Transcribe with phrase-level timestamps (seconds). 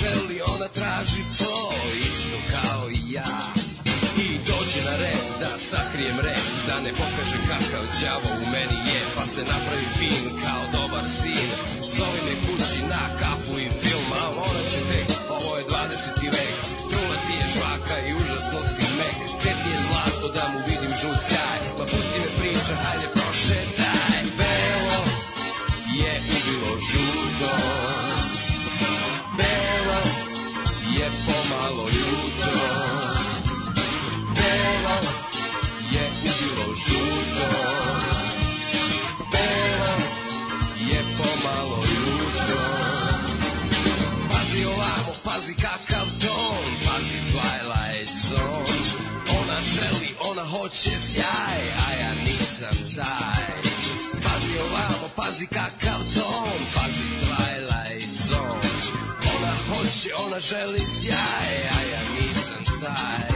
[0.00, 1.72] želi, ona traži to
[2.08, 3.38] Isto kao i ja.
[4.24, 7.84] I dođe na red da sakrijem red Da ne pokažem kakav
[8.18, 11.48] đavo u meni je Pa se napravi fin kao dobar sin.
[11.96, 13.68] Zovi me kući na kafu i
[52.98, 53.46] taj
[54.24, 58.70] Pazi ovamo, pazi kakav ton Pazi Twilight Zone.
[59.34, 63.28] Ona hoće, ona želi sjaj A ja nisam taj.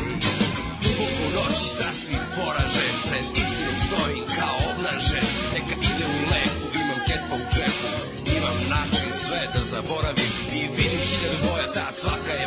[0.82, 5.26] Duboko u noći sasvim poražen Pred istinom stojim kao obnažen.
[5.52, 7.88] Neka ide u leku, imam ketpa u džepu.
[8.36, 12.46] Imam način sve da zaboravim I vidim hiljadu boja, ta cvaka je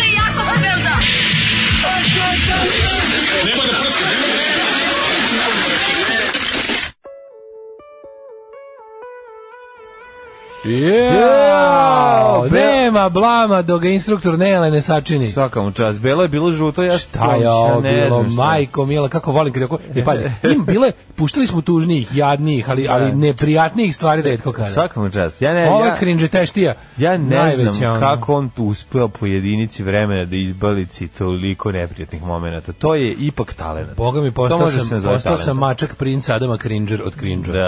[10.71, 15.31] Jao, Be- nema blama dok ga instruktor Nele ne sačini.
[15.31, 15.99] Svaka mu čast.
[16.01, 18.35] Belo je bilo žuto, ja Šta je ovo ne bilo, znam šta.
[18.37, 19.67] majko mila, kako volim kada...
[19.95, 23.17] E, pazi, im bile, puštali smo tužnijih, jadnijih, ali, ali Da.
[23.17, 24.69] neprijatnijih stvari redko kada.
[24.69, 25.41] Svaka mu čast.
[25.41, 26.73] Ja ne, Ovo je ja, cringe-teštija.
[26.97, 27.99] ja ne Najveća, znam ono.
[27.99, 32.71] kako on tu uspeo po jedinici vremena da izbalici toliko neprijatnih momenata.
[32.71, 33.89] To je ipak talent.
[33.97, 37.53] Boga mi, postao sam, postao sam mačak princa Adama Cringer od Cringer.
[37.53, 37.59] Da,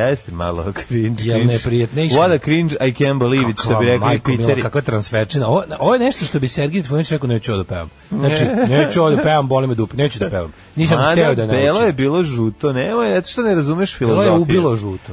[0.00, 1.24] jeste malo cringe.
[1.24, 1.92] Jel cringe.
[1.92, 4.62] What a cringe, I can't believe it, što bi rekli Piteri.
[4.62, 5.48] kakva transferčina.
[5.48, 7.90] Ovo, ovo je nešto što bi Sergij Trifunović rekao, neću ovo da pevam.
[8.10, 10.52] Znači, neću ovo da pevam, boli me dupe, neću da pevam.
[10.76, 11.86] Nisam Mada, hteo da Belo naučim.
[11.86, 14.32] je bilo žuto, nemoj, eto što ne razumeš filozofiju.
[14.32, 15.12] je ubilo žuto.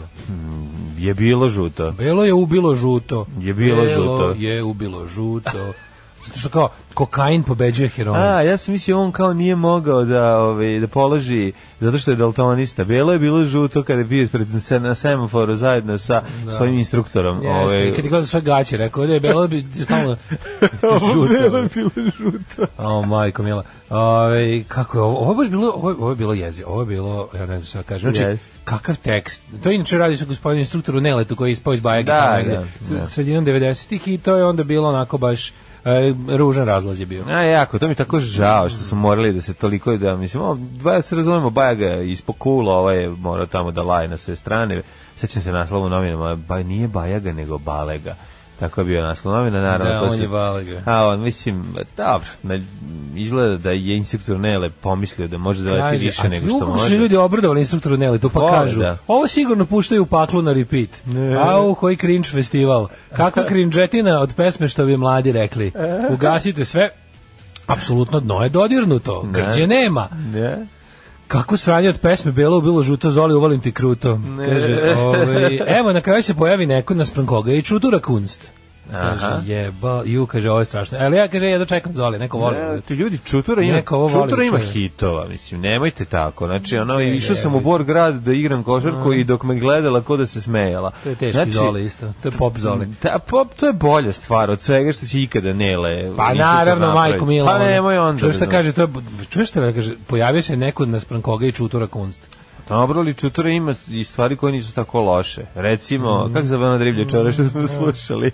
[0.97, 1.91] Je bilo žuto.
[1.91, 3.25] Belo je ubilo žuto.
[3.41, 4.33] Je bilo Belo žuto.
[4.37, 5.73] je ubilo žuto.
[6.35, 8.21] Što kao kokain pobeđuje heroin.
[8.21, 12.17] A, ja sam mislio on kao nije mogao da, ovaj, da položi, zato što je
[12.17, 12.83] daltonista.
[12.83, 16.21] Belo je bilo žuto kada je bio ispred se na semaforu zajedno sa
[16.57, 17.35] svojim instruktorom.
[17.35, 20.15] Jeste, ovaj, kad je gledao sve gaće, rekao da je Belo bi stalno
[20.81, 21.69] Belo je žuto.
[21.75, 22.65] bilo žuto.
[22.77, 23.63] O, majko mila.
[23.89, 25.17] Ove, kako je ovo?
[25.17, 26.63] Ovo je baš bilo, ovo, ovo je bilo jezi.
[26.67, 28.13] Ovo je bilo, ja ne znam šta kažem.
[28.15, 28.45] Znači, Jeste.
[28.63, 29.43] kakav tekst.
[29.63, 32.05] To inače radi se gospodin instruktoru Neletu koji je ispao iz Bajage.
[32.05, 33.05] Da, da, da.
[33.05, 35.53] Sredinom 90-ih i to je onda bilo onako baš
[36.37, 37.23] ružan razlaz je bio.
[37.27, 40.55] A jako, to mi tako žao što su morali da se toliko da mislim, o,
[40.55, 44.35] ba, se razumemo Bajaga je ispod kula, ovaj je morao tamo da laje na sve
[44.35, 44.81] strane.
[45.15, 48.15] Sećam se naslova u novinama, ba, nije Bajaga nego Balega.
[48.59, 49.93] Tako je bio naslov novina, naravno.
[49.93, 50.81] Da, to on se- je Balega.
[50.85, 51.63] A on, mislim,
[51.97, 52.59] dobro, na,
[53.15, 56.97] izgleda da je instruktor Nele pomislio da može da više nego što ukupno su može.
[56.97, 58.97] ljudi obradovali instruktoru Neletu, pa Vole, kažu, da.
[59.07, 60.89] ovo sigurno puštaju u paklu na repeat.
[61.41, 62.87] Au, koji cringe festival.
[63.11, 65.71] Kakva cringetina od pesme što bi mladi rekli.
[66.13, 66.89] Ugasite sve,
[67.67, 69.21] apsolutno dno je dodirnuto.
[69.23, 70.07] Grđe nema.
[70.33, 70.67] Ne?
[71.29, 74.19] Kako sranje od pesme Belo bilo žuto, Zoli uvalim ti kruto.
[74.49, 78.51] Kaže, ovaj, evo na kraju se pojavi neko naspram koga i čutura kunst.
[78.91, 80.97] Kaže, jeba, ju, kaže, ovo je strašno.
[81.01, 82.57] Ali ja, kaže, ja dočekam Zoli, neko voli.
[82.57, 84.69] Ne, ti ljudi čutura ima, Neko voli čutura da ima čuje.
[84.71, 86.45] hitova, mislim, nemojte tako.
[86.47, 87.63] Znači, ono, Ne, išao sam u nemoj.
[87.63, 90.91] Bor grad da igram košarku i dok me gledala ko da se smejala.
[91.03, 92.13] To je teški znači, Zoli isto.
[92.23, 92.87] To je pop Zoli.
[93.03, 96.11] Da, pop, to je bolja stvar od svega što će ikada Nele.
[96.17, 97.51] Pa naravno, majko Mila.
[97.51, 98.19] Pa nemoj onda.
[98.19, 98.73] Čuješ šta razumeš.
[98.73, 98.87] kaže, to je,
[99.29, 102.38] čuješ šta kaže, pojavio se neko naspram koga i čutura kunst.
[102.69, 105.41] Dobro, ali čutura ima i stvari koje nisu tako loše.
[105.55, 106.33] Recimo, Mm.
[106.33, 108.31] kako se zove ona driblja čora što smo slušali?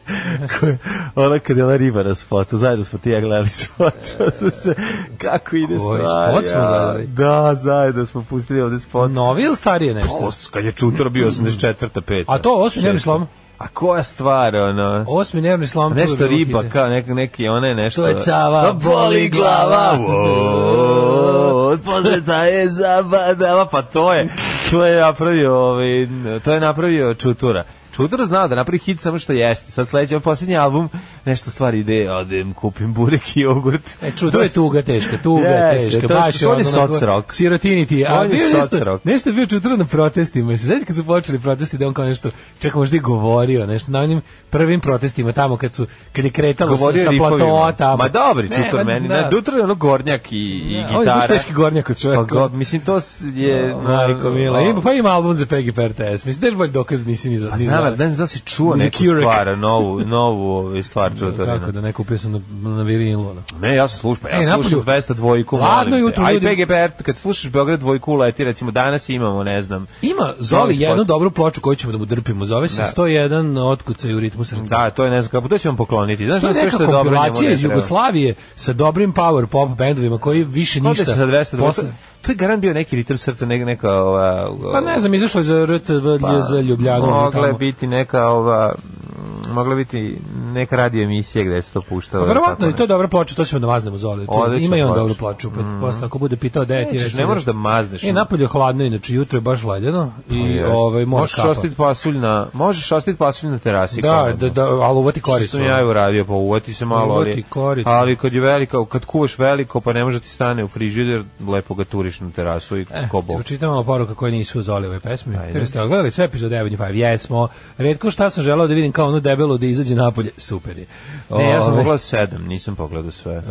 [1.16, 3.94] Ona kad je ona riba na spotu, zajedno smo ti ja gledali spot.
[4.42, 4.76] Pa se,
[5.18, 6.32] kako ide Koji stvar?
[6.32, 7.08] spot smo gledali?
[7.08, 9.12] Da, zajedno smo pustili ovde spot.
[9.12, 10.18] Novi ili starije nešto?
[10.18, 11.76] Os, kad je čutura bio 84.
[12.02, 12.24] 5.
[12.28, 13.28] A to osmi dnevni slom?
[13.58, 15.06] A koja stvar, ono?
[15.08, 15.94] Osmi dnevni slom.
[15.94, 18.02] Nešto bilo riba, kao neki, neki, one nešto...
[18.02, 21.44] To je cava, Pa boli glava, Wow.
[21.77, 24.30] Poseta je zabadava, pa to je,
[24.72, 26.07] to je napravio, ovaj,
[26.44, 27.63] to je napravio Čutura.
[27.95, 29.71] Čutura znao da napravi hit samo što jeste.
[29.71, 30.89] Sad sledeći, posljednji album,
[31.25, 33.81] nešto stvari ide, odem, kupim burek i jogurt.
[34.01, 37.33] E, ču, to je tuga teška, tuga Jeste, teška, je baš je ono, soc rock.
[37.33, 39.06] Sirotini ti, a je bio je nešto, rock.
[39.06, 42.06] nešto je bio čutura na protestima, se znači kad su počeli protesti da on kao
[42.06, 46.31] nešto, čekaj možda i govorio, nešto, na onim prvim protestima tamo kad su, kad je
[46.31, 47.98] kretalo Govorio sa, platoa tamo.
[47.98, 49.08] Ma dobri, Ne, Čutur ma meni.
[49.08, 49.22] da.
[49.22, 51.15] Na, Dutra je ono gornjak i, i Da, gitara.
[51.15, 52.22] on je teški gornjak od čoveka.
[52.22, 53.00] Pa, go, mislim, to
[53.36, 53.75] je...
[53.84, 57.29] Majko Mila, ima, pa ima album za Peggy RTS, mislim, daš bolj dokaz da nisi
[57.29, 57.50] ni za...
[57.86, 61.60] Pa ali ne znam da si čuo neku stvar, novu, novu ovaj, stvar Čuturina.
[61.60, 62.39] Kako da ne kupio sam na,
[62.70, 63.36] na virilu.
[63.62, 66.46] Ne, ja sam slušao, ja Ej, slušam napolju- 200 dvojku, Ladno jutro, ljudi.
[66.48, 69.88] PGPR, kad slušaš Beograd dvojku leti, recimo danas imamo, ne znam.
[70.01, 70.70] Ima spot.
[70.72, 72.46] jednu dobru ploču koju ćemo da mu drpimo.
[72.46, 72.88] Zove se Da.
[72.88, 74.63] 101 otkucaj u ritmu srca.
[74.63, 76.25] Da, to je ne znam kako, to ćemo pokloniti.
[76.25, 77.63] Znaš To da je neka što je dobro njemu kompilacija iz.
[77.63, 81.06] Jugoslavije sa dobrim power pop bendovima koji više Kod ništa.
[81.06, 81.98] se sa 200 posle- dvojku.
[82.25, 84.51] To je garant bio neki ritam srca, neka, neka ova...
[84.74, 87.05] Pa ne znam, izašlo je za RTV Pa, za Ljubljanu.
[87.05, 90.17] Mogla je biti neka ova mm, mogla biti
[90.53, 92.24] neka radio emisija gde se to puštalo.
[92.24, 94.27] Pa verovatno i to je dobra ploča, to ćemo da maznemo Zoli.
[94.60, 95.51] Ima i on dobru ploču.
[95.51, 98.03] Pa posle ako bude pitao da je ti reci ne da- moraš da mazneš.
[98.03, 100.67] E, napolje je hladno, inače jutro je baš ledeno i Jeste.
[100.67, 101.50] ovaj mora možeš kapa.
[101.50, 105.58] ostaviti pasulj na možeš ostaviti pasulj na terasi Da, da, da, ali uvati Što koricu.
[105.58, 107.44] sam ja i uradio, pa uvati se malo, ali,
[107.86, 111.74] ali kad je veliko, kad kuvaš veliko, pa ne može ti stane u frižider, lepo
[111.74, 113.43] ga turiš na terasu i E, ko bog.
[113.62, 115.36] malo poruka koje nisu u Zoliove pesmi.
[115.38, 115.53] Ajde.
[115.53, 116.93] Kaže, ste ogledali sve epizode Avenue 5?
[116.93, 117.48] Jesmo.
[117.77, 120.31] Redko šta sam želeo da vidim kao ono debelo da izađe napolje.
[120.38, 120.86] Super je.
[121.29, 123.34] Ne, ja sam Ove, pogledao sedam, nisam pogledao sve.
[123.34, 123.41] e,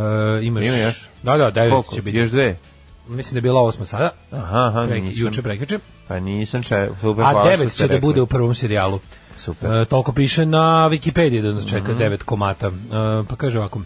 [0.43, 0.65] imaš...
[0.65, 1.09] Ima još?
[1.23, 1.95] Da, da, devet Koliko?
[1.95, 2.19] će biti.
[2.19, 2.57] Još dve?
[3.09, 4.11] Mislim da je bila osma sada.
[4.33, 5.23] Aha, aha, Prek, nisam.
[5.23, 5.79] juče, prekjuče.
[6.09, 8.99] Pa nisam če, super, A devet će da bude u prvom serijalu.
[9.37, 9.73] Super.
[9.73, 12.67] E, toliko piše na Wikipediji da nas čeka devet komata.
[12.67, 12.71] E,
[13.29, 13.81] pa kaže ovako,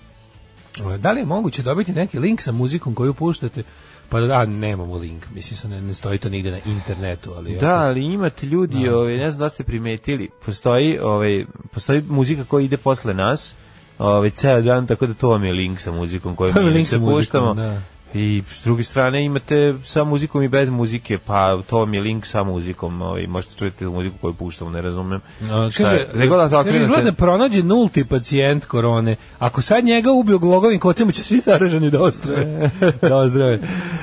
[0.94, 3.62] e, da li je moguće dobiti neki link sa muzikom koju puštate?
[4.08, 7.78] Pa da, nemamo link, mislim se ne, ne stoji to nigde na internetu, ali Da,
[7.78, 12.76] ali imate ljudi, ovaj, ne znam da ste primetili, postoji, ovaj, postoji muzika koja ide
[12.76, 13.54] posle nas,
[13.98, 17.54] ovaj, ceo dan, tako da to vam je link sa muzikom koju mi se puštamo.
[17.54, 17.82] da.
[18.14, 22.26] I s druge strane imate sa muzikom i bez muzike, pa to vam je link
[22.26, 25.20] sa muzikom, ovaj, možete čujete muziku koju puštamo, ne razumem.
[25.42, 29.16] A, Šta kaže, god da kaže, okrenete- izgleda pronađe nulti pacijent korone.
[29.38, 32.70] Ako sad njega ubio glogovim kocima, će svi zaraženi da ozdrave.
[33.02, 33.58] da ozdrave.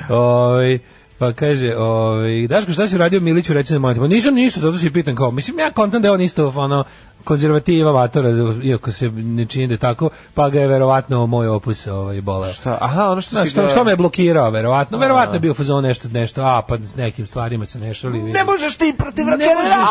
[0.08, 0.78] Ovaj,
[1.18, 3.94] pa kaže, ovaj, Daško, šta si radio Miliću, reci na?
[3.94, 6.84] Pa nisam ništa, zato si pitan kao, mislim, ja kontam da je on isto, ono,
[7.24, 8.30] konzervativa vatora,
[8.62, 12.52] iako se ne čini da je tako, pa ga je verovatno moj opus ovaj, boleo.
[12.52, 12.78] Šta?
[12.80, 14.98] Aha, ono što Znaš, što, ga- što me je blokirao, verovatno.
[14.98, 18.22] Verovatno je bio fazon nešto, nešto, a, pa s nekim stvarima se ne šali.
[18.22, 19.88] Ne možeš ti protiv ne možeš,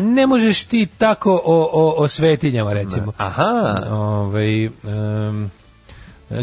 [0.00, 3.12] ne možeš ti tako o, o, o svetinjama, recimo.
[3.16, 3.82] Aha.
[3.90, 5.50] Ovaj, em,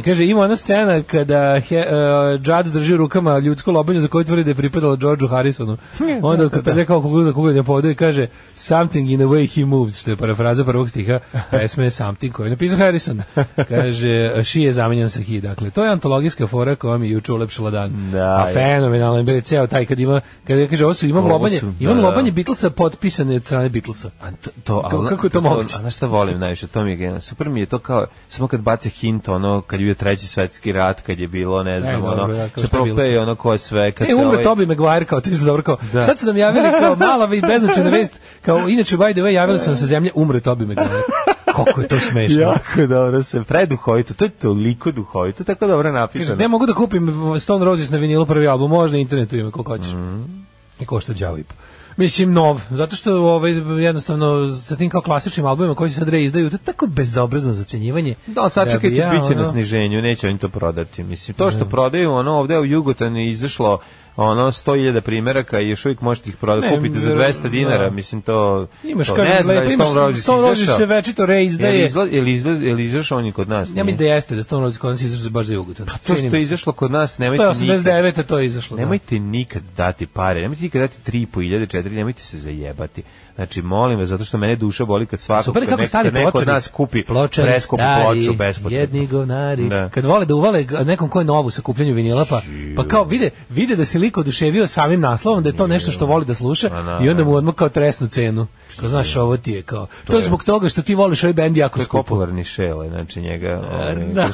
[0.06, 4.24] Kaže, ima ona scena kada he, uh, Judd drži u rukama ljudsko lobanju za koju
[4.24, 5.78] tvrdi da je pripadalo Georgeu Harrisonu.
[6.22, 10.00] Onda kad da, kao kukuza kukulja podu i kaže something in the way he moves,
[10.02, 11.20] što je parafraza prvog stiha
[11.52, 13.22] pesme Something koju je napisao Harrison.
[13.70, 15.40] Kaže, she je zamenjen sa he.
[15.40, 18.12] Dakle, to je antologijska fora koja mi juče ulepšala dan.
[18.12, 21.60] Da, A fenomenalno je ceo taj kad ima, kada kaže, ovo su, imam Ovo lobanje,
[21.60, 22.04] su, da, imam da.
[22.04, 24.10] lobanje Beatlesa potpisane od strane Beatlesa.
[24.22, 25.78] A to, to, Kako- kako je to moguće?
[25.78, 27.22] A znaš šta volim najviše, to mi je genijalno.
[27.22, 30.72] Super mi je to kao, samo kad bace hint, ono, kad je bio treći svetski
[30.72, 33.92] rat, kad je bilo, ne znam, dobro, ono, da, se propeje ono ko je sve,
[33.92, 34.44] kad E, se umre ovaj...
[34.44, 36.04] Toby Maguire kao, to je dobro kao, Da.
[36.04, 39.60] sad su nam javili kao mala i beznačajna vest, kao, inače, by the way, javili
[39.60, 41.02] su nam sa zemlje, umre Toby Maguire.
[41.46, 42.42] Kako je to smešno.
[42.42, 46.36] Jako dobro se, preduhovito, to je toliko duhovito, tako dobro napisano.
[46.38, 49.72] ne mogu da kupim Stone Roses na vinilu prvi album, može na internetu ima koliko
[49.72, 49.94] hoćeš.
[49.94, 50.45] Mhm.
[50.80, 51.54] I košta po.
[51.98, 53.52] Mislim, nov, zato što ovaj,
[53.84, 58.16] jednostavno sa tim kao klasičnim albumima koji se sad reizdaju, to je tako bezobrazno zacenjivanje.
[58.28, 61.04] Da, sad bi čekajte, ja, će na ono- sniženju, neće oni to prodati.
[61.04, 63.80] Mislim, to što prodaju, ono, ovde u Jugotanu je izašlo
[64.16, 67.90] ono 100.000 primjeraka i još uvijek možete ih prodati, Ne, kupite za ver- 200 dinara,
[67.90, 68.68] mislim to...
[68.84, 69.90] Imaš, to, ne znam da je imaš
[70.22, 71.90] Stone Roses se večito reizdaje.
[71.90, 72.14] Izla-
[72.62, 73.70] jel izašao on i kod nas?
[73.76, 75.86] Ja mislim da jeste, da Stone Roses kod nas izašao baš za Jugotan.
[75.86, 77.86] To Čini što je izašlo kod nas, To je nemojte nikad.
[77.86, 78.24] 89.
[78.24, 78.78] to je izašlo.
[78.78, 78.82] da.
[78.84, 83.04] Nemojte nikad dati pare, nemojte nikad dati 3.500, 4, nemojte se zajebati.
[83.36, 86.04] Znači, molim vas, zato što mene duša boli kad svako, Super je kad kako neko,
[86.04, 88.80] kad neko od nas kupi pločari preskupu stari, ploču bespotrebno.
[88.80, 89.70] Jedni govnari.
[89.70, 89.90] Da.
[89.90, 92.42] Kad vole da uvale nekom ko je novu sa kupljanju vinila, pa,
[92.76, 96.06] pa kao vide, vide da se lik oduševio samim naslovom, da je to nešto što
[96.06, 98.48] voli da sluša da, i onda mu odmah kao tresnu cenu.
[98.80, 101.58] Kao, znaš, ovo ti je kao, to je zbog toga što ti voliš ovaj bend
[101.58, 102.04] jako To je skupo.
[102.04, 104.28] popularni šele, znači njega ovaj, Da.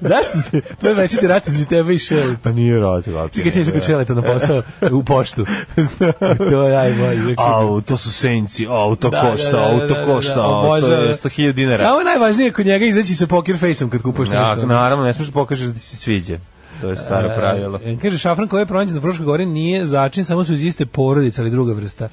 [0.10, 2.36] Zašto se, to je večiti rat između tebe i Shelley.
[2.42, 3.18] Pa nije radio.
[3.18, 5.46] ali Ti kad ćeš kod Šeleta na posao u poštu.
[6.50, 7.04] to je ajmo.
[7.36, 10.34] Au, to su senci, au, to Da, košta, da, da, au, da, to da, košta,
[10.34, 11.78] da, au, to je 100.000 dinara.
[11.78, 14.66] Samo je najvažnije kod njega izaći sa poker face-om kad kupuješ nešto.
[14.66, 16.38] naravno, ne smiješ da pokažeš da ti se sviđa.
[16.80, 17.80] To je staro pravilo.
[17.84, 20.86] E, kaže, šafran koji je pronađen na Fruškoj gori nije začin, samo su iz iste
[20.86, 22.08] porodice, ali druga vrsta.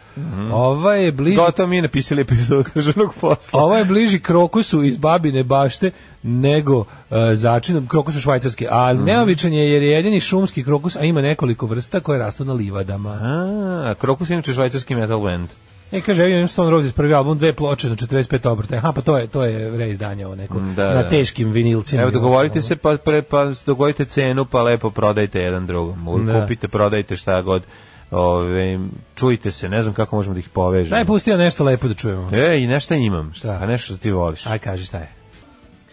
[0.52, 1.36] Ova je bliži...
[1.36, 3.64] Gotovo mi je napisali epizodu državnog posla.
[3.64, 5.92] Ovo je bliži krokusu iz babine bašte
[6.24, 6.86] nego uh,
[7.34, 9.06] začinom krokusu švajcarske, ali Mhm.
[9.06, 13.10] neobičan je jer je jedini šumski krokus, a ima nekoliko vrsta koje rastu na livadama.
[13.22, 15.48] A, Krokus je inače švajcarski metal band.
[15.92, 18.76] E, kaže, imam Stone Roses prvi album, dve ploče na 45 obrta.
[18.76, 21.10] Aha, pa to je, to je reizdanje ovo neko, Da, na da.
[21.10, 22.02] teškim vinilcima.
[22.02, 26.26] Evo, dogovorite se, pa, pre, pa dogovorite cenu, pa lepo prodajte jedan drugom.
[26.26, 26.42] Da.
[26.42, 27.64] Kupite, prodajte šta god.
[28.12, 28.80] Ove,
[29.16, 30.96] čujte se, ne znam kako možemo da ih povežemo.
[30.96, 32.30] Daj, pusti ja nešto lepo da čujemo.
[32.34, 33.34] E, i nešto imam.
[33.34, 33.60] Šta?
[33.62, 34.46] A nešto što ti voliš.
[34.46, 35.21] Aj, kaži šta je.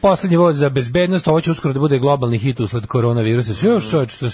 [0.00, 3.54] Poslednji voz za bezbednost, ovo će uskoro da bude globalni hit usled koronavirusa.
[3.54, 4.30] Sve još što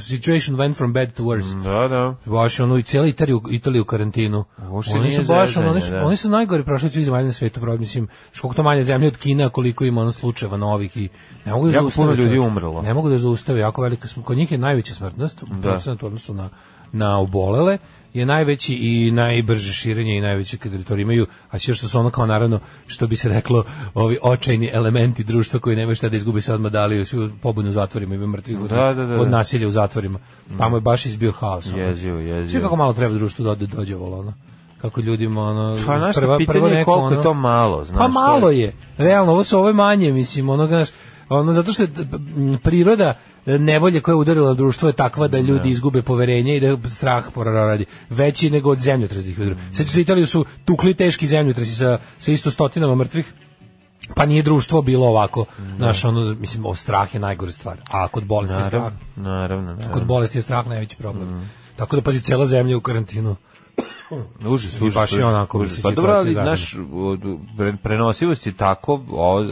[0.00, 1.62] situation went from bad to worse.
[1.62, 2.14] Da, da.
[2.24, 4.44] Baš ono i cijela Italija, Italija u karantinu.
[4.70, 6.06] Uopšte Oni nije su baš ono, oni su, zezanje, da.
[6.06, 8.08] oni su najgore prošli od svih zemalja na svetu, bro, mislim,
[8.40, 11.08] koliko to manje zemlje od Kina, koliko ima ono slučajeva novih i
[11.44, 12.06] ne mogu da Jako zaustave.
[12.06, 12.82] puno ljudi umrlo.
[12.82, 14.08] Ne mogu da zaustave, jako velika.
[14.24, 16.48] Kod njih je najveća smrtnost, procentu u odnosu na
[16.92, 17.78] na obolele
[18.18, 22.26] je najveći i najbrže širenje i najveće teritorije imaju, a sve što su ono kao
[22.26, 26.54] naravno, što bi se reklo, ovi očajni elementi društva koji nemaju šta da izgubi se
[26.54, 29.36] odmah dali, svi pobune u zatvorima, ima mrtvih od, Da, da, da, od da.
[29.36, 30.18] nasilja u zatvorima.
[30.58, 31.66] Tamo je baš izbio haos.
[31.66, 31.78] ono.
[31.78, 32.50] Jezivo, jezivo.
[32.50, 34.34] Svi kako malo treba društvu da dođe vola, ono.
[34.80, 38.50] Kako ljudima ono Pa, znaš šta, pitanje je koliko je to malo, znaš, Pa malo
[38.50, 38.72] je- je.
[38.98, 40.88] Realno ovo su ovo je manje, mislim, ono znaš,
[41.28, 41.88] ono zato što je
[42.62, 43.14] priroda
[43.48, 47.86] nevolje koja je udarila društvo je takva da ljudi izgube poverenje i da strah poradi
[48.10, 49.56] veći nego od zemljotresnih udara.
[49.72, 53.32] Sad se Italiju su tukli teški zemljotresi sa sa isto stotinama mrtvih.
[54.14, 55.44] Pa nije društvo bilo ovako.
[55.76, 57.76] Znaš, ono, mislim, o, strah je najgore stvar.
[57.90, 58.92] A kod bolesti je strah.
[59.16, 59.72] Naravno, naravno.
[59.72, 59.92] naravno.
[59.92, 61.50] Kod bolesti je strah najveći problem.
[61.76, 63.36] Tako da, pazi, cela zemlja u karantinu.
[64.54, 64.94] Užas, I užas.
[64.94, 65.82] baš je onako, užas.
[65.82, 66.76] Pa dobro, ali naš
[67.82, 69.00] prenosivost je tako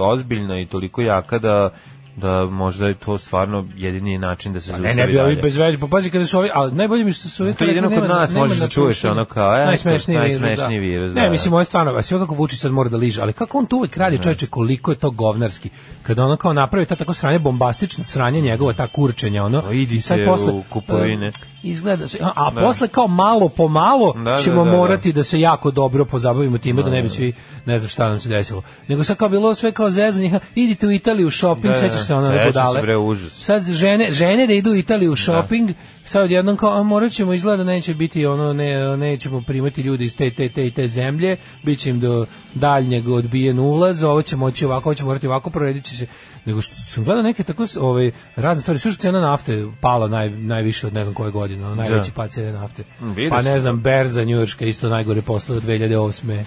[0.00, 1.70] ozbiljna i toliko jaka da
[2.16, 5.56] da možda je to stvarno jedini način da se Ne, zaustavi ne bi ovi bez
[5.56, 8.00] veze, pa pazi kada su ovi, ali najbolje mi što su ovi To jedino rekli,
[8.00, 9.12] kod nas možeš da čuješ napuštanja.
[9.12, 11.20] ono kao, e, najsmešniji, najsmešniji virus, virus, da.
[11.20, 11.54] da, Ne, mislim, da.
[11.54, 13.76] ovo je stvarno, a sve kako Vučić sad mora da liže, ali kako on to
[13.76, 15.70] uvek radi, čoveče, koliko je to govnarski.
[16.02, 19.62] Kada ono kao napravi ta tako sranje, bombastično sranje njegova, ta kurčenja, ono.
[19.62, 21.26] Pa idite sad posle, u kupovine.
[21.28, 21.32] e,
[21.62, 22.60] Izgleda se, a, a Da.
[22.60, 24.76] posle kao malo po malo Da, ćemo da, da, da.
[24.76, 27.32] morati da se jako dobro pozabavimo time da ne bi svi
[27.66, 28.62] ne znam šta nam se desilo.
[28.88, 32.14] Nego sad kao bilo sve kao zezanje, idite u Italiju shopping, Da, da, sećaš se
[32.14, 32.80] ono sećam se, budale.
[32.82, 33.32] bre, užas.
[33.32, 35.70] Sad žene, žene da idu u Italiju u shopping,
[36.04, 40.04] sad odjednom kao, a morat ćemo izgleda da neće biti ono, ne, nećemo primati ljude
[40.04, 44.22] iz te, te, te, i te zemlje, bit će im do daljnjeg odbijen ulaz, ovo
[44.22, 46.06] će moći ovako, ovo će morati ovako, proredit će se,
[46.46, 50.30] nego što sam gledao neke tako ovaj, razne stvari, sve što cena nafte pala naj,
[50.30, 52.84] najviše od ne znam koje godine, ono, najveći pad cene nafte.
[53.00, 56.44] Mm, vidio Pa ne znam, Berza Njujorška isto najgore posle od 2008.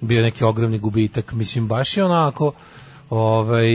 [0.00, 2.52] bio neki ogromni gubitak, mislim, baš je onako,
[3.10, 3.66] ovaj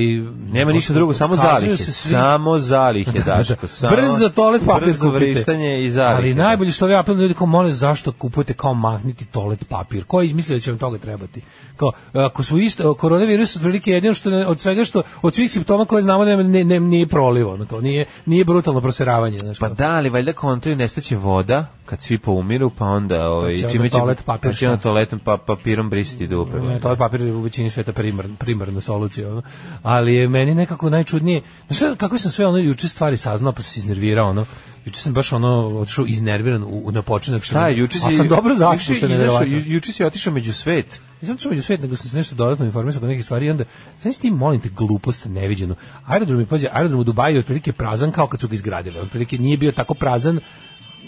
[0.51, 1.77] Nema ništa drugo, samo zalihe.
[1.77, 3.67] svi- Samo zalihe, Daško.
[3.67, 5.25] Samo Brzo toalet papir Brzo kupite.
[5.25, 6.15] vrištanje i zalihe.
[6.15, 10.03] Ali najbolje što ovi apel ljudi kao mole zašto kupujete kao mahniti toalet papir.
[10.03, 11.41] Ko je izmislio da će vam toga trebati?
[11.75, 15.85] Kao ako su isto koronavirus otprilike jedino što ne- od svega što od svih simptoma
[15.85, 19.59] koje znamo da ne, ne, nije proliv, ono kao nije nije brutalno proseravanje, znači.
[19.59, 23.69] Pa da, ali valjda kontaju nestaće voda kad svi poumiru, pa onda ovaj Pa će
[23.69, 24.83] čime će toalet papir pa će onda šta?
[24.83, 26.57] toaletom pa, papirom brisati dupe.
[26.57, 29.41] Ne, toalet papir je u većini sveta primar, primarna solucija, ono.
[29.83, 33.79] ali je meni nekako najčudnije, znaš kako sam sve ono juče stvari saznao pa se
[33.79, 34.45] iznervirao, ono,
[34.85, 37.43] juče sam baš ono otišao iznerviran u, u na počinak.
[37.43, 38.05] što Šta je, juče si...
[38.07, 39.57] A sam dobro juče zašao, si što je izašao, nevjerovatno.
[39.57, 41.01] ju- Juče si otišao među svet.
[41.21, 43.63] Nisam otišao među svet, nego sam se nešto dodatno informisao oko nekih stvari i onda,
[43.99, 45.75] sam ti molim te, glupost neviđenu.
[46.05, 48.99] Aerodrom je, pazi, aerodrom u Dubaju je otprilike prazan kao kad su ga izgradili.
[48.99, 50.39] Otprilike nije bio tako prazan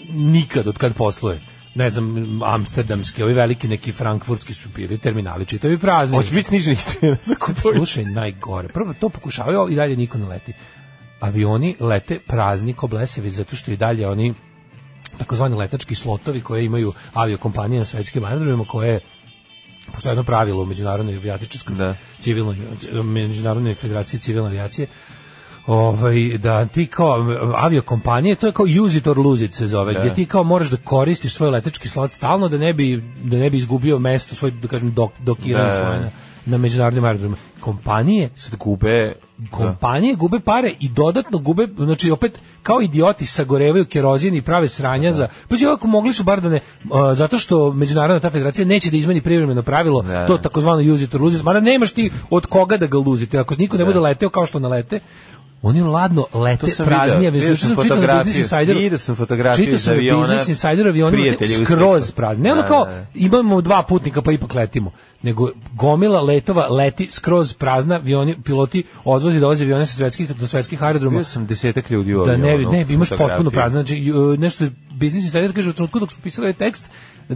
[0.08, 1.40] nikad od kad posluje.
[1.74, 6.16] Ne znam, amsterdamski, ovi veliki neki frankfurtski su bili terminali, čitavi prazni.
[6.16, 7.86] Hoće biti sniženih cena za kupovinu.
[7.86, 8.68] Slušaj, najgore.
[8.68, 10.52] Prvo to pokušavaju i dalje niko ne leti.
[11.20, 14.34] Avioni lete prazni ko blesevi zato što i dalje oni
[15.18, 19.00] takozvani letački slotovi koje imaju aviokompanije na svetskim aerodromima koje
[19.92, 21.94] postoje jedno pravilo u međunarodnoj avijatičarskoj Da.
[22.20, 22.56] civilnoj
[23.02, 24.86] međunarodnoj federaciji civilne avijacije
[25.66, 29.94] ovaj da ti kao aviokompanije to je kao use it or lose it se zove
[29.94, 30.00] Da.
[30.00, 33.50] gdje ti kao moraš da koristiš svoj letački slot stalno da ne bi da ne
[33.50, 35.72] bi izgubio mesto svoj da kažem dok, dokiranje Da.
[35.72, 36.10] svoje na,
[36.46, 39.12] na međunarodnim aerodromima kompanije Sad gube...
[39.50, 45.12] kompanije gube pare i dodatno gube, znači opet kao idioti sagorevaju kerozin i prave sranja
[45.12, 46.60] za, pa će ovako mogli su bar da ne,
[46.92, 50.26] a, zato što međunarodna ta federacija neće da izmeni privremeno pravilo, Da.
[50.26, 53.38] to takozvano use it or lose it, mada nemaš ti od koga da ga luzite,
[53.38, 55.00] ako niko ne bude leteo kao što nalete,
[55.64, 58.78] oni ladno lete praznije, juče sam na fotografiju, Business Insideru.
[58.78, 62.16] video sam fotografiju Čitao sam aviona, Business Insideru avioni prijatelji skroz uskliko.
[62.16, 62.42] prazni.
[62.44, 63.06] Ne ono Da, kao, da.
[63.14, 69.40] imamo dva putnika pa ipak letimo, nego gomila letova leti skroz prazna, avioni, piloti odvozi
[69.40, 71.16] da voze avione sa svetskih do svetskih aerodroma.
[71.16, 73.82] Bio sam desetak ljudi u Da ne, avionu, ne, imaš potpuno prazno.
[73.82, 76.86] Znači, nešto Business Insider kaže u trenutku dok smo pisali ovaj tekst,
[77.28, 77.34] e,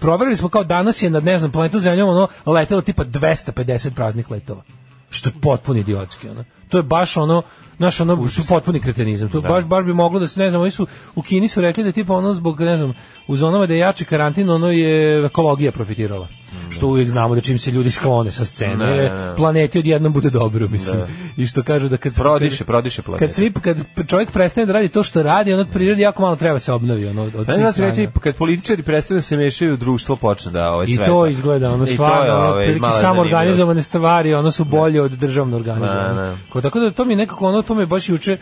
[0.00, 4.30] proverili smo kao danas je na, ne znam, planetu Zemljom ono letelo tipa 250 praznih
[4.30, 4.62] letova.
[5.10, 6.44] Što je potpuno idiotski, ono.
[6.68, 7.42] To je baš ono,
[7.80, 9.28] naš ono potpuni kretenizam.
[9.28, 11.84] To baš bar bi moglo da se ne znam, oni su u Kini su rekli
[11.84, 12.92] da tipa ono zbog ne znam,
[13.26, 14.90] u zonama da je jači karantin, ono je
[15.24, 16.28] ekologija profitirala.
[16.70, 19.36] Što uvijek znamo da čim se ljudi sklone sa scene, Ne, ne, ne.
[19.36, 20.96] planeti odjednom bude dobro, mislim.
[20.98, 21.06] Da.
[21.36, 23.20] I što kažu da kad Prodiše, prodiše planeta.
[23.20, 26.36] kad svi kad čovjek prestane da radi to što radi, on od prirode jako malo
[26.36, 30.16] treba se obnovi ono od Da, da, reći, kad političari prestaju da se mešaju, društvo
[30.16, 31.10] počne da ovaj I cveta.
[31.10, 36.14] to izgleda ono stvarno, ovaj, samo organizovane stvari, ono su bolje od državno organizovane.
[36.14, 36.36] Da, da.
[36.48, 38.38] Ko- Tako da to mi nekako ono, to me baš juče,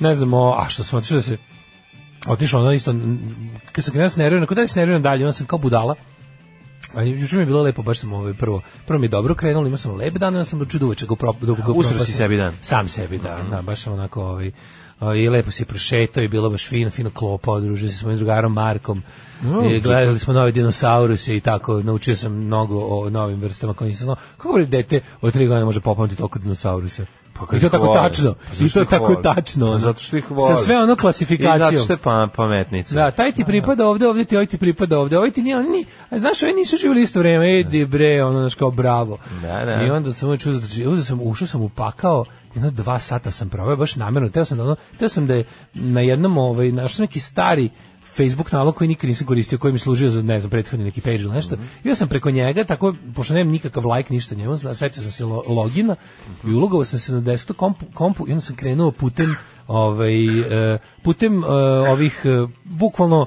[0.00, 1.36] ne znam, o, a što sam otišao da se,
[2.26, 2.94] otišao ono isto,
[3.72, 5.94] kad sam krenuo s nerviram, kod da se nerviram dalje, onda sam kao budala,
[6.94, 9.66] A juče mi je bilo lepo, baš sam ovaj prvo, prvo mi je dobro krenulo,
[9.66, 12.36] imao sam lep dan, onda sam doču duvače ga pro, dok ga Usro si sebi
[12.36, 12.54] dan.
[12.60, 14.50] Sam sebi, da, da, baš sam onako ovaj
[14.98, 18.18] a, i lepo se prošetao i bilo baš fino, fino klopa, odružio se s mojim
[18.18, 19.02] drugarom Markom.
[19.70, 24.04] I gledali smo nove dinosauruse i tako, naučio sam mnogo o novim vrstama koje nisam
[24.04, 24.16] znao.
[24.36, 27.06] Kako bi dete od tri godine može popamati toliko dinosaurusa?
[27.50, 28.34] Kad I to tako tačno.
[28.34, 29.72] Pa I to tako tačno.
[29.72, 30.56] Pa zato što ih voli.
[30.56, 31.58] Sa sve ono I klasifikacijom.
[31.58, 32.94] zato što je pa, pametnica.
[32.94, 35.68] Da, taj ti pripada ovde, ovde ti ovaj ti pripada ovde, ovaj ti nije, oni
[35.68, 39.18] ni, a znaš, oni nisu živjeli isto vreme, edi bre, ono, znaš, kao bravo.
[39.42, 39.82] Da, da.
[39.86, 43.48] I onda sam uvijek uzeo, uzeo sam, ušao sam u pakao, jedno dva sata sam
[43.48, 47.02] proveo, baš namjerno, teo sam da ono, teo sam da je na jednom, ovaj, našao
[47.02, 47.70] neki stari
[48.16, 51.16] Facebook nalog koji nikad nisam koristio, koji mi služio za, ne znam, prethodni neki page
[51.16, 51.56] ili nešto.
[51.84, 55.24] I ja sam preko njega, tako, pošto nemam nikakav like, ništa njemu, setio sam se
[55.24, 55.96] lo, logina
[56.44, 59.34] i ulogovao sam se na desktop kompu, kompu i onda sam krenuo putem
[59.66, 60.40] ovaj,
[60.74, 61.46] e, putem e,
[61.90, 63.26] ovih, e, bukvalno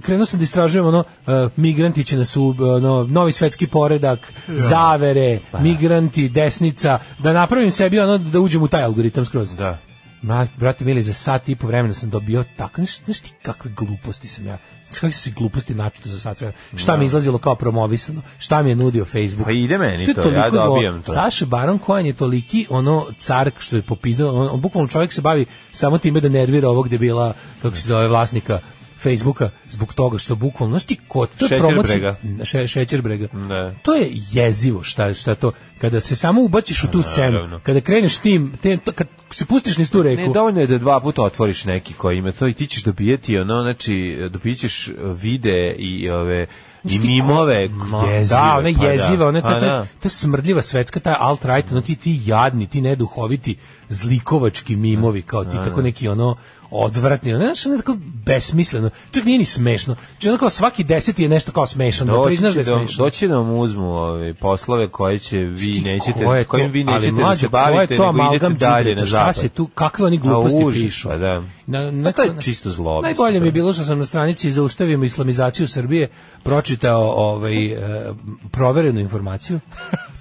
[0.00, 5.38] krenuo sam da istražujem ono uh, migranti će nas u ono novi svetski poredak, zavere,
[5.60, 9.54] migranti, desnica, da napravim sebi ono da uđem u taj algoritam skroz.
[9.54, 9.78] Da.
[10.22, 13.70] Ma, brate mili, za sat i po vremena sam dobio tako, znaš, znaš ti kakve
[13.70, 14.58] gluposti sam ja,
[14.94, 18.70] kakve se gluposti načito za sat vremena, šta mi je izlazilo kao promovisano, šta mi
[18.70, 19.44] je nudio Facebook.
[19.44, 21.12] Pa ide meni Što to, ja dobijam to.
[21.12, 25.20] Saša Baron Cohen je toliki ono car što je popizdao, on, on bukvalno čovjek se
[25.20, 28.60] bavi samo time da nervira ovog debila, kako se zove, vlasnika
[29.02, 33.28] Facebooka zbog toga što bukvalno znaš ti ko to je promocija še, šećerbrega.
[33.48, 33.74] Da.
[33.82, 37.60] To je jezivo šta šta to kada se samo ubaciš u tu scenu, Naravno.
[37.62, 40.22] kada kreneš tim, te, to, kad se pustiš niz tu reku.
[40.22, 43.38] Ne, dovoljno je da dva puta otvoriš neki koji ima to i ti ćeš dobijeti
[43.38, 44.90] ono, znači, dobićeš
[45.22, 46.46] vide i ove
[46.84, 48.38] i mimove jezive.
[48.38, 49.86] Da, ona pa jeziva, ona ta, pa ta, da.
[50.00, 53.56] ta smrdljiva svetska, ta alt-right, ono ti, ti jadni, ti neduhoviti,
[53.88, 56.36] zlikovački mimovi, kao ti tako neki ono
[56.72, 61.22] odvratni, ono, znaš, ono tako besmisleno, čak nije ni smešno, znači ono kao svaki deseti
[61.22, 63.04] je nešto kao smešano, da Doći priznaš da je da, smešno.
[63.04, 66.84] doći će da vam uzmu ove poslove koje će vi Šti, nećete, ko kojim vi
[66.88, 69.34] Ali nećete da mlađo, se ko je bavite, to nego idete dalje na Šta zapad.
[69.34, 71.08] se tu, kakve oni gluposti A, užas, pišu?
[71.08, 71.42] Pa da.
[71.66, 73.00] Na, Na, to je čisto zlo.
[73.00, 73.54] Najbolje mi je da.
[73.54, 76.08] bilo što sam na stranici Zaustavimo islamizaciju Srbije
[76.42, 78.12] pročitao ovaj, e,
[78.50, 79.60] proverenu informaciju.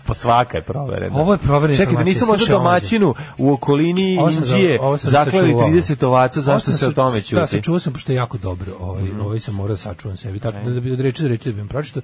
[0.07, 1.15] Pa svaka je proverena.
[1.17, 5.69] Ovo je proverena Čekaj, da nisu možda domaćinu u okolini Indije zaklali sačuvao.
[5.69, 7.47] 30 ovaca, zašto se o tome Da, ćuti?
[7.47, 8.71] sačuvao sam, pošto je jako dobro.
[8.79, 10.39] Ovaj, ovaj sam morao da sačuvam sebi.
[10.39, 12.01] Tako da, da bi od reči do reči da bi vam pročitao.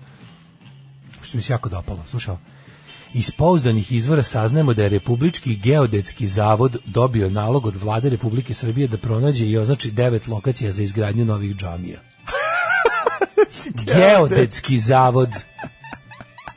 [1.22, 2.04] Što mi se jako dopalo.
[2.10, 2.38] Slušao.
[3.14, 8.88] Iz pouzdanih izvora saznajemo da je Republički geodetski zavod dobio nalog od vlade Republike Srbije
[8.88, 12.00] da pronađe i označi devet lokacija za izgradnju novih džamija.
[13.96, 15.30] geodetski zavod.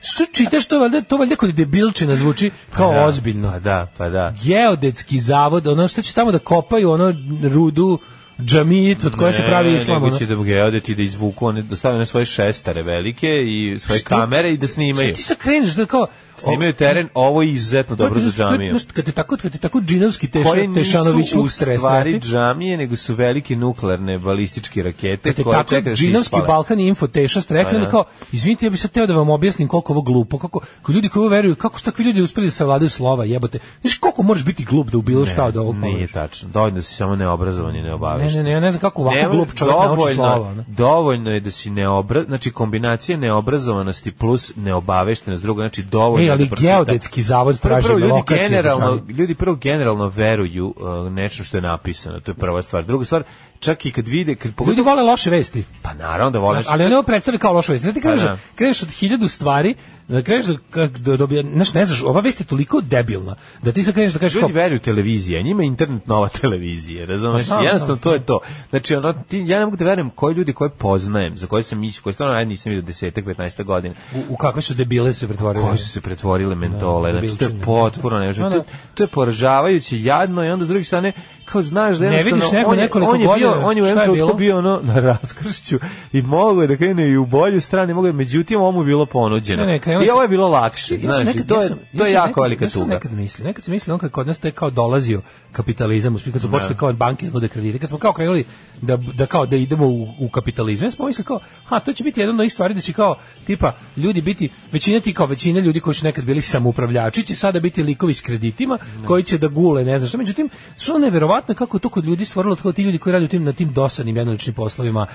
[0.03, 4.09] Što čitaš to valjda, to valjda kod debilčina zvuči kao Da, ozbiljno Pa da, pa
[4.09, 4.35] da.
[4.45, 7.15] geodetski zavod, ono što će tamo da kopaju ono
[7.55, 7.99] rudu
[8.45, 10.03] džamit od koje se pravi islam.
[10.03, 10.19] nego Ono.
[10.19, 14.09] će da geodeti da izvuku, one, da stave one svoje šestare velike i svoje Šta?
[14.09, 15.09] kamere i da snimaju.
[15.09, 16.07] Šta ti sad kreneš da kao...
[16.43, 18.71] Snimaju teren, ovo je izuzetno dobro za džamiju.
[18.71, 22.19] Znaš, kad je tako, kad je tako džinovski teša, Koje nisu Tešanović u luk stvari
[22.21, 26.29] džamije, nego su velike nuklearne balističke rakete kad je koje tako čekaju da se džinovski
[26.37, 26.47] ispale.
[26.47, 27.77] Balkan i info teša strefe, Pa da.
[27.77, 30.93] onda kao, izvinite, ja bih sad teo da vam objasnim koliko ovo glupo, kako, kako
[30.93, 33.59] ljudi koji ovo veruju, kako su takvi ljudi uspeli da savladaju slova, jebote.
[33.81, 36.49] Znaš, koliko možeš biti glup da u bilo šta od ovog Nije tačno.
[36.49, 38.30] Dovoljno da si samo neobrazovan i Ne, neobavešten.
[38.37, 40.49] Ne, ne, ja ne znam kako ovako Nema- glup čovjek nauči slova.
[40.49, 40.65] ono.
[40.69, 46.33] dovoljno je da si neobra, znači kombinacija neobrazovanosti plus neobaveštenost, drugo znači dovoljno Ej, je
[46.33, 51.45] ali da geodetski zavod traži prvo, ljudi lokacije generalno, ljudi prvo generalno veruju uh, nečem
[51.45, 52.85] što je napisano, to je prva stvar.
[52.85, 53.23] Druga stvar,
[53.61, 55.65] čak i kad vide, kad Ljudi pogotovo, vole loše vesti.
[55.83, 57.85] pa naravno da vole, ali oni ovo predstavi kao lošu vest.
[57.85, 58.39] Znači kreneš, Pa da.
[58.55, 59.75] kreneš od hiljadu stvari,
[60.09, 63.83] da kreneš da, da dobija, znaš, ne znaš, ova vest je toliko debilna, da ti
[63.83, 67.49] sad kreneš da kažeš kao, Ljudi veruju televiziji, a njima je internet nova televizija, razumeš?
[67.49, 68.41] Pa da, Jednostavno da, to je to.
[68.71, 71.79] Znači ono ti ja ne mogu da verujem koji ljudi koje poznajem, za koje sam
[71.81, 73.95] mislio, koje stvarno ajde nisam vidio 10 15 godina.
[74.15, 75.67] u, u kakve su debile se pretvorile.
[75.67, 78.51] Koji su se pretvorile mentole, znači to je potpuno ne Da, da.
[78.51, 81.13] to, to je poražavajuće, jadno i onda s druge strane
[81.53, 83.87] kao znaš da Ne vidiš neko on je, nekoliko on je bio, on je u
[83.87, 85.79] je jednom trenutku bio ono na raskršću
[86.13, 88.85] i mogu je da krene i u bolju stranu, mogu je, međutim ovo mu je
[88.85, 89.65] bilo ponuđeno.
[89.65, 92.69] Ne, ne, I ovo je bilo lakše, znaš, to je, to je jako velika ja
[92.69, 92.95] sam tuga.
[92.95, 96.51] nekad mislio, nekad sam mislio, on kad kod nas te kao dolazio kapitalizam, kad su
[96.51, 98.45] počeli kao banke da nude kredite, kad smo kao krenuli
[98.83, 102.05] da, da kao da idemo u, u kapitalizam, ja smo mislili kao, ha, to će
[102.05, 105.61] biti jedna od onih stvari da će kao, tipa, ljudi biti, većina ti kao većina
[105.61, 109.49] ljudi koji su nekad bili samoupravljači će sada biti likovi s kreditima koji će da
[109.49, 112.73] gule, ne znam šta, međutim, što je neverovatno kako je to kod ljudi stvorilo tako
[112.73, 115.07] ti ljudi koji rade u tim, na tim dosadnim jednoličnim poslovima,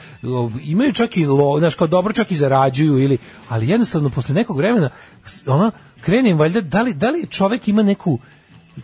[0.63, 3.17] imaju čak i, lo, znaš, kao dobro čak i zarađuju ili,
[3.49, 4.89] ali jednostavno posle nekog vremena,
[5.47, 5.71] ona,
[6.01, 8.19] krenem valjda, da li, da li čovek ima neku,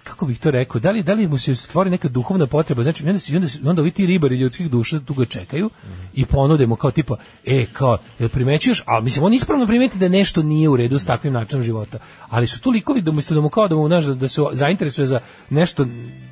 [0.04, 3.04] kako bih to rekao, da li, da li mu se stvori neka duhovna potreba, znači
[3.08, 5.70] onda, onda, onda ovi ti ribari ljudskih duša tu ga čekaju
[6.14, 10.08] i ponude mu kao tipa, e, kao, jel primećuješ, ali mislim, on ispravno primeti da
[10.08, 12.00] nešto nije u redu s takvim načinom života,
[12.30, 14.42] ali su tu likovi da umesto da mu kao da mu, znaš, da, da se
[14.54, 15.86] zainteresuje za nešto,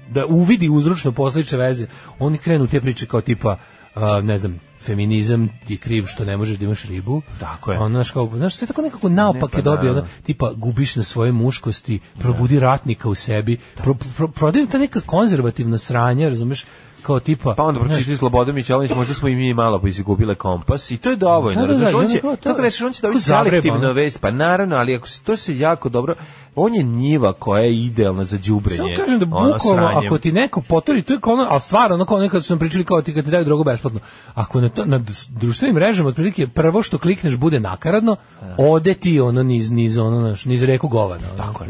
[0.09, 1.87] da uvidi uzročno posledične veze,
[2.19, 3.57] oni krenu te priče kao tipa,
[3.95, 7.21] a, ne znam, feminizam ti je kriv što ne možeš da imaš ribu.
[7.39, 7.79] Tako je.
[7.79, 10.95] Ono, znaš, kao, znaš, sve tako nekako naopak Ne, pa je dobio, ono, tipa gubiš
[10.95, 16.65] na svoje muškosti, probudi ratnika u sebi, pro, pro, prodaju ta neka konzervativna sranja, razumeš,
[17.03, 17.53] kao tipa...
[17.55, 21.15] Pa onda pročitali Slobodan Mićalović, možda smo i mi malo izgubile kompas i to je
[21.15, 21.67] dovoljno.
[21.67, 24.31] Da, da, da, on će, onda kao to- reći, on će dobiti selektivno vest, pa
[24.31, 26.15] naravno, ali ako se, to se jako dobro,
[26.55, 28.77] on je njiva koja je idealna za đubrenje.
[28.77, 32.05] Samo kažem da bukvalno ako ti neko potori, to je kao ono, ali stvarno, ono
[32.05, 33.99] kao nekad su nam pričali kao ti kad ti daju drogu besplatno.
[34.33, 38.15] Ako na, to, na društvenim mrežama otprilike prvo što klikneš bude nakaradno,
[38.57, 41.27] ode ti ono niz, niz, ono, naš, niz reku govana.
[41.33, 41.69] Ono, Tako je.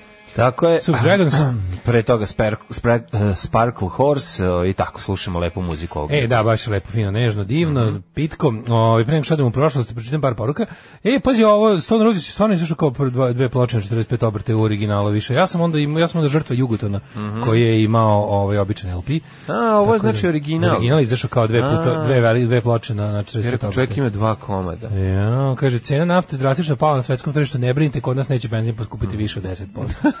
[0.35, 0.81] Tako je.
[0.81, 1.33] Super Dragons.
[1.83, 6.11] Pre toga Spark, Spark, eh, Sparkle Horse eh, i tako slušamo lepu muziku ovog.
[6.13, 8.53] E, da, baš je lepo, fino, nežno, divno, pitko.
[8.69, 10.65] Ovaj pre nego što odemo u prošlost, pročitam par poruka.
[11.03, 14.61] E, pazi, ovo Stone Roses stvarno slušao kao dva, dve ploče na 45 obrte u
[14.61, 15.33] originalu više.
[15.33, 16.99] Ja sam onda ja sam onda žrtva Jugotona
[17.43, 19.09] koji je imao ovaj običan LP.
[19.47, 20.71] A, ovo je Tako da- znači original.
[20.71, 22.03] Original izašao kao dve puta, A.
[22.03, 23.73] dve, veli- dve ploče na, na Jer 45 ako obrte.
[23.73, 24.87] čovjek ima dva komada.
[24.87, 28.75] Ja, kaže, cena nafte drastično pala na svetskom tržištu, ne brinite, kod nas neće benzin
[28.75, 29.65] poskupiti više od 10%.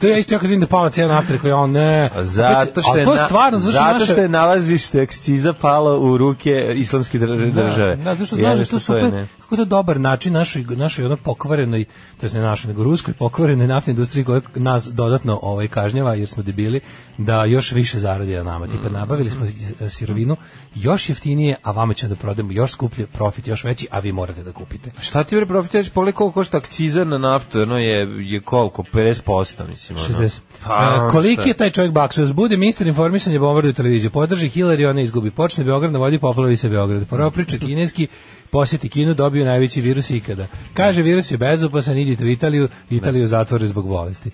[0.00, 2.10] to je isto ja kad vidim da pala cena nafte, rekao ja, ne.
[2.22, 5.52] Zato što Ali je, to je stvarno, zato što zato naše- što je nalazište akciza
[5.52, 7.96] palo u ruke islamske dr- države.
[7.96, 9.26] Da, da, zašto I znaš da je to je super, ne.
[9.40, 11.84] kako je to dobar način našoj, našoj ono pokvarenoj,
[12.20, 16.28] to je ne našoj, nego ruskoj pokvarenoj naftnoj industriji koja nas dodatno ovaj, kažnjava jer
[16.28, 16.80] smo debili,
[17.18, 18.66] da još više zaradi na nama.
[18.66, 18.70] Mm.
[18.70, 19.46] Tipa, nabavili smo
[19.80, 20.36] e, sirovinu
[20.74, 24.42] još jeftinije, a vama ćemo da prodamo još skuplje, profit još veći, a vi morate
[24.42, 24.90] da kupite.
[25.00, 25.90] Šta ti bre profitiraš?
[25.90, 28.82] Pogledaj koliko košta akciza na naftu, ono je, je koliko?
[28.82, 29.35] 50%,
[29.66, 29.98] mislim.
[29.98, 30.18] Ono.
[30.18, 30.40] 60.
[30.66, 32.32] Pa, koliki je taj čovjek Baksuz?
[32.32, 34.10] Bude ministar informisanja bombarduje televiziju.
[34.10, 35.30] Podrži Hillary, ona izgubi.
[35.30, 37.08] Počne Beograd na vodi, poplavi se Beograd.
[37.08, 38.06] Prvo priča kineski,
[38.50, 40.46] posjeti Kinu, dobiju najveći virus ikada.
[40.74, 44.30] Kaže, virus je bezopasan, idite u Italiju, Italiju zatvore zbog bolesti.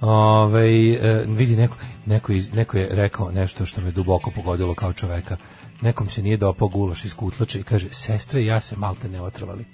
[0.00, 4.92] Ove, e, vidi, neko, neko, iz- neko je rekao nešto što me duboko pogodilo kao
[4.92, 5.36] čoveka.
[5.80, 9.64] Nekom se nije dopao gulaš iz kutlače i kaže, sestre ja se malte ne otrovali.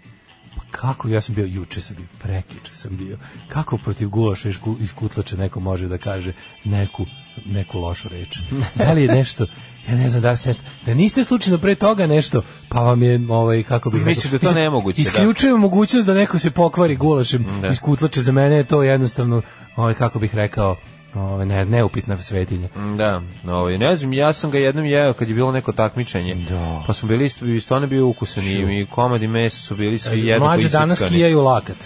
[0.72, 3.18] Kako, ja sam bio, juče sam bio, prekiče sam bio.
[3.48, 6.32] Kako protiv gulaša iz ku- iz kutlača neko može da kaže
[6.64, 7.06] neku,
[7.46, 8.38] neku lošu reč?
[8.74, 9.46] Da li je nešto,
[9.88, 13.20] ja ne znam da ste nešto, da niste slučajno pre toga nešto, pa vam je,
[13.28, 15.02] ovaj, kako bih Misliš da to Mislim, nemoguće, da.
[15.02, 19.42] Isključujem mogućnost da neko se pokvari gulašem iz kutlača, za mene je to jednostavno,
[19.76, 20.76] ovaj, kako bih rekao,
[21.14, 22.68] ovaj, ne, neupitna svetinja.
[22.96, 23.22] Da,
[23.53, 26.35] ovaj, ne znam, ja sam ga jednom jeo kad je bilo neko takmičenje.
[26.35, 26.83] Da.
[26.87, 30.44] Pa smo bili, stvarno bio ukusan i, i komad i meso su bili svi jednako
[30.44, 31.16] Mlađe danas isickani.
[31.16, 31.77] kijaju lakat.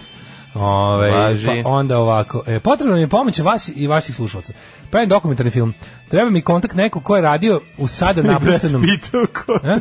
[0.57, 1.47] Ove, Važi.
[1.63, 4.53] pa onda ovako, e, potrebno mi je pomoć vas i vaših slušalaca.
[4.91, 5.75] Pa je dokumentarni film.
[6.09, 8.85] Treba mi kontakt neko ko je radio u sada napuštenom...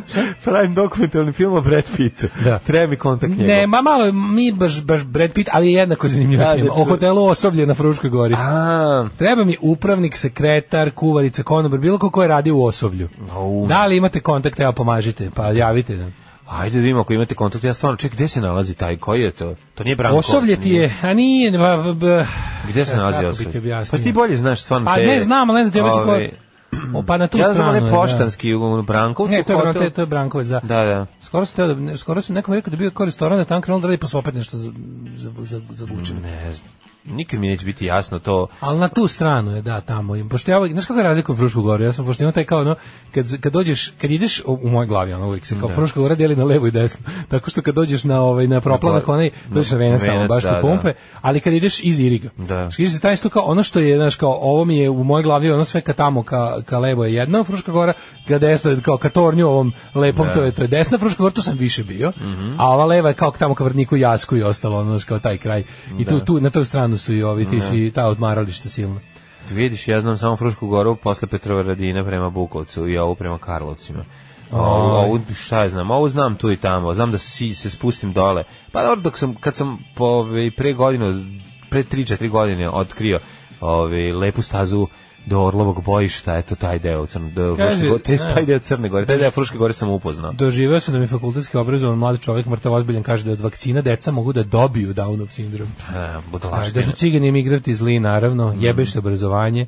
[0.06, 0.22] Šta?
[0.44, 2.26] pravim dokumentarni film o Brad Pittu.
[2.44, 2.58] Da.
[2.58, 3.46] Treba mi kontakt njegov.
[3.46, 6.66] Ne, ma malo, mi baš, baš Brad Pitt, ali je jednako zanimljiva Da, tema.
[6.66, 8.34] da, O ču- hotelu osoblje na Fruškoj gori.
[8.34, 13.08] A, Treba mi upravnik, sekretar, kuvarica, konobar, bilo ko ko je radio u osoblju.
[13.32, 13.66] Au.
[13.66, 16.25] Da li imate kontakt, evo pomažite, pa javite nam.
[16.48, 17.64] Ajde da vidimo ako imate kontakt.
[17.64, 18.96] Ja stvarno, ček, gde se nalazi taj?
[18.96, 19.54] Koji je to?
[19.74, 20.18] To nije Branko.
[20.18, 22.26] Osoblje ti je, a nije, ba, ba, ba,
[22.68, 23.62] Gde se nalazi objasnio?
[23.90, 25.02] Pa ti bolje znaš stvarno Pa te...
[25.02, 26.36] ne znam, ali ne znam, Ovaj, ko-
[26.94, 27.70] O, pa na tu ja znam stranu.
[27.70, 27.96] onaj je, da.
[27.96, 29.32] poštanski u Brankovcu.
[29.32, 29.90] Ne, to je, hotel.
[29.90, 30.60] To je Brankovac, da.
[30.60, 31.06] Da, da.
[31.20, 33.80] Skoro da, ne, skoro sam nekom rekao da bio kao restoran, da je tamo krenulo
[33.80, 34.72] da radi pa su opet nešto za,
[35.16, 36.20] za, za, za gučenje.
[36.20, 36.68] Ne znam.
[37.06, 38.46] Nikad mi neće biti jasno to.
[38.60, 40.16] Ali na tu stranu je, da, tamo.
[40.16, 41.84] im- Pošto ja, znaš kako je razlika u Frušku goru?
[41.84, 42.76] Ja sam, pošto imam taj kao, ono,
[43.14, 46.14] kad, kad dođeš, kad ideš, u, u mojoj glavi, ono, uvijek se kao Fruška gora
[46.14, 47.00] deli na levo i desno.
[47.28, 50.42] Tako što kad dođeš na, ovaj, na proplanak, Na- onaj, dođeš na venac tamo, baš
[50.42, 52.28] da, kod pumpe, ali kad ideš iz Iriga.
[52.38, 52.68] Da.
[52.78, 55.22] Ideš za taj isto kao, ono što je, znaš, kao, ovo mi je u mojoj
[55.22, 57.92] glavi, ono sve ka tamo, ka, ka levo je jedna Fruška gora,
[58.28, 61.34] ka desno je kao ka tornju ovom lepom, to je, to je desna Fruška gora,
[61.34, 62.12] tu sam više bio,
[62.58, 65.64] a ova leva je kao tamo ka Vrniku Jasku i ostalo, ono, kao taj kraj.
[65.98, 69.00] I tu, tu, na toj stranu su i ovi, ti svi, ta odmarališta silna.
[69.50, 74.04] Vidiš, ja znam samo Frušku goru posle Petrova Radina prema Bukovcu i ovu prema Karlovcima.
[74.50, 78.12] Ovu, ovu, šta ja znam, ovu znam tu i tamo, znam da si, se spustim
[78.12, 78.44] dole.
[78.72, 81.24] Pa dobro, dok sam, kad sam po, ovaj, pre godinu,
[81.70, 83.18] pre 3-4 godine otkrio
[83.60, 84.86] ovaj, lepu stazu
[85.26, 88.34] do Orlovog bojišta, eto taj deo, crn, do, Kaže, Gore, taj, a.
[88.34, 90.32] taj deo Crne Gore, taj deo Fruške Gore sam upoznao.
[90.32, 94.10] Doživeo sam da mi fakultetski obrazovan mladi čovjek mrtav ozbiljan kaže da od vakcina deca
[94.10, 95.68] mogu da dobiju Downov sindrom.
[95.94, 96.20] A,
[96.74, 99.66] Da su cigani imigranti zli, naravno, jebeš se obrazovanje.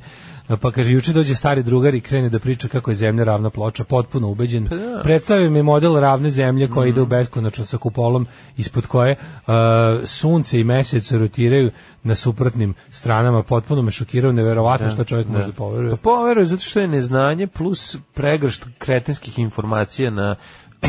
[0.57, 3.83] Pa kaže, juče dođe stari drugar i krene da priča kako je zemlja ravna ploča,
[3.83, 4.67] potpuno ubeđen.
[5.03, 9.53] Predstavio mi model ravne zemlje koja ide u beskonačno sa kupolom, ispod koje uh,
[10.03, 11.71] sunce i mesec rotiraju
[12.03, 15.91] na suprotnim stranama, potpuno me šokirao, neverovatno što čovjek može da poveruje.
[15.91, 20.35] Pa poveruje zato što je neznanje plus pregršt kretenskih informacija na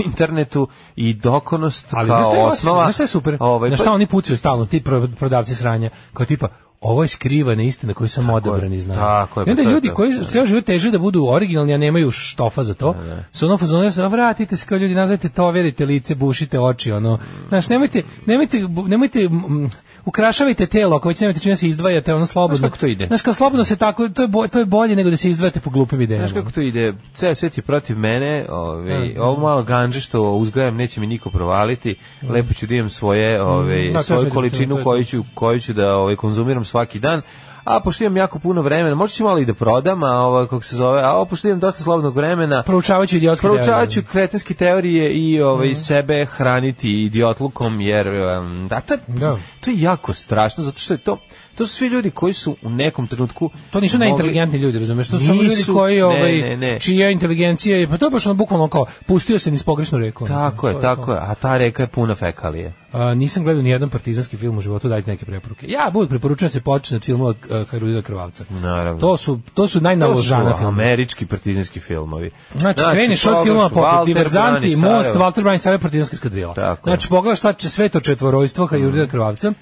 [0.07, 2.83] internetu i dokonost Ali kao osnova.
[2.83, 3.37] znaš šta je super?
[3.41, 6.49] Ovaj, na pa- šta oni pucaju stalno, ti pro- prodavci sranja, kao tipa,
[6.81, 8.97] ovo je skrivana istina koju sam odabran i znam.
[8.97, 11.79] tako je, I onda pa je ljudi koji ceo život teže da budu originalni, a
[11.79, 12.95] nemaju štofa za to,
[13.33, 17.19] su ono fazonu, se vratite se kao ljudi, nazvajte to, verite lice, bušite oči, ono.
[17.49, 19.71] Znaš, nemojte, nemojte, nemojte, mm,
[20.05, 22.57] ukrašavajte telo, ako već nemate čime se izdvajate, ono slobodno.
[22.57, 23.07] Znaš kako to ide?
[23.07, 25.61] Znaš, kao slobodno se tako, to je, bo, to je bolje nego da se izdvajate
[25.61, 26.27] po glupim idejama.
[26.27, 26.95] Znaš kako to ide?
[27.15, 31.97] Ceo svet je protiv mene, ovaj, ovo malo ganđe što uzgajam neće mi niko provaliti,
[32.29, 35.73] lepo ću da imam svoje, ovaj, da, to je svoju količinu koju ću, koju ću
[35.73, 37.23] da ovaj, konzumiram svaki dan,
[37.65, 40.63] a pošto imam jako puno vremena, možda ću malo i da prodam, a ovo, kako
[40.63, 44.03] se zove, a ovo, pošto imam dosta slobodnog vremena, Proučavajući idiotske teorije.
[44.03, 45.77] kretenske teorije i ovaj, Mhm.
[45.77, 49.37] sebe hraniti idiotlukom, jer um, da, to, je- Da.
[49.61, 51.19] to je jako strašno, zato što je to,
[51.61, 53.51] to su svi ljudi koji su u nekom trenutku...
[53.71, 55.09] To nisu mogli- najinteligentni ljudi, razumeš?
[55.09, 56.81] To su samo ljudi Nisu, koji, ovaj, ne, ne.
[56.81, 60.27] čija inteligencija je, pa to je baš ono bukvalno kao, pustio se niz pogrešnu reku.
[60.27, 62.73] Tako je, tako je, a ta reka je puna fekalije.
[62.93, 65.67] A, nisam gledao ni jedan partizanski film u životu, dajte neke preporuke.
[65.69, 68.45] Ja bud preporučujem da se počne od filmova uh, Karolina Krvavca.
[68.51, 69.01] Naravno.
[69.01, 70.83] To su to su najnaložana filmovi.
[70.83, 72.31] američki partizanski filmovi.
[72.59, 75.09] Znači, kreneš od filmova poput Walter Diverzanti, Most.
[75.15, 76.77] Walter Brani, Sarajevo, Partizanska skadrila.
[76.83, 79.53] Znači, pogledaš šta će sve to četvorojstvo Karolina Krvavca,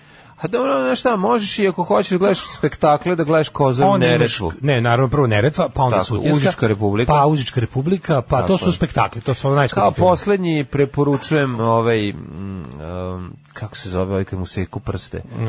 [0.40, 4.06] A dobro, znaš šta, možeš i ako hoćeš da gledaš spektakle, da gledaš Kozar onda
[4.06, 4.52] imaš, Neretvu.
[4.60, 7.12] ne, naravno prvo Neretva, pa onda Tako, Sutjeska, Užička republika.
[7.12, 8.72] pa Užička republika, pa to Tako su je.
[8.72, 12.62] spektakli, to su ono najskuplji Kao poslednji preporučujem ovaj, mm,
[13.14, 15.22] um, kako se zove, ovaj kad mu seku prste.
[15.38, 15.48] Uh,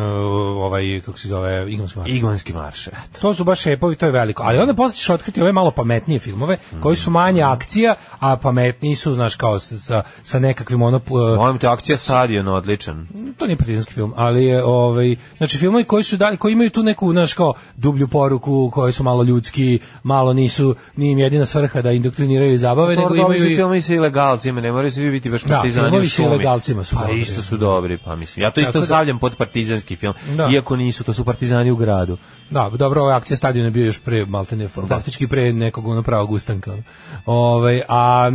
[0.64, 2.12] ovaj, kako se zove, Igmanski marš.
[2.12, 3.20] Igmanski marš, eto.
[3.22, 4.44] To su baš šepovi, to je veliko.
[4.44, 8.96] Ali onda posle ćeš otkriti ove malo pametnije filmove, koji su manje akcija, a pametniji
[8.96, 10.98] su, znaš, kao sa, sa, nekakvim ono...
[11.10, 13.08] uh, Molim te, akcija Stadion, odličan.
[13.38, 16.84] to nije partizanski film, ali je ovaj znači filmovi koji su dali koji imaju tu
[16.84, 18.40] neku znaš kao dublju poruku,
[18.70, 23.16] koji su malo ljudski, malo nisu ni im jedina svrha da indoktriniraju i zabave, nego
[23.16, 26.28] imaju i filmovi sa ilegalcima, ne moraju svi biti baš Da, partizani filmovi u šumi.
[26.28, 27.20] ilegalcima su Pa dobri.
[27.20, 28.44] isto su dobri, pa mislim.
[28.44, 30.14] Ja to isto da- stavljam pod partizanski film.
[30.30, 30.50] Da.
[30.50, 32.18] Iako nisu, to su partizani u gradu.
[32.50, 36.32] Da, dobro, ova akcija stadiona je bio još pre maltene, faktički pre nekog ono pravog
[36.32, 36.78] ustanka.
[37.26, 38.32] Ovaj a,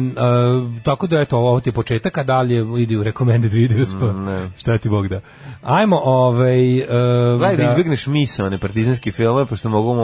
[0.76, 4.12] e, tako da eto ovo ti je početak, a dalje ide u recommended videos pa
[4.12, 4.50] ne.
[4.58, 5.20] šta ti Bog da.
[5.62, 6.86] Ajmo ovaj e,
[7.38, 9.94] Gledaj da izbjegneš misaone partizanski filmove, pošto mogu,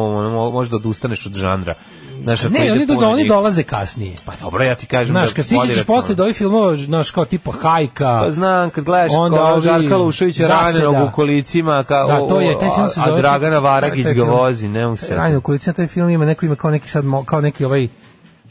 [0.52, 1.74] možda odustaneš od žanra.
[2.22, 4.16] Znaš, Ne, oni, do, oni dolaze kasnije.
[4.24, 7.24] Pa dobro, ja ti kažem Znaš, da kad stižeš posle do ovih filmova, znaš, kao
[7.24, 10.85] tipa Hajka, Pa znam, kad gledaš Onda kao ovi Žarka Luševića Zaseda.
[10.85, 13.18] ranenog u kolicima, kao, Da, to je, taj film se a, zove...
[13.18, 15.14] a Dragana Varagić ga vozi, ne mu se.
[15.14, 17.88] Rajno Kulicina, taj film ima neko ima kao neki sad, kao neki ovaj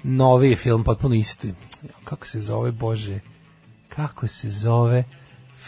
[0.03, 1.53] novi film, potpuno isti.
[2.03, 3.19] Kako se zove, Bože?
[3.95, 5.03] Kako se zove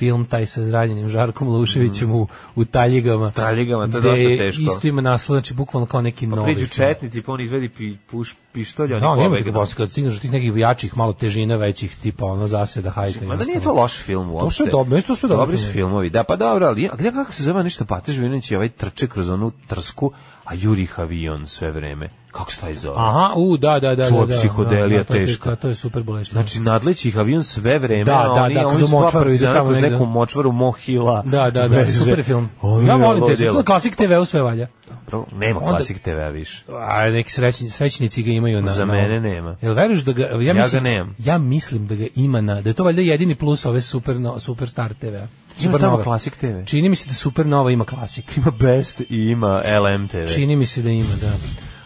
[0.02, 3.32] film taj sa ranjenim Žarkom Luševićem u, u taljigama?
[3.32, 4.62] Taljigama, to je dosta teško.
[4.62, 8.36] Isto ima naslov, znači bukvalno kao neki novi Priđu četnici, pa on izvedi pi, puš,
[8.54, 9.36] pištolj, oni Da, nema pobegnu.
[9.38, 13.26] neki posle, kad stigneš do tih nekih jačih, malo težina većih, tipa ono zaseda, hajka.
[13.26, 14.58] Ma da nije to loš film uopšte.
[14.58, 16.10] su dobri, isto su dobri Dobri su filmovi.
[16.10, 19.08] da, pa dobro, ali a gde kako se zove nešto Pate Živinović i ovaj trče
[19.08, 20.12] kroz onu trsku,
[20.46, 22.10] a juri avion sve vreme.
[22.32, 22.96] Kako se taj zove?
[22.98, 24.10] Aha, u, da, da, da.
[24.10, 25.56] To da, da, psihodelija da, to je- teška.
[25.56, 26.42] To je super boleština.
[26.42, 29.72] Znači, nadleći ih avion sve vreme, Da, a da, oni, da, oni močvaru idu tamo
[29.72, 29.90] negde.
[29.90, 31.24] neku močvaru Mohila.
[31.26, 31.94] Da, da, da, Veže.
[31.94, 32.50] super je film.
[32.62, 34.68] Ono Ja je volim te, to klasik TV-u sve valja.
[35.06, 36.64] Dobro, Nema Onda- klasik TV-a više.
[36.80, 38.72] A neki srećni, srećnici ga imaju na...
[38.72, 39.56] Za na- mene nema.
[39.62, 40.24] Jel veruješ da ga...
[40.24, 41.16] Ja, Ja mislim, ga nemam.
[41.20, 42.62] Ja mislim da ga ima na...
[42.62, 45.28] Da je to valjda jedini plus ove super, no, super star TV-a.
[45.62, 46.64] Ima tamo klasik TV.
[46.66, 48.38] Čini mi se da Super Nova ima klasik.
[48.38, 50.26] Ima Best i ima LM TV.
[50.28, 51.32] Čini mi se da ima, da.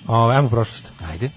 [0.08, 0.92] O, ajmo prošlost.
[1.12, 1.30] Ajde.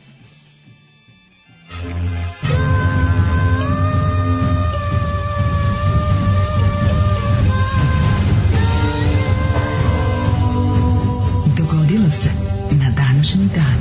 [11.57, 12.31] Dogodilo se
[12.70, 13.78] na današnji dan.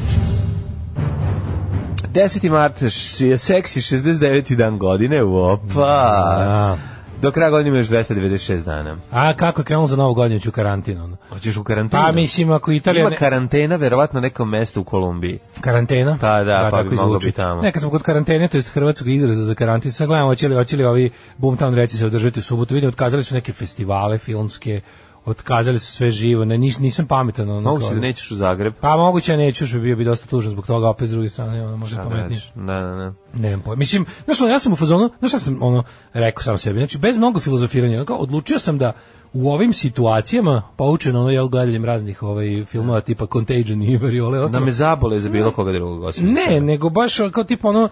[2.13, 2.50] 10.
[2.50, 2.82] mart
[3.19, 4.56] je seksi 69.
[4.56, 5.82] dan godine, opa.
[5.82, 6.78] A,
[7.22, 8.98] Do kraja godine ima još 296 dana.
[9.12, 11.18] a kako je krenulo za novu godinu ću u karantinu?
[11.30, 12.02] Hoćeš u karantinu?
[12.02, 13.02] Pa mislim, ako Italija...
[13.02, 15.40] Ima ne- karantena, verovatno na nekom mestu u Kolumbiji.
[15.62, 16.18] Karantena?
[16.22, 17.62] Pa da, pa tako bi i moglo biti tamo.
[17.62, 20.56] Ne, kad smo kod karantene, to jest hrvatskog izraza za karantin, sad gledamo hoće li,
[20.56, 22.74] hoće li ovi Boomtown reci se održati u subotu.
[22.74, 24.82] Vidim, otkazali su neke festivale filmske,
[25.28, 27.50] otkazali su sve živo, ne, nis, nisam pametan.
[27.50, 28.74] Ono, Mogu kao- si da nećeš u Zagreb.
[28.82, 31.30] Pa moguće ja neću, što bi bio bi dosta tužan zbog toga, opet s druge
[31.30, 32.42] strane, ono, možda da pametnije.
[32.56, 33.13] Da, da, da.
[33.34, 33.80] Nemam pojma.
[33.80, 36.98] Mislim, znaš, ono, ja sam u fazonu, znaš šta sam ono, rekao sam sebi, znači,
[36.98, 38.94] bez mnogo filozofiranja, ono, kao, odlučio sam da
[39.34, 44.44] u ovim situacijama, poučen ono, jel, gledanjem raznih ovaj, filmova tipa Contagion i Variole, Da
[44.44, 47.90] ostalo, me zabole za bilo koga drugog osim ne, nego baš kao tipa ono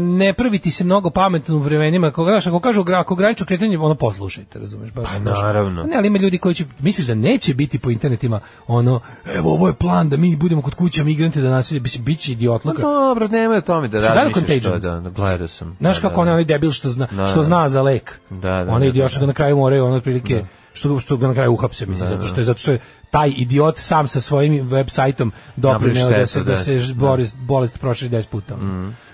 [0.00, 3.78] ne praviti se mnogo pametno u vremenima, ako znaš, ako kažu gra- ako granično kretanje,
[3.78, 5.06] ono poslušajte, razumeš, baš.
[5.06, 5.82] Pa naravno.
[5.82, 9.66] Ne, ali ima ljudi koji će misliš da neće biti po internetima ono evo ovo
[9.68, 12.82] je plan da mi budemo kod kuće migranti da nasilje, mislim biće Pa idiotluka.
[12.82, 14.44] dobro, nemoj o tome da gledao razmišljaš.
[14.46, 14.80] Contagion?
[14.80, 15.76] Da, da, gledao sam.
[15.80, 16.30] Znaš Da, kako da, da.
[16.30, 17.42] onaj debil što zna, Da, što da.
[17.42, 18.20] zna za lek.
[18.30, 21.16] Da, da, onaj da, idiot da, što ga na kraju moraju ono otprilike što što
[21.16, 22.78] ga na kraju uhapse mislim zato što je zato što je
[23.10, 26.56] taj idiot sam sa svojim web sajtom doprineo Napravi da se da da.
[26.56, 28.56] se bolest bolest proširi 10 puta.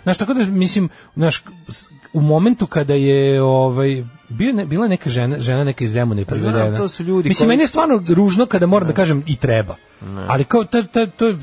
[0.02, 1.44] Znaš tako da mislim znaš
[2.12, 6.38] u momentu kada je ovaj bio ne, bila neka žena žena neka iz Zemuna znam,
[6.40, 6.78] privedena.
[6.78, 9.74] to su ljudi Mislim koji- meni je stvarno ružno kada moram da kažem i treba.
[10.28, 11.38] Ali kao ta, ta, to je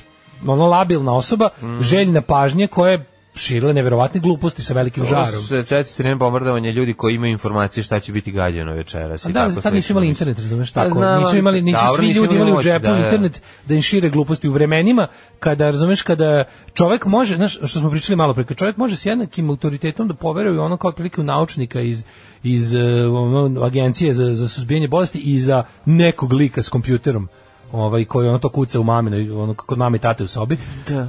[0.48, 1.50] ono labilna osoba,
[1.82, 3.06] željna pažnje koja je
[3.36, 5.44] širile neverovatne gluposti sa velikim žarom.
[5.48, 9.26] Četiri vreme bombardovanja ljudi koji imaju informacije šta će biti gađano večeras.
[9.26, 11.00] A da, tako tad nisu imali internet, razumeš, Pa tako.
[11.00, 13.00] znam, nisu imali, nisu svi nisu ljudi imali u džepu da, da.
[13.00, 15.08] internet da im šire gluposti u vremenima
[15.40, 19.06] kada, razumeš, kada čovek može, znaš, što smo pričali malo pre, kad čovek može s
[19.06, 22.04] jednakim autoritetom da poveruje ono kao otprilike u naučnika iz
[22.44, 22.74] iz
[23.12, 27.30] ono, agencije za, za suzbijanje bolesti i za nekog lika s kompjuterom
[27.76, 30.58] ovaj koji ono to kuca u maminoj ono kod mame i tate u sobi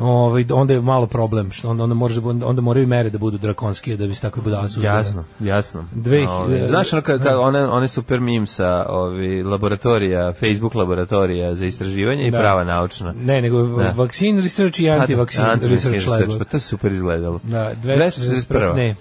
[0.00, 3.96] ovaj onda je malo problem što onda onda može onda moraju mere da budu drakonske
[3.96, 4.86] da bi se takve budale suzbile.
[4.86, 5.84] Jasno, jasno.
[5.92, 11.54] Dve- Ove, znaš ono ka, ka, one, one super meme sa ovi, laboratorija, Facebook laboratorija
[11.54, 12.38] za istraživanje i Da.
[12.38, 13.14] prava naučna.
[13.14, 13.90] Ne, nego Da.
[13.90, 16.38] vaccine research i Pa da, research, anti-vaccine lab.
[16.38, 17.40] Pa to je super izgledalo.
[17.42, 18.74] Da, 241.
[18.74, 18.94] Ne.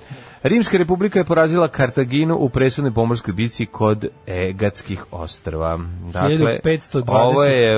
[0.48, 5.80] Rimska republika je porazila Kartaginu u presudnoj pomorskoj bici kod Egatskih ostrva.
[6.14, 7.04] Dakle, 1520.
[7.08, 7.78] ovo je,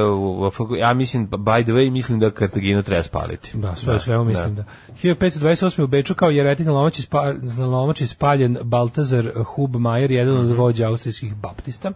[0.80, 3.58] ja mislim, by the way, mislim da Kartaginu treba spaliti.
[3.58, 4.64] Da, sve svemu mislim da.
[5.04, 5.84] 1528.
[5.84, 10.52] u Beču kao jeretik na lomači, spa, na lomači spaljen Baltazar Hubmajer, jedan Mhm.
[10.52, 11.92] od vođa austrijskih baptista.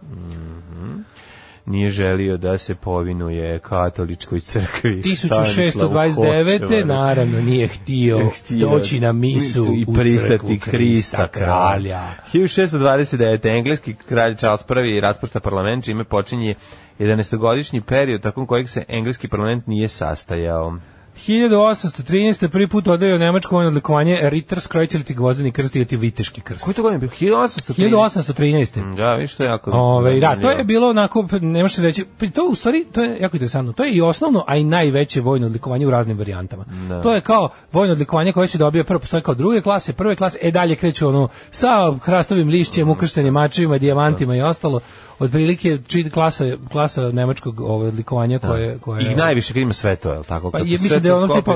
[1.66, 5.02] Nije želio da se povinuje katoličkoj crkvi.
[5.16, 6.60] Stanislavu 1629.
[6.60, 6.86] Hočevaru.
[6.86, 12.00] naravno nije htio, Htio doći na misu i pristati Krista kralja.
[12.32, 13.58] 1629.
[13.58, 14.64] engleski kralj Charles
[14.96, 16.54] I raspušta parlament čime počinje
[16.98, 20.78] 11-godišnji period tokom kojeg se engleski parlament nije sastajao.
[21.16, 22.48] 1813.
[22.48, 26.64] prvi put odaju nemačko vojno odlikovanje Ritters Kreuziliti gvozdeni krst ili viteški krst.
[26.64, 27.08] Koji to godin bio?
[27.08, 27.72] 1813.
[27.76, 28.96] 1813.
[28.96, 29.70] Da, viš to je jako...
[29.70, 33.02] Ove, da, to je bilo onako, ne može se reći, pa to u stvari, to
[33.02, 36.64] je jako interesantno, to je i osnovno, a i najveće vojno odlikovanje u raznim varijantama.
[37.02, 40.38] To je kao vojno odlikovanje koje se dobija, prvo postoje kao druge klase, prve klase,
[40.42, 44.80] e dalje kreću ono, sa hrastovim lišćem, ukrštenim mačevima, dijamantima i ostalo,
[45.22, 50.18] otprilike čit klasa, klasa nemačkog ovaj, odlikovanja koje, koje I najviše ima sve to, je
[50.18, 50.50] li tako?
[50.50, 51.54] pa je, mislim da je ono tipa,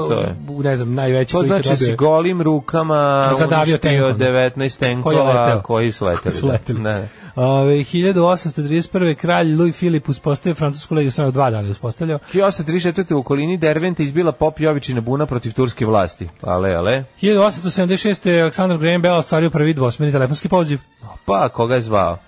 [0.48, 4.18] ne znam, najveći To koji znači da si golim rukama Zadavio tenkom.
[4.18, 6.32] 19 Koji je tenkova koji su leteli.
[6.32, 6.82] su leteli.
[6.82, 6.92] Da.
[6.92, 7.08] Da.
[7.42, 9.14] Ove, 1831.
[9.14, 12.18] kralj Louis Filip uspostavio francusku legiju, strano dva dana uspostavljao.
[12.32, 13.14] 1834.
[13.14, 16.28] u okolini Derventa izbila pop Jovićina buna protiv turske vlasti.
[16.42, 17.04] Ale, ale.
[17.22, 18.40] 1876.
[18.40, 20.78] Aleksandar Graham Bell ostvario prvi dvosmeni telefonski poziv.
[21.24, 22.18] Pa, koga je zvao?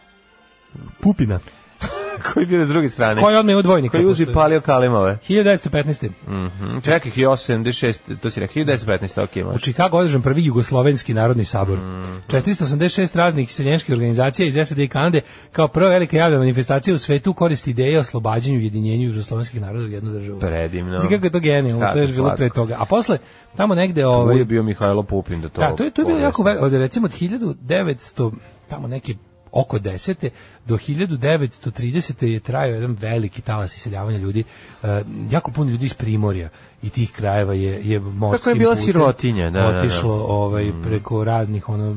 [1.01, 1.39] Pupina.
[2.33, 3.23] Koji je bio s druge strane?
[3.23, 3.99] Koji odme u dvojnika.
[3.99, 5.19] Koji uzi palio kalimove.
[5.29, 6.11] 1915.
[6.29, 6.79] Mhm.
[6.85, 9.65] Čekaj, 1876, to si rekao, 1915, ok, U može.
[9.65, 11.79] Čikagu održan prvi jugoslovenski narodni sabor.
[11.79, 12.23] Mm.
[12.29, 15.21] 486 raznih seljenskih organizacija iz SAD i Kanade
[15.53, 19.85] kao prva velika javna manifestacija u svetu koristi ideje o oslobađanju i ujedinjenju jugoslovenskih naroda
[19.85, 20.39] u jednu državu.
[20.41, 20.99] Predivno.
[20.99, 22.55] Znači kako je to genijalno, to je bilo pre slatko.
[22.55, 22.77] toga.
[22.79, 23.19] A posle,
[23.57, 24.07] tamo negde...
[24.07, 26.43] Ovo Ovaj, je bio Mihajlo Pupin da to Da, to je to je bilo jako
[26.61, 28.33] od recimo od 1900
[28.69, 29.17] tamo neki
[29.53, 30.29] oko 10.
[30.67, 32.25] do 1930.
[32.25, 34.45] je trajao jedan veliki talas iseljavanja ljudi.
[34.83, 36.49] E, jako puno ljudi iz Primorja
[36.83, 39.79] i tih krajeva je je morskim Kako je bila sirotinja, da, da, da.
[39.79, 41.95] otišlo ovaj preko raznih ono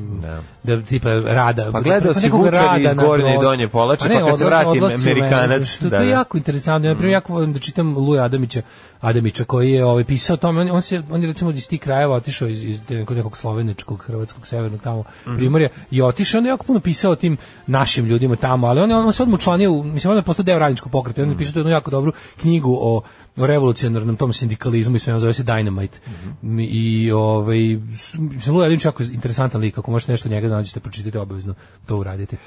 [0.64, 0.82] da.
[0.82, 4.28] tipa rada Pa gledao si nekog Vučari rada iz Gornje i Donje Polače, ne, pa
[4.28, 6.16] kad se odlazi- vrati Amerikanac, što da, to je da.
[6.16, 6.90] jako interesantno.
[6.90, 8.62] Ja primjer jako volim da čitam Luja Adamića,
[9.02, 10.62] Adamića koji je ovaj pisao o tome.
[10.62, 14.48] On, on se on je recimo iz tih krajeva otišao iz iz nekog, sloveničkog, hrvatskog,
[14.48, 15.36] severnog tamo Mhm.
[15.36, 17.38] Primorja i otišao on je jako puno pisao o tim
[17.68, 20.60] našim ljudima tamo, ali on je on se odmah učlanio, mislim on je postao deo
[20.60, 21.22] radničkog pokreta.
[21.22, 21.34] On Mhm.
[21.34, 23.02] je pisao jednu jako dobru knjigu o
[23.38, 25.98] o revolucionarnom tom sindikalizmu i sve zove se Dynamite.
[26.44, 26.60] Mhm.
[26.60, 27.58] I ovaj
[28.20, 31.54] mislim Adamić je jako interesantan lik, ako možete nešto njega da nađete, pročitajte obavezno,
[31.86, 32.38] to uradite.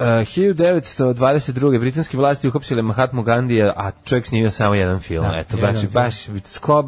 [0.00, 1.78] Uh, 1922.
[1.80, 5.24] britanski vlasti uhapsile Mahatmu Gandija, a čovjek snimio samo jedan film.
[5.24, 5.92] Da, Eto, jedan baš, film.
[5.92, 6.86] baš skob,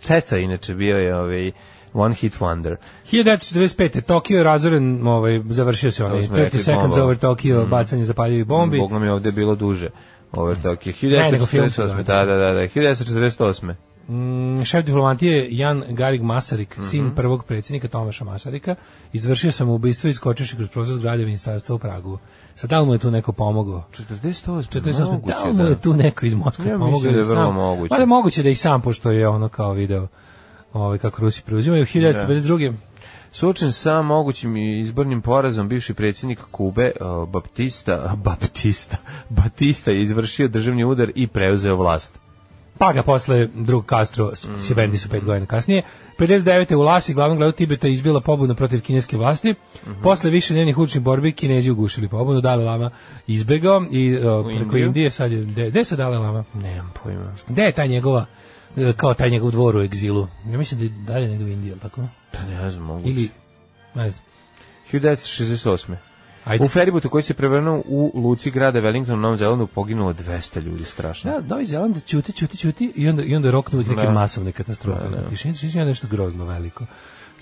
[0.00, 1.52] četa inače bio je ovaj
[1.92, 2.76] one hit wonder.
[3.12, 4.00] 1945.
[4.00, 8.04] Tokio je razoren, ovaj, završio se onaj To smo 30 rekli, seconds over Tokio, bacanje
[8.04, 8.78] zapaljivih bombi.
[8.78, 9.88] Bog nam je ovdje bilo duže.
[10.32, 10.92] Ovo Tokio.
[11.02, 11.86] Ne, nego film se 1948.
[11.88, 12.02] zove.
[12.02, 12.60] Da, da, da, da.
[12.60, 13.74] 1948.
[14.08, 16.86] Mm, šef diplomatije Jan Garig Masarik, Mhm.
[16.86, 18.74] sin prvog predsjednika Tomaša Masarika,
[19.12, 22.18] izvršio sam ubistvo i skočivši kroz prozor zgrade ministarstva u Pragu.
[22.56, 23.84] Sad da li mu je tu neko pomogao?
[23.92, 24.80] 48.
[24.80, 25.12] 48.
[25.12, 26.92] moguće, Da li mu je tu neko iz Moskve Ja pomogao?
[26.92, 27.94] mislim da je vrlo moguće.
[27.94, 30.06] Da je moguće da i sam, pošto je ono kao video
[30.72, 31.86] ovaj, kako Rusi preuzimaju.
[31.86, 32.74] 1952.
[33.32, 36.90] Suočen sa mogućim izbornim porazom bivši predsjednik Kube
[37.32, 38.96] Baptista, Baptista,
[39.28, 42.21] Batista je izvršio državni udar i preuzeo vlast.
[42.78, 44.34] Pa ga posle drug Castro Mhm.
[44.34, 45.82] s Sibendi su pet godina kasnije.
[46.18, 46.74] 59.
[46.76, 49.54] u Lasi, glavnom gradu Tibeta, izbila pobuna protiv kineske vlasti.
[49.86, 50.02] Mhm.
[50.02, 52.90] Posle više dnevnih učnih borbi, Kinezi ugušili pobunu, Dalai Lama
[53.26, 54.86] izbegao i uh, preko Indiju?
[54.86, 56.44] Indije sad je, gde, se Dalai Lama?
[56.54, 57.32] Nemam pojma.
[57.48, 58.26] Gde je taj njegova,
[58.76, 60.28] uh, kao taj njegov dvor u egzilu?
[60.50, 62.02] Ja mislim da je dalje negdje u Indiji, tako?
[62.32, 63.10] Pa ne znam, moguće.
[63.10, 63.28] Ili,
[63.94, 64.22] ne znam.
[64.92, 65.96] 1968.
[66.44, 66.64] Ajde.
[66.64, 70.84] U feribotu koji se prevrnuo u luci grada Wellington u Novom Zelandu poginulo 200 ljudi,
[70.84, 71.30] strašno.
[71.30, 74.10] Da, Novi Zeland ćuti, ćuti, ćuti i onda, i onda roknu neke Da.
[74.10, 75.08] masovne katastrofe.
[75.08, 76.84] Da, Tišina, tišina je nešto grozno veliko.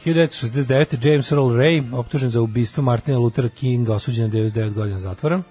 [0.04, 1.08] 1969.
[1.10, 5.42] James Earl Ray, optužen za ubistvo Martina Luthera Kinga, osuđen na 99 godina zatvora.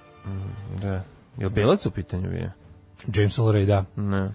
[0.82, 1.04] Da.
[1.38, 2.52] Je li belac u pitanju bio?
[3.16, 3.86] James Earl Ray, da.
[3.96, 4.32] Ne.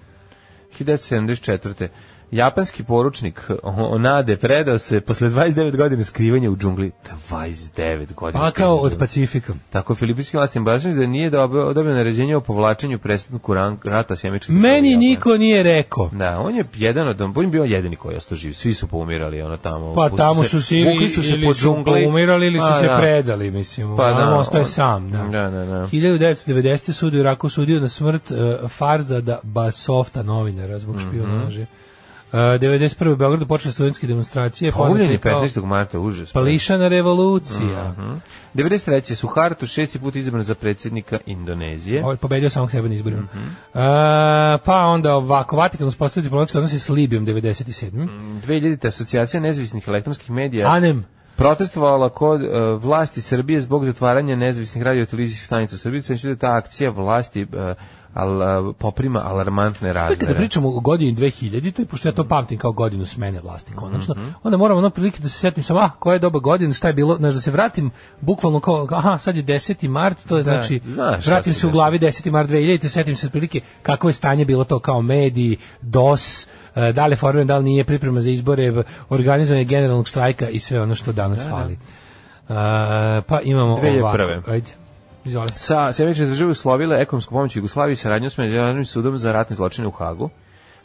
[0.79, 1.89] 1974.
[2.35, 6.91] Japanski poručnik Onade predao se posle 29 godina skrivanja u džungli.
[7.31, 8.41] 29 godina.
[8.41, 8.99] Pa kao od.
[8.99, 9.53] Pacifika.
[9.71, 13.55] Tako, filipinski vlasti objašnjaju da nije dobio, dobio naređenje o povlačenju prestanku
[13.85, 16.11] rata s jemičkim Meni niko nije rekao.
[16.13, 18.53] Da, on je jedan od, on je bio jedini koji je ostao živ.
[18.53, 19.95] Svi su poumirali ono tamo.
[19.95, 22.07] Pa tamo se- su Siri vukli su se ili po su džungli.
[22.07, 22.97] umirali ili su Pa, se da.
[22.97, 23.97] predali, mislim.
[23.97, 25.11] Pa da, ostao je on- sam.
[25.11, 25.19] Da.
[25.21, 25.87] Da, da, da.
[25.87, 26.93] 1990.
[26.93, 28.37] sud u Iraku sudio na smrt uh,
[28.71, 31.09] Farzada Basofta, novinara, zbog Mhm.
[31.09, 31.63] špionaže.
[31.63, 31.67] Uh,
[32.35, 33.13] 91.
[33.13, 34.73] u Beogradu počele studentske demonstracije.
[34.73, 35.65] Kao 15.
[35.65, 36.33] marta, užas.
[36.33, 37.95] Pališana revolucija.
[37.99, 38.13] Mhm.
[38.55, 39.15] 93.
[39.15, 42.05] Suharto šesti put izabran za predsjednika Indonezije.
[42.05, 43.23] Ovaj pobedio samog sebe na izborima.
[43.23, 43.39] Mhm.
[43.39, 43.49] Uh,
[44.65, 48.09] pa onda ovako, Vatikan uspostavio diplomatske odnose s Libijom 97.
[48.47, 48.89] 2000.
[48.89, 51.05] asocijacija nezavisnih elektronskih medija Anem.
[51.37, 52.49] protestovala kod uh,
[52.83, 56.01] vlasti Srbije zbog zatvaranja nezavisnih radio televizijskih stanica u Srbiji.
[56.01, 57.49] Znači ta akcija vlasti uh,
[58.15, 58.37] al,
[58.67, 60.21] uh, poprima alarmantne Uvijek razmere.
[60.21, 63.73] kada pričamo o godini 2000, to je pošto ja to pamtim kao godinu smene vlasti,
[63.75, 64.29] konačno, Mhm.
[64.43, 66.95] onda moram ono prilike da se setim sam, ah, koja je doba godine, šta je
[66.95, 67.91] bilo, znaš, da se vratim
[68.21, 69.89] bukvalno kao, aha, sad je 10.
[69.89, 72.31] mart, to je znači, znaš vratim se u glavi 10.
[72.31, 77.07] mart 2000, setim se prilike kako je stanje bilo to kao mediji, DOS, e, da
[77.07, 78.73] li formiran, da li nije priprema za izbore,
[79.09, 81.73] organizovanje generalnog štrajka i sve ono što danas fali.
[81.73, 81.79] E,
[83.23, 84.01] pa imamo 2001.
[84.01, 84.71] ovako, ajde,
[85.25, 85.49] izvoli.
[85.57, 89.91] Sa Sjemenične države uslovile ekonomsku pomoć Jugoslaviji saradnju s Međunarodnim sudom za ratne zločine u
[89.91, 90.31] Hagu.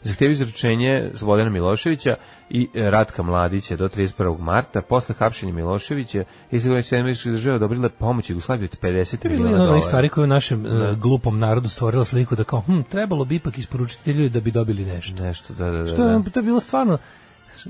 [0.02, 2.16] Zahtevi izručenje Slobodana Miloševića
[2.50, 4.38] i e, Ratka Mladića do 31.
[4.38, 4.82] marta.
[4.82, 9.48] Posle hapšenja Miloševića i Sjemenične države odobrile pomoć Jugoslaviji od 50 To je bila miliona
[9.48, 9.80] jedna od onih dolara.
[9.80, 13.34] stvari koja je u našem e, glupom narodu stvorila sliku da kao, hm, trebalo bi
[13.34, 15.22] ipak isporučiti ljudi da bi dobili nešto.
[15.22, 15.86] Nešto, da, da, da.
[15.86, 16.98] Što je, to je bilo stvarno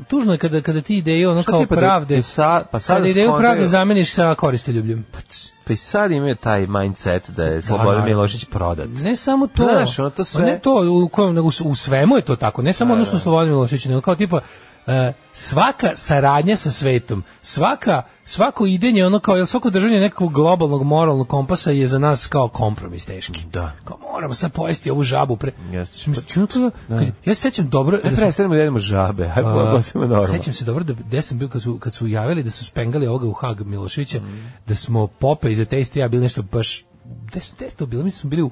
[0.01, 2.97] tužno je kada kada ti ideje ono Šta kao da- pravde da sa- pa sad
[2.97, 5.07] kada ideju pravde zameniš sa koristoljubljem.
[5.65, 8.07] Pa i sad imaju taj mindset da je Slobodan naravno.
[8.07, 8.89] Milošić prodat.
[8.95, 9.65] Ne samo to.
[9.65, 12.63] Znaš, ono to sve- Ne to, u, kojem, nego u svemu je to tako.
[12.63, 14.41] Ne samo odnosno Slobodan Milošević, nego kao tipa
[15.33, 21.71] svaka saradnja sa svetom, svaka svako idenje ono kao svako držanje nekog globalnog moralnog kompasa
[21.71, 23.41] je za nas kao kompromis teški.
[23.45, 23.73] Da.
[23.85, 25.53] Kao moramo sad pojesti ovu žabu pre.
[25.73, 26.13] Jeste.
[26.47, 30.27] To, kad- ja se sećam dobro da smo- prestanemo da jedemo žabe, aj, postimo normalno.
[30.29, 33.07] Sećam se dobro da gde sam bio kad su kad su javili da su spengali
[33.07, 34.21] ovoga u Hag Milošića,
[34.67, 36.85] da smo Pope iz Ateista i ja bili nešto baš
[37.25, 38.51] gde ste to bilo, mi smo bili u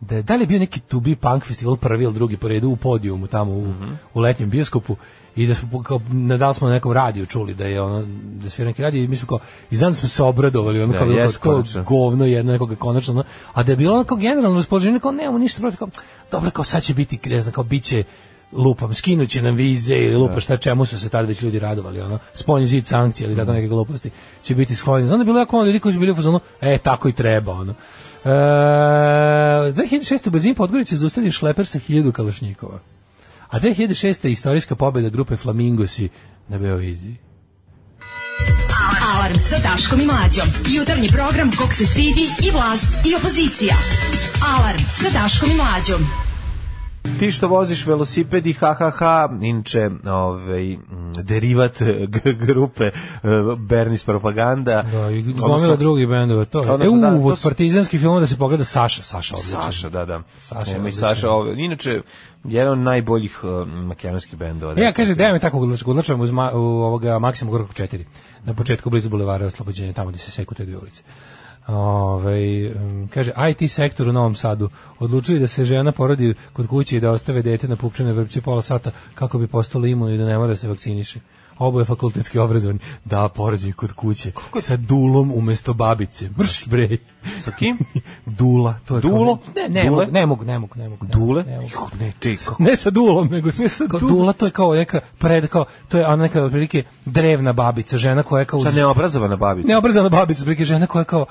[0.00, 2.68] da, da li je bio neki to be punk festival prvi ili drugi po redu
[2.68, 3.74] u podijumu tamo u,
[4.14, 4.96] u letnjem bioskopu
[5.36, 8.06] i da smo kao, na da li smo na nekom radiju čuli da je ono
[8.42, 9.38] da svira neki radio i mi smo kao
[9.70, 12.76] i znam da smo se obradovali ono Da, kao, jes, kao to govno jedno nekoga
[12.76, 13.24] konačno ono,
[13.54, 15.88] a da je bilo onako generalno raspoloženje kao nemamo ništa protiv kao
[16.30, 18.04] dobro kao sad će biti ne znam kao biće
[18.52, 22.18] lupam, skinuće nam vize ili lupa šta čemu su se tad već ljudi radovali, ono,
[22.34, 24.10] spoljni zid sankcije ili tako neke gluposti
[24.42, 25.08] će biti sklonjeni.
[25.08, 27.12] Znam da je bilo jako malo ljudi koji su bili u fazonu, e, tako i
[27.12, 27.74] treba, ono.
[28.24, 30.52] E, 2006.
[30.52, 32.78] u Podgorica zaustavio šleper sa 1000 kalašnjikova.
[33.50, 34.24] A 2006.
[34.24, 36.08] je istorijska pobjeda grupe Flamingosi
[36.48, 37.16] na Beoviziji.
[39.14, 40.48] Alarm sa Daškom i Mlađom.
[40.76, 43.74] Jutarnji program kog se stidi i vlast i opozicija.
[44.58, 46.29] Alarm sa Daškom i Mlađom.
[47.18, 49.02] Ti što voziš velosiped i HHH,
[49.42, 50.76] inče ovaj,
[51.22, 52.92] derivat eh, g- grupe eh,
[53.58, 54.82] Bernis Propaganda.
[54.82, 56.68] Da, i gomila drugih bendova, to je.
[56.68, 59.62] E, Odnosno, da, u, to od partizanskih filmova da se pogleda Saša, Saša odličan.
[59.62, 60.22] Saša, da, da.
[60.40, 61.00] Saša odličan.
[61.00, 62.02] Saša, ovaj, inače,
[62.44, 64.74] jedan od najboljih uh, makedonskih bendova.
[64.76, 68.04] E, ja kaže, da mi tako odlačujem uz ma, u ovoga Maksima Gorkog 4,
[68.44, 71.02] na početku blizu bulevara Oslobođenja, tamo gdje se seku te dvije ulice.
[71.66, 76.96] Ove, um, kaže, IT sektor u Novom Sadu odlučili da se žena porodi kod kuće
[76.96, 80.24] i da ostave dete na pupčane vrpće pola sata kako bi postalo imuno i da
[80.24, 81.20] ne mora da se vakciniše.
[81.60, 82.78] Oboje fakultetski obrazovani.
[83.04, 84.32] Da, porođaj kod kuće.
[84.60, 86.28] Sa dulom umesto babice.
[86.38, 86.96] Mrš, bre.
[87.44, 87.78] Sa kim?
[88.38, 88.74] Dula.
[88.84, 89.38] To je kao- Dulo?
[89.56, 90.06] Ne, ne, Dule?
[90.06, 91.04] mogu, ne mogu, ne mogu, ne mogu.
[91.04, 91.44] ne Dule?
[91.44, 91.68] ne mogu.
[91.72, 92.62] Juh, Ne, ti, kako?
[92.62, 96.06] Ne sa dulom, nego sa kao dula, to je kao neka pred, kao, to je
[96.06, 98.58] ona neka otprilike drevna babica, žena koja je kao...
[98.58, 99.68] uz- Šta neobrazovana babica?
[99.68, 101.26] Neobrazana babica, otprilike žena koja je kao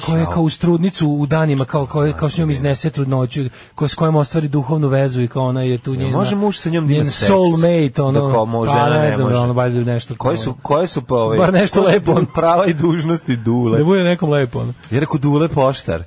[0.00, 3.40] koja je kao uz trudnicu u danima, kao, kao, kao s njom iznese trudnoću,
[3.74, 6.10] koja, s kojom ostvari duhovnu vezu i kao ona je tu njena...
[6.12, 9.10] može muž sa njom da ima soulmate, ono, Da kao može, pa žena ne ne
[9.10, 9.38] znam, može.
[9.38, 10.14] ono, valjda nešto...
[10.16, 11.38] Koje su, koje su pa ovaj...
[11.38, 12.20] Bar nešto lepo.
[12.34, 13.78] prava i dužnosti Dule?
[13.78, 14.72] Da bude nekom lepo, ono.
[14.90, 16.02] Ja rekao Dule poštar.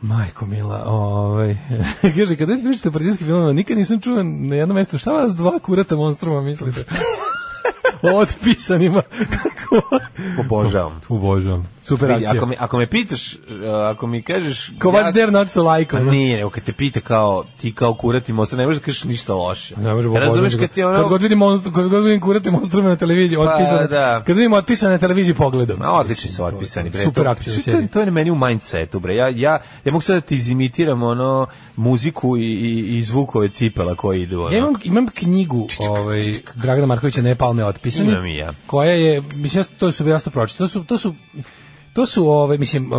[0.00, 1.56] Majko mila, ovaj,
[2.16, 5.36] kaže, kada već pričate o partijskim filmovima, nikad nisam čuo na jednom mjestu, šta vas
[5.36, 6.84] dva kurata monstruma mislite?
[8.02, 9.02] o otpisanima.
[9.42, 9.98] Kako?
[10.40, 11.00] Obožavam.
[11.08, 11.68] Obožavam.
[11.82, 12.40] Super Vidi, akcija.
[12.40, 13.40] Ako mi, ako me pitaš, uh,
[13.90, 14.70] ako mi kažeš...
[14.78, 15.96] Ko what's there not to like?
[15.96, 16.10] Ono?
[16.10, 19.34] nije, nego kad te pita kao, ti kao kurati monster, ne možeš da kažeš ništa
[19.34, 19.74] loše.
[19.76, 20.98] Ne može Razumeš kad ti ono...
[20.98, 23.86] Kad god vidim monstru, kad god vidim kurate monstrume na televiziji, Pa, otpisane.
[23.86, 24.22] da.
[24.26, 25.78] Kad vidim otpisane na televiziji pogledam.
[25.78, 27.02] Ma, odlični su otpisani, bre.
[27.02, 29.14] Super to, akcija to, to, je meni u mindsetu, bre.
[29.14, 33.94] Ja, ja, ja mogu sad da ti izimitiram ono, muziku i, i, i zvukove cipela
[33.94, 34.40] koji idu.
[34.40, 34.50] Ono.
[34.50, 36.22] Ja imam, imam knjigu ovaj,
[36.54, 38.12] Dragana Markovića Ne palme otpisani.
[38.12, 38.52] Imam i ja.
[38.66, 40.66] Koja je, mislim, to su jasno pročitao.
[40.66, 41.14] To su, to su
[41.92, 42.90] To su ove mislim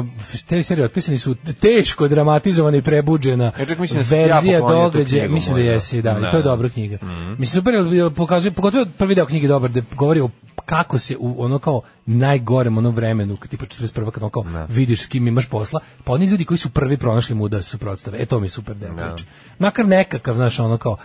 [0.47, 4.67] te serije otpisani su teško dramatizovana i prebuđena Ja čak mislim da ja verzija tu
[4.67, 6.49] događaja, mislim da jesi, da, Da, i to je da.
[6.49, 6.97] dobra knjiga.
[7.29, 10.29] Mislim super jer- jer pokazuje pogotovo prvi deo knjige dobar da govori o
[10.65, 14.11] kako se u ono kao najgorem onom vremenu, tipa 41.
[14.11, 17.35] kad ono kao vidiš s kim imaš posla, pa oni ljudi koji su prvi pronašli
[17.35, 18.17] mu da se suprotstave.
[18.21, 19.29] E to mi je super deo priče.
[19.59, 20.97] Makar nekakav, znaš, ono kao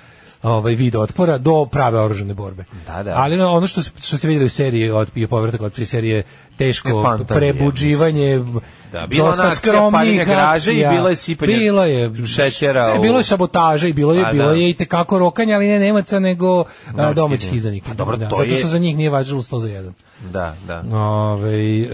[0.43, 2.65] ovaj vid otpora do prave oružane borbe.
[2.87, 3.15] Da, da.
[3.17, 6.23] Ali ono što što ste vidjeli u seriji od je povratak od serije
[6.59, 8.45] teško Je fantazija, prebuđivanje
[8.93, 13.25] Da, bila dosta skromnih graže i bilo je sipanje bilo je šećera ne, bilo je
[13.25, 14.55] sabotaža i bilo je Pa, bilo da.
[14.55, 16.65] je i tekako rokanja ali ne Nemaca nego
[16.97, 17.57] a, Domaćih izdanika.
[17.57, 19.93] izdanika Pa dobro, Da, to zato je- što za njih nije važilo 100 za 1
[20.33, 20.85] Da, da.
[20.99, 21.89] Ove, e,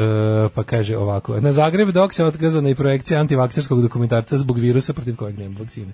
[0.54, 5.16] pa kaže ovako, na Zagreb dok se otkazana i projekcija antivakserskog dokumentarca zbog virusa protiv
[5.16, 5.92] kojeg nema vakcine.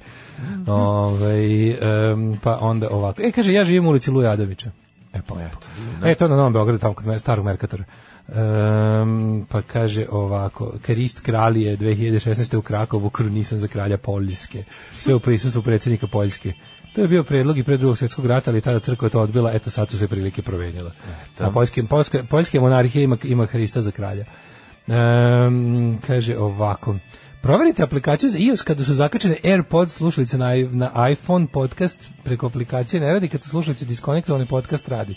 [0.66, 3.22] Ove, em, pa onda ovako.
[3.22, 4.70] E, kaže, ja živim u ulici Luja Adovića.
[5.12, 5.56] E, pa lepo.
[6.04, 7.84] E, to na Novom Beogradu, tamo kod me- starog Merkatora.
[8.28, 12.56] Em, pa kaže ovako, Karist kralije 2016.
[12.56, 14.64] u Krakovu krunisan za kralja Poljske.
[14.92, 16.52] Sve u prisustvu predsjednika Poljske.
[16.94, 19.52] To je bio predlog i pre drugog svjetskog rata, ali tada crkva je to odbila,
[19.52, 20.90] eto sad su se prilike promenile.
[21.38, 24.24] A poljske, poljske, poljske monarhije ima, ima Hrista za kralja.
[24.86, 26.96] Em, kaže ovako,
[27.42, 33.00] Proverite aplikaciju za iOS kada su zakačene AirPods slušalice na, na iPhone podcast preko aplikacije
[33.00, 35.16] ne radi, kad su slušalice diskonektovane podcast radi.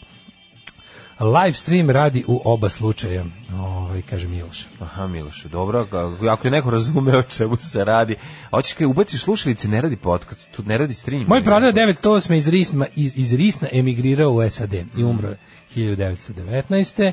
[1.23, 3.25] Live stream radi u oba slučaja.
[3.59, 4.67] Ovaj kaže Miloš.
[4.81, 5.87] Aha, Miloše, dobro,
[6.29, 8.15] ako- je neko razumeo o čemu se radi.
[8.45, 11.25] A Hoćeš kad ubaciš slušalice, ne radi podcast, tu ne radi stream.
[11.27, 15.37] Moj pradeda 908 iz Risna, iz, iz Risna emigrirao u SAD i umro je
[15.75, 17.11] 1919.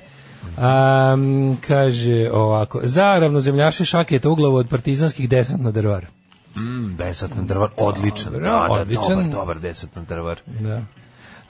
[0.56, 6.06] Um, kaže ovako, za ravnozemljaše šaketa u glavu od partizanskih desant na drvar.
[6.56, 8.32] Mm, desantni drvar, odličan.
[8.32, 9.08] Dobro, da, da, odličan.
[9.08, 10.40] Dobar, dobar desantni drvar.
[10.60, 10.82] Da.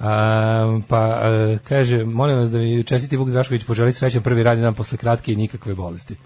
[0.01, 4.62] Um, pa e, kaže, molim vas da mi čestiti Vuk Drašković poželi srećan prvi radni
[4.62, 6.16] dan posle kratke i nikakve bolesti.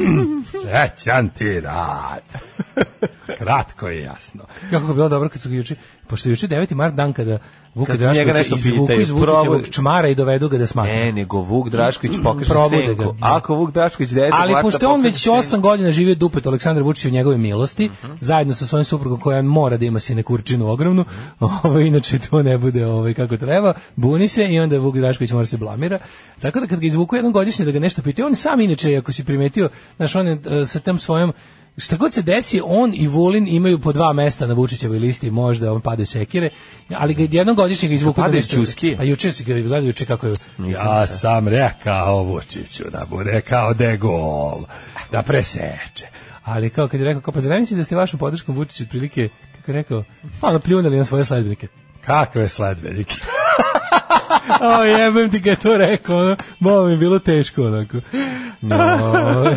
[0.62, 2.22] Srećan ti rad.
[3.38, 4.44] Kratko i jasno.
[4.70, 5.74] Kako je bilo dobro kad su juče,
[6.06, 6.74] pošto je juče 9.
[6.74, 7.38] mart dan kada
[7.76, 10.66] Vuk Kad njega Drašković nešto izvuku pitaju, iz Vučićevog probud- čmara i dovedu ga da
[10.66, 10.92] smatra.
[10.94, 13.02] Ne, nego Vuk Drašković pokaže Probude senku.
[13.02, 13.16] ga, da.
[13.22, 17.04] Ako Vuk Drašković dete Ali pošto on već senku- 8 godina živio dupet Aleksandar Vučić
[17.04, 21.04] u njegove milosti, zajedno sa svojim suprugom koja mora da ima sinekurčinu ogromnu,
[21.62, 25.46] ovaj inače to ne bude ovaj kako treba, buni se i onda Vuk Drašković mora
[25.46, 25.98] se blamira.
[26.40, 29.12] Tako da kad ga izvuku jednom godišnje da ga nešto pitaju, on sam inače ako
[29.12, 31.32] si primetio, znaš on je e, sa tem svojom
[31.78, 35.72] Šta god se desi, on i Vulin imaju po dva mesta na Vučićevoj listi, možda
[35.72, 36.50] on padaju sekire,
[36.90, 38.56] ali ga jednom godišnje ga izvuku da Padaju nešto.
[38.56, 38.96] ćuskije?
[38.96, 43.74] Pa juče si ga gledao juče kako je ja sam rekao Vučiću da bude kao
[43.74, 44.64] de gol,
[45.12, 46.06] da preseče.
[46.44, 49.70] Ali kao kad je rekao, kao pa zar da ste vašom podrškom Vučiću otprilike, kako
[49.70, 50.04] je rekao,
[50.42, 51.68] ono pljunali na svoje sledbenike.
[52.00, 53.14] Kakve sledbenike?
[54.78, 57.96] o, jebem ti je to rekao, ono, malo mi je bilo teško, onako.
[58.60, 58.76] No.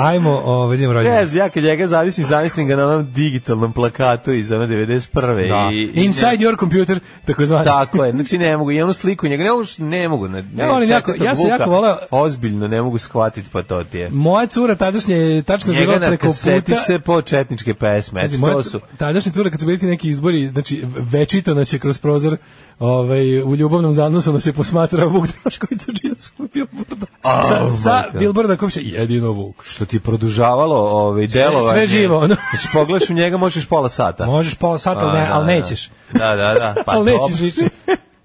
[0.00, 1.20] Ajmo, ovaj, idemo rođendan.
[1.20, 5.48] Ne, znam, ja kad njega zavislim, zamislim ga na onom digitalnom plakatu iz one 91.
[5.48, 5.70] Da.
[5.72, 7.64] I, i Inside ne- your computer, tako zvani.
[7.64, 10.64] Tako je, znači ne mogu, i onu sliku njega, ne mogu, ne mogu, ne, ne,
[10.64, 14.10] Ja jako- ja sam Vuka, jako voleo- ozbiljno ne mogu shvatiti, pa to ti je.
[14.10, 16.76] Moja cura tadašnje je tačno Njega na preko puta.
[16.76, 18.80] se po četničke pesme, eto moja to su.
[18.98, 22.36] Tadašnja cura kad su bili neki izbori, znači večito nas je kroz prozor
[22.80, 27.06] ovaj, u ljubavnom zanosu nas je posmatrao Vuk Drašković sa džinovskog bilborda.
[27.22, 29.64] Oh, sa sa bilborda kom se jedino Vuk.
[29.64, 31.70] Što ti produžavalo ovaj, delovanje.
[31.70, 32.36] sve živo, ono.
[32.50, 34.26] Znači pogledaš u njega, možeš pola sata.
[34.26, 35.52] Možeš pola sata, ali, ne, da, ali da.
[35.52, 35.90] nećeš.
[36.12, 36.74] Da, da, da.
[36.86, 37.68] Pa ali nećeš više.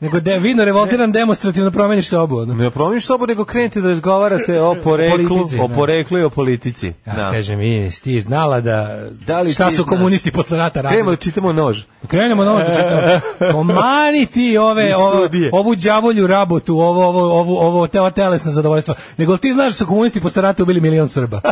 [0.06, 2.38] Nego de, vidno revoltiran demonstrativno promeniš sobu.
[2.38, 2.53] Ono.
[2.53, 5.76] Ne promeniš sobu, nego krenite da razgovarate o poreklu, politici, o da.
[5.76, 6.93] poreklu i o politici.
[7.06, 7.32] Ja, Da.
[7.32, 9.88] kaže mi, ti znala da, Da li šta su znaš?
[9.88, 10.91] komunisti posle rata radili?
[10.91, 11.80] Krenemo da čitamo nož.
[12.08, 13.01] Krenemo ovo da čitamo.
[13.53, 18.95] Komani ti ove, I ovo, ovu đavolju rabotu, ovo, ovo, ovo, ovo teo telesno zadovoljstvo.
[19.18, 21.41] Nego ti znaš da su komunisti posle rata ubili milion Srba.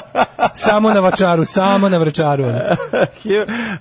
[0.55, 2.43] Samo na Vačaru, samo na Vračaru.
[2.43, 2.59] ono.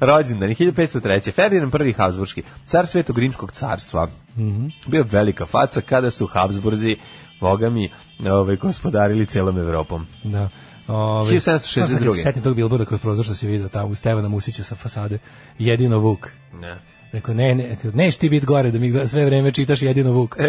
[0.00, 1.32] Rođendan 1503.
[1.32, 4.08] Ferdinand I Habsburgski, car Svetog Rimskog carstva.
[4.36, 4.66] Mhm.
[4.86, 6.96] Bio velika faca kada su Habsburzi
[7.40, 7.88] bogami
[8.30, 10.06] ovaj, gospodarili celom Evropom.
[10.24, 10.48] Da.
[10.88, 12.22] Ove, 1762.
[12.22, 15.18] Setim tog bilborda kroz prozor što si vidio tamo u Stevana Musića sa fasade.
[15.58, 16.28] Jedino Vuk.
[16.54, 16.78] Ne.
[17.12, 20.36] Rekao, ne, ne, neš ti biti gore da mi sve vreme čitaš jedino Vuk.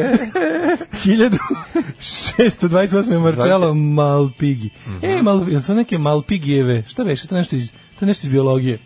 [1.03, 3.19] 1628.
[3.19, 4.69] Marcello Malpigi.
[5.01, 8.79] E, Mal, su neke Malpigijeve, šta beše, to nešto iz, to nešto iz biologije.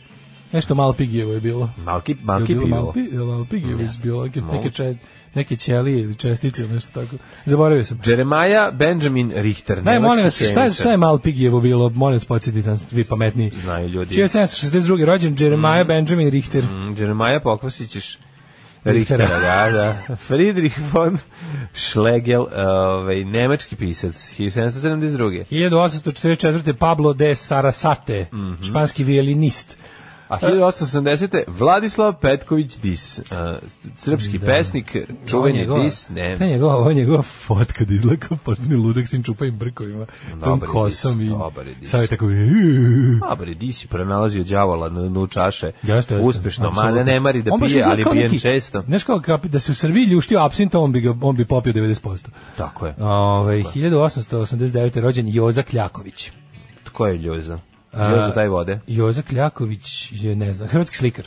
[0.51, 1.69] Nešto Malpigijevo je bilo.
[1.77, 2.81] Malki, Je malki bilo pivo.
[2.83, 4.75] Malpi, je Malpigijevo iz biologije, neke, Moguće.
[4.75, 4.95] če,
[5.33, 7.15] neke ćelije ili čestice ili nešto tako.
[7.45, 7.99] Zaboravio sam.
[8.05, 9.81] Jeremiah Benjamin Richter.
[9.81, 11.89] Daj, molim vas, šta je, šta je Malpigijevo bilo?
[11.89, 13.51] Molim vas, podsjetite nas, vi pametniji.
[13.63, 14.15] Znaju ljudi.
[14.15, 15.05] 1762.
[15.05, 16.63] rođen Jeremiah Benjamin Richter.
[16.63, 18.17] Mm, Jeremiah pokvasit ćeš
[18.83, 19.27] Richtera.
[19.27, 20.15] Da, da.
[20.17, 21.17] Friedrich von
[21.73, 25.45] Schlegel, ovaj, nemački pisac, 1772.
[25.49, 26.73] 1844.
[26.73, 28.63] Pablo de Sarasate, Mhm.
[28.63, 29.77] španski violinist.
[30.29, 31.43] A 1880.
[31.49, 33.25] Vladislav Petković Dis, uh,
[33.97, 34.95] srpski pesnik,
[35.27, 39.09] čuveni njegova- Dis, ne, Ta njegova, ova njegova fotka da izgleda kao potpuni ludak s
[39.09, 40.05] tim čupavim brkovima,
[40.43, 41.89] tom kosom dis, i dobar je dis.
[41.89, 42.25] sad je tako
[43.21, 46.15] Dobar je, Dis je pronalazio đavola na dnu čaše, Jeste, jeste.
[46.19, 48.81] uspešno, mada ne mari da pije, ali pijen neki- često.
[48.81, 51.73] Znaš kao kapi- da se u Srbiji ljuštio apsinta, on bi, ga, on bi popio
[51.73, 52.29] 90%.
[52.57, 52.95] Tako je.
[52.99, 54.95] Ove, 1889.
[54.95, 56.31] rođen Joza Kljaković.
[56.83, 57.59] Tko je Ljoza?
[57.93, 58.79] Ljoza daj vode.
[58.87, 61.25] Joza Kljaković je, ne znam, hrvatski slikar.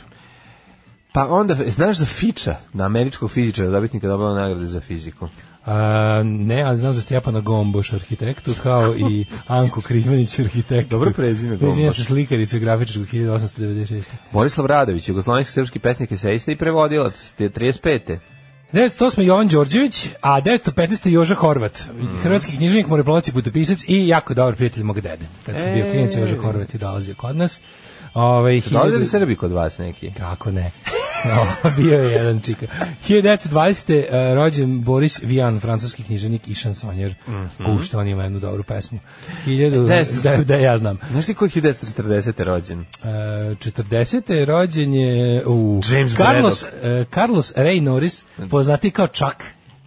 [1.13, 5.27] Pa onda, znaš za Fiča, na američkog fizičara, dobitnika dobila nagrade za fiziku.
[5.65, 10.89] A, ne, ali znam za Stjepana Gomboš, arhitektu, kao i Anku Krizmanić, arhitektu.
[10.89, 11.71] Dobro prezime, Gomboš.
[11.71, 14.03] Izvinjam se slikaricu i grafičarku 1896.
[14.31, 18.17] Borislav Radović, jugoslovenski srpski pesnik, esejista i prevodilac, te 35.
[18.73, 19.21] 908.
[19.21, 21.09] Jovan Đorđević, a 915.
[21.09, 21.83] Joža Horvat,
[22.23, 25.25] hrvatski književnik, moreplovac i putopisac i jako dobar prijatelj mog dede.
[25.45, 25.91] Kad sam bio E.
[25.91, 27.61] klinac, Joža Horvat je dolazio kod nas.
[28.13, 30.11] Ove, Dolaze li Srbi kod vas neki?
[30.17, 30.71] Kako ne?
[31.77, 32.65] Bio je jedan čika.
[33.07, 33.99] 1920.
[33.99, 37.15] Uh, rođen Boris Vian, francuski književnik i šansonjer.
[37.27, 37.81] Mm Mhm.
[37.81, 38.99] što on ima jednu dobru pesmu.
[39.45, 40.97] 1000, Des- da, da, ja znam.
[41.11, 42.43] Znaš ti koji je 1940.
[42.43, 42.79] rođen?
[42.79, 42.85] Uh,
[43.57, 44.45] 40.
[44.45, 46.69] rođen je u James Carlos, uh,
[47.13, 49.43] Carlos Ray Norris, poznati kao Chuck.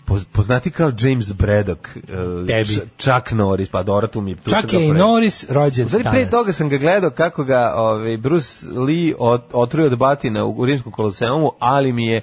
[0.07, 1.81] Poz- Poznati kao James Braddock.
[1.97, 2.81] uh, Tebi.
[2.99, 4.37] Chuck Norris, pa dobro, tu mi je...
[4.37, 8.17] tu Chuck je i Norris rođen stvari, pre toga sam ga gledao kako ga ovaj,
[8.17, 12.21] Bruce Lee ot, otruo od batina u, rimskom koloseumu, ali mi je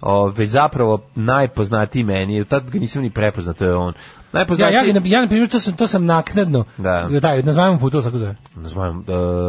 [0.00, 3.92] ovaj, zapravo najpoznatiji meni, jer tad ga nisam ni prepoznao, to je on.
[4.34, 4.74] Ja, Najpoznatiji...
[4.74, 7.08] ja, na- ja, na primjer, to sam, to sam naknadno, Da.
[7.20, 8.34] da na zvanom putu, tako zove.
[8.56, 9.04] Na zvanom, uh,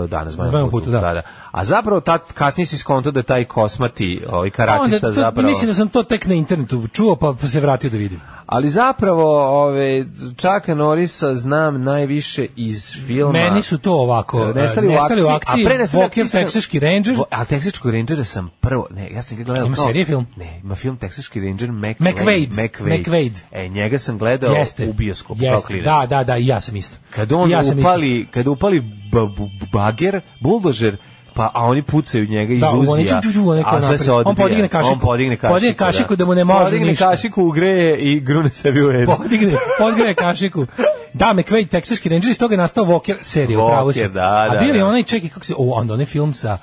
[0.10, 1.00] da, na zvanom putu, putu, da.
[1.00, 1.14] da.
[1.14, 1.22] da.
[1.52, 5.48] A zapravo tad kasnije si skonto da je taj kosmati, ovaj karatista Onda, to, zapravo...
[5.48, 8.22] Mislim da sam to tek na internetu čuo, pa se vratio da vidim.
[8.46, 10.06] Ali zapravo, ove,
[10.36, 13.32] Čaka Norisa znam najviše iz filma...
[13.32, 16.40] Meni su to ovako, E, Nestali, nestali u u akciji, a pre Nestali Walker, sam-
[16.42, 17.16] Teksaški Ranger.
[17.30, 20.26] A Teksačkog Rangera sam prvo, ne, ja sam gledao Ima serije film?
[20.36, 22.48] Ne, ima film Teksački Ranger McVade.
[22.52, 22.98] McVade.
[22.98, 23.34] McVade.
[23.52, 24.90] E, njega sam gledao Jeste.
[24.90, 25.68] u bioskopu kao Jeste.
[25.68, 25.86] klinac.
[25.86, 26.98] Da, da, da, i ja sam isto.
[27.10, 28.84] Kad on ja upali, kad upali
[29.72, 30.98] bager, buldožer,
[31.34, 33.22] pa a oni pucaju njega iz Da, uzija,
[33.66, 34.30] a sve se odbija.
[34.30, 34.94] On podigne kašiku.
[34.94, 37.10] On podigne kašiku, Podigne kašiku da mu ne može Podigne ništa.
[37.10, 39.12] kašiku, ugreje i grune sebi u edu.
[39.18, 40.66] Podigne, podigne kašiku.
[41.14, 44.08] Da, McVade, Teksaški Ranger, iz toga je nastao Walker serija, upravo si.
[44.10, 44.86] da, A da, bili da.
[44.86, 46.58] onaj, čekaj, kako se, o, onda onaj film sa,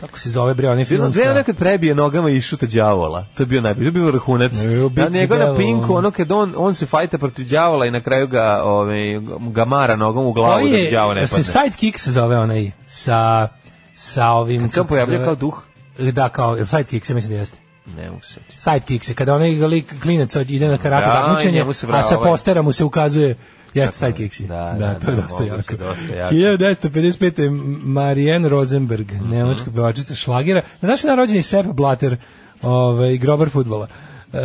[0.00, 1.34] kako se zove, bre, onaj film sa...
[1.34, 3.26] nekad prebije nogama i šuta đavola.
[3.36, 4.52] To je bio najbolji, bio vrhunac.
[4.96, 6.10] Na njega na Pinku, ono.
[6.10, 10.26] kad on, on se fajta protiv đavola i na kraju ga, ovaj, ga mara nogom
[10.26, 11.44] u glavu da je, đavo ne se padne.
[11.44, 13.48] Sidekick se zove onaj, sa,
[13.94, 14.62] sa ovim...
[14.62, 15.62] Kad se kako pojavljuje kao duh?
[15.98, 17.58] Da, kao, Sidekick se mislim da jeste.
[17.96, 18.40] Ne mogu se.
[18.54, 22.62] Sidekick se, kada onaj lik klinac ide na karate Da, takmičenje, se a sa postera
[22.62, 23.36] mu se ukazuje
[23.74, 24.46] Jeste sidekick si.
[24.46, 25.76] Da, da, to je da, dosta moguće, jako.
[25.78, 26.34] dosta jako.
[26.34, 27.50] 1955.
[27.84, 29.30] Marianne Rosenberg, Mhm.
[29.30, 30.62] nemačka pevačica šlagera.
[30.80, 32.16] Na naš dan rođen je Sepp Blatter,
[32.62, 33.86] ovaj, grobar fudbala.
[34.32, 34.38] E,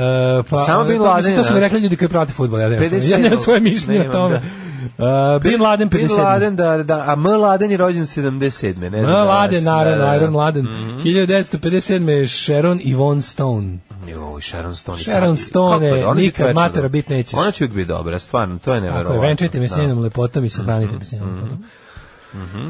[0.50, 3.12] pa, Samo Bin Laden to su mi rekli ljudi koji prate fudbal, ja nemam, 57.
[3.12, 4.42] ja nemam svoje mišljenje o tome.
[4.86, 6.08] E, Bin Laden 57.
[6.08, 7.26] Bin Laden, da, da, a M.
[7.26, 8.42] Laden je rođen 77.
[8.82, 9.02] Ne znam.
[9.04, 10.16] No, da, Laden, naravno, da, da.
[10.16, 10.66] Iron Laden.
[10.66, 12.10] 1957.
[12.10, 13.78] je Sharon Yvonne Stone.
[14.08, 14.98] Joj, Sharon Stone.
[15.00, 17.34] Sharon Stone, kako je, je nikad matera bit nećeš.
[17.34, 19.14] Ona će uvijek biti dobra, stvarno, to je Tako neverovatno.
[19.16, 19.78] je, venčajte me s Da.
[19.78, 21.38] njenom lepotom i sahranite me s njenom Mhm.
[21.38, 21.64] lepotom.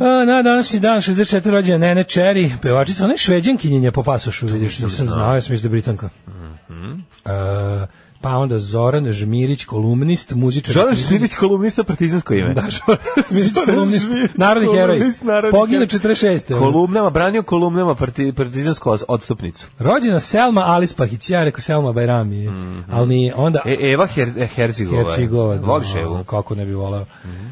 [0.01, 4.79] A, na današnji dan 64 rođena Nene Cherry, pevačica, ona je šveđankinjenja po pasošu, vidiš,
[4.79, 6.09] nisam znao, ja sam mislio da je Britanka.
[6.69, 6.91] Mhm.
[7.25, 7.87] E,
[8.23, 10.73] pa onda Zoran Žmirić, kolumnist, muzičar.
[10.73, 12.53] Zoran Žmirić, kolumnista partizansko ime.
[12.53, 12.63] Da,
[13.31, 14.99] Žmirić, kolumnist, narodni heroj.
[15.51, 16.15] Pogine heroj.
[16.15, 16.59] 46.
[16.59, 19.67] Kolumnama, branio kolumnama parti, partizansku odstupnicu.
[19.79, 22.47] Rođena Selma Alispahić, ja rekao Selma Bajrami,
[22.91, 25.03] ali nije, onda E, Eva Her, Herzigova.
[25.03, 25.57] Hercegova.
[25.57, 26.13] da, Voliš Evu?
[26.13, 27.05] ono, Kako ne bi volao.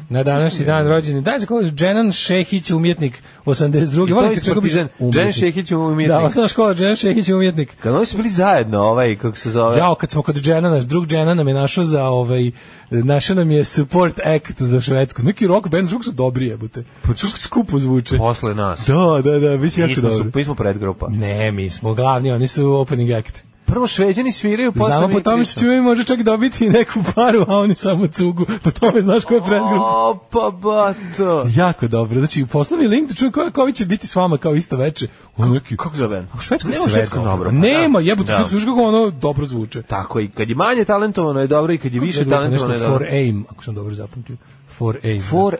[0.08, 1.20] Na današnji dan rođeni.
[1.20, 1.66] Daj za koga?
[1.66, 4.04] Dženan Šehić, umjetnik 82.
[4.04, 4.14] I to
[4.54, 4.88] Volim je.
[5.12, 6.08] Dženan Šehić je umjetnik.
[6.08, 7.76] Da, osnovna škola, Dženan Šehić, umjetnik.
[7.80, 9.78] Kad oni su bili zajedno, ovaj, kako se zove?
[9.78, 12.50] Jao, kad smo kod Dženana Džena, naš drug Džena nam je našao za ovaj,
[12.90, 15.22] našao nam je support act za Švedsku.
[15.22, 16.84] Neki rock band, zvuk su dobri jebote.
[17.02, 18.18] Pa čuš skupo zvuče.
[18.18, 18.80] Posle nas.
[18.86, 20.30] Da, da, da, Mi jako smo, su, dobro.
[20.34, 21.08] mi smo predgrupa.
[21.10, 23.44] Ne, mi smo glavni, oni su opening act.
[23.72, 27.76] Prvo šveđani sviraju, posle Znamo po tome što može čak dobiti neku paru, a oni
[27.76, 28.46] samo cugu.
[28.62, 29.86] Po tome znaš ko je predgrupa.
[29.86, 31.44] O, pa bato.
[31.54, 32.18] Jako dobro.
[32.18, 35.06] Znači, poslovi link da čujem ko, ko će biti s vama kao isto veče.
[35.36, 35.76] Ono neki...
[35.76, 36.26] Kako zove?
[36.34, 37.30] U Švedskoj Nema sve švedsko dobro.
[37.30, 38.04] dobro, pa Nema, da.
[38.04, 38.36] jebote, Da.
[38.36, 39.82] sve slušaj kako ono dobro zvuče.
[39.82, 42.90] Tako i kad je manje talentovano je dobro i kad je više talentovano je Nešto
[42.90, 43.16] for dobro.
[43.16, 44.36] aim, ako sam dobro zapamtio.
[44.72, 45.22] For aim.
[45.22, 45.56] 4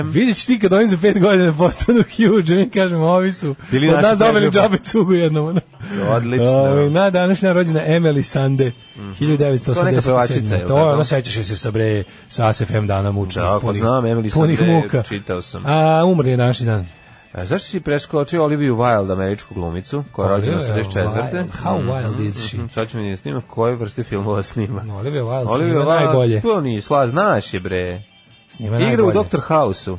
[0.00, 0.12] AM.
[0.12, 3.94] Ćeš ti kad ovim za pet godina postanu huge, mi kažemo, ovi su Bili od
[3.94, 5.60] naši nas dobili džabe cugu jednom.
[6.08, 6.46] Odlično.
[6.48, 9.12] Ovaj, na današnja rođena Emily Sande, Mhm.
[9.12, 10.02] To je neka 1987.
[10.04, 13.42] pevačica, je li To je ono, sećaš se sa bre, sa ASFM dana mučnih.
[13.44, 15.02] Da, pa znam, Emily Sande, muka.
[15.02, 15.62] čitao sam.
[15.66, 16.86] A, umrli je današnji dan.
[17.32, 21.06] A zašto si preskočio Oliviju Wilde, američku glumicu, koja je rođena Olivia 84.
[21.06, 22.56] Wilde, how wild is she?
[22.56, 24.82] Mhm, Sad ćemo mi snima koje vrste filmova snima.
[24.82, 26.40] No, Olivia Wilde Olivia Wilde, najbolje.
[26.40, 28.02] to nije sla, znaš je bre.
[28.56, 29.28] Snima Igra u najbolje.
[29.30, 29.40] Dr.
[29.40, 29.98] House-u.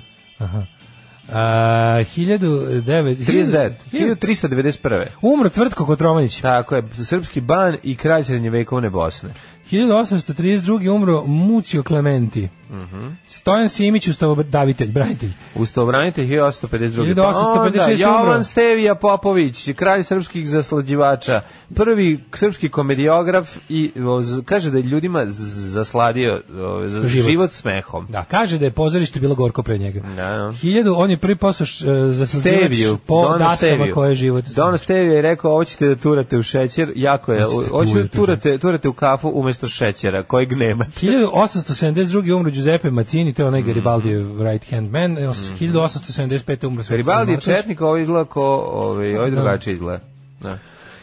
[1.32, 3.16] A, 1009...
[3.26, 5.06] 39, 1391.
[5.22, 6.42] Umro Tvrtko Kotromanić.
[6.42, 9.30] Tako je, srpski ban i kralj srednjevekovne Bosne.
[9.72, 10.96] 1832.
[10.96, 12.50] umro Mucio Clementi.
[12.70, 13.08] Mhm.
[13.28, 15.30] Stojan Simić, ustavodavitelj, branitelj.
[15.56, 17.14] Ustavobranitelj 1852.
[17.16, 18.44] 1856 Pa Jovan.
[18.44, 21.42] Stevija Popović, kralj srpskih zaslađivača,
[21.76, 25.32] prvi srpski komediograf i o, z- kaže da je ljudima z-
[25.70, 27.30] zasladio o, za Život.
[27.30, 27.52] život.
[27.52, 28.08] smehom.
[28.08, 30.00] Da, kaže da je pozorište bilo gorko pre njega.
[30.00, 30.52] Da, da.
[30.52, 31.66] Hiljadu, on je prvi posao
[32.10, 33.94] za Steviju, po Dona daskama Steviju.
[33.94, 34.46] koje je život.
[34.46, 38.08] Don Stevio je rekao, ovo ćete da turate u šećer, jako je, Hoćete hoćete da
[38.08, 38.42] turate.
[38.42, 40.86] turate, turate u kafu umesto šećera, kojeg nema.
[41.02, 42.34] 1872.
[42.34, 43.48] umro Giuseppe Mazzini, to je Mhm.
[43.48, 45.16] onaj Garibaldijev right hand man.
[45.16, 46.64] 1875.
[46.64, 48.42] umro Svetoslav Garibaldi je četnik, ovo izgleda ko,
[48.74, 50.04] ovaj, ovaj drugačije izgleda.
[50.42, 50.58] Da.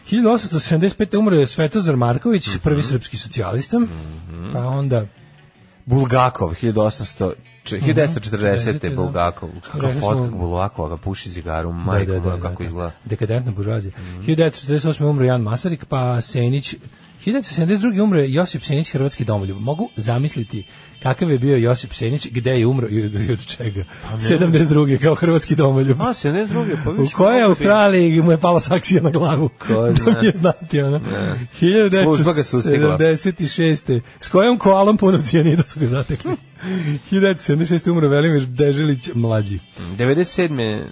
[0.04, 1.16] 1875.
[1.16, 2.58] umro je Svetozar Marković, Mhm.
[2.58, 3.80] prvi srpski socijalista.
[4.52, 5.06] Pa onda
[5.86, 7.32] Bulgakov, 1800,
[7.64, 8.88] če- 1940.
[8.90, 8.96] da.
[8.96, 9.48] Bulgakov.
[9.74, 12.88] Rekli smo- fotka Bulgakova, ga puši cigaru, majko, kako izgleda.
[12.90, 13.08] Mhm.
[13.08, 13.92] Dekadentna buržuazija.
[14.20, 15.04] 1948.
[15.04, 16.74] umro Jan Masarik, pa Senić
[17.20, 18.00] 1972.
[18.00, 19.60] umro je Josip Senić, hrvatski domoljub.
[19.60, 20.66] Mogu zamisliti
[21.04, 23.84] kakav je bio Josip Senić, gde je umro i od, i od čega.
[24.12, 24.98] 72.
[24.98, 25.96] kao hrvatski domoljub.
[26.00, 29.48] A, se ne druge, pa U kojoj bi- Australiji mu je pala saksija na glavu?
[29.58, 30.20] Ko da zna.
[30.20, 30.98] mi je znati, ono.
[30.98, 31.48] Ne.
[32.04, 32.98] Služba ga sustigla.
[32.98, 34.00] 1976.
[34.18, 36.32] S kojom koalom punom cijanida su ga zatekli?
[37.10, 37.90] 1976.
[37.90, 39.58] umro Velimir Deželić mlađi.
[39.78, 40.84] 97.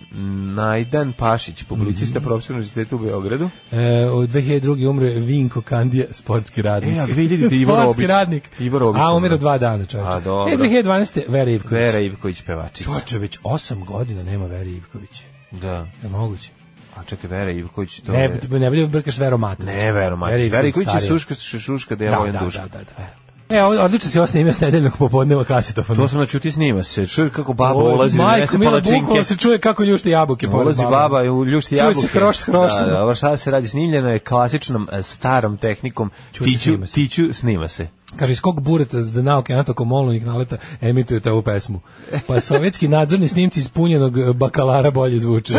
[0.54, 2.26] Najdan Pašić, publicista Mhm.
[2.26, 3.50] profesor univerziteta u Beogradu.
[3.72, 4.86] E, od 2002.
[4.86, 6.96] umro je Vinko Kandija, sportski radnik.
[6.96, 7.52] E, a 2000.
[7.52, 8.08] Ivo sportski Robić.
[8.08, 8.42] radnik.
[8.60, 9.38] Ivo Robić A, umiro umro.
[9.38, 10.16] dva dana, čovječe.
[10.16, 10.54] A, dobro.
[10.54, 11.22] E, 2012.
[11.28, 11.72] Vera Ivković.
[11.74, 12.84] Vera Ivković pevačica.
[12.84, 15.22] Čovječe, već 8 godina nema Vera Ivković.
[15.50, 15.86] Da.
[16.02, 16.50] Je moguće?
[16.96, 18.40] A čekaj, Vera Ivković, to Ne, je...
[18.50, 19.66] ne bi brkaš Vero Matović.
[19.68, 20.52] Ne, Vero Matić.
[20.52, 22.62] Vera Ivković je suška, šuška da ja Da, volim da, duška.
[22.62, 23.22] da, da, da.
[23.50, 26.00] E, ovo- odlično si ovo snimio s nedeljnog popodneva kasetofona.
[26.00, 27.06] To sam na čuti snima se.
[27.06, 29.00] Čuj kako baba ulazi, Majko, nese Mila palačinke.
[29.00, 30.48] bukvalno se čuje kako ljušte jabuke.
[30.48, 30.90] Ulazi baba.
[30.98, 32.08] baba i ljušti Čuje se jabuke.
[32.08, 32.76] hrošt, hrošt.
[32.76, 36.10] Da, da, šta se radi snimljeno je klasičnom e, starom tehnikom.
[36.34, 36.92] Tiću, se.
[36.94, 37.88] tiću, snima se.
[38.16, 41.80] Kaže, iz kog bureta z nauke Anatoko Molnovih naleta emitujete ovu pesmu?
[42.26, 45.54] Pa sovjetski nadzorni snimci ispunjenog e, bakalara bolje zvuče.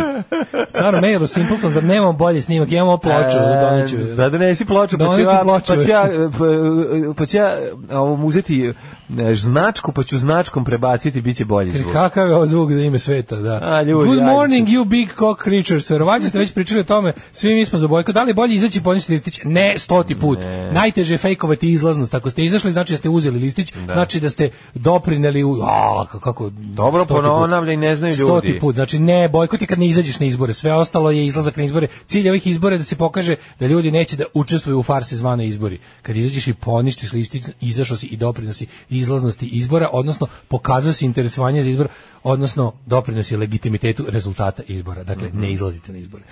[0.70, 2.72] Staro mailu Simpleton, zar nemamo bolje snimak?
[2.72, 3.98] Imamo ploču, E, doneću.
[4.16, 5.66] Da donesi ploču, pa ću ja, ploču.
[5.68, 7.58] pa ću ja, pa, pa ću ja
[7.92, 8.74] ovom uzeti
[9.20, 11.94] e, značku, pa ću značkom prebaciti, bit će bolji zvuk.
[11.94, 13.60] Kakav je ovo zvuk za ime sveta, da.
[13.64, 14.32] A, ljudi, Good ajde.
[14.32, 15.90] morning, you big cock creatures.
[15.90, 18.12] Verovatno ste već pričali o tome, svi mi smo za bojko.
[18.12, 19.40] Da li je bolje izaći i poništi listić?
[19.44, 20.40] Ne, stoti put.
[20.72, 22.14] Najteže je fejkovati izlaznost.
[22.14, 25.62] Ako ste izašli, znači da ste uzeli listić, znači da ste doprineli u...
[25.62, 28.24] A, kako, Dobro, ponavljaj, ne znaju ljudi.
[28.24, 31.58] Stoti put, znači ne, bojkot je kad ne izađeš na izbore, sve ostalo je izlazak
[31.58, 31.88] na izbore.
[32.06, 35.48] Cilj ovih izbora je da se pokaže da ljudi neće da učestvuju u farsi zvane
[35.48, 35.80] izbori.
[36.02, 41.64] Kad izađeš i poništiš listić, izašao si i doprinosi izlaznosti izbora, odnosno pokazao si interesovanje
[41.64, 41.88] za izbor,
[42.24, 45.04] odnosno doprinosi legitimitetu rezultata izbora.
[45.04, 46.24] Dakle, ne izlazite na izbore.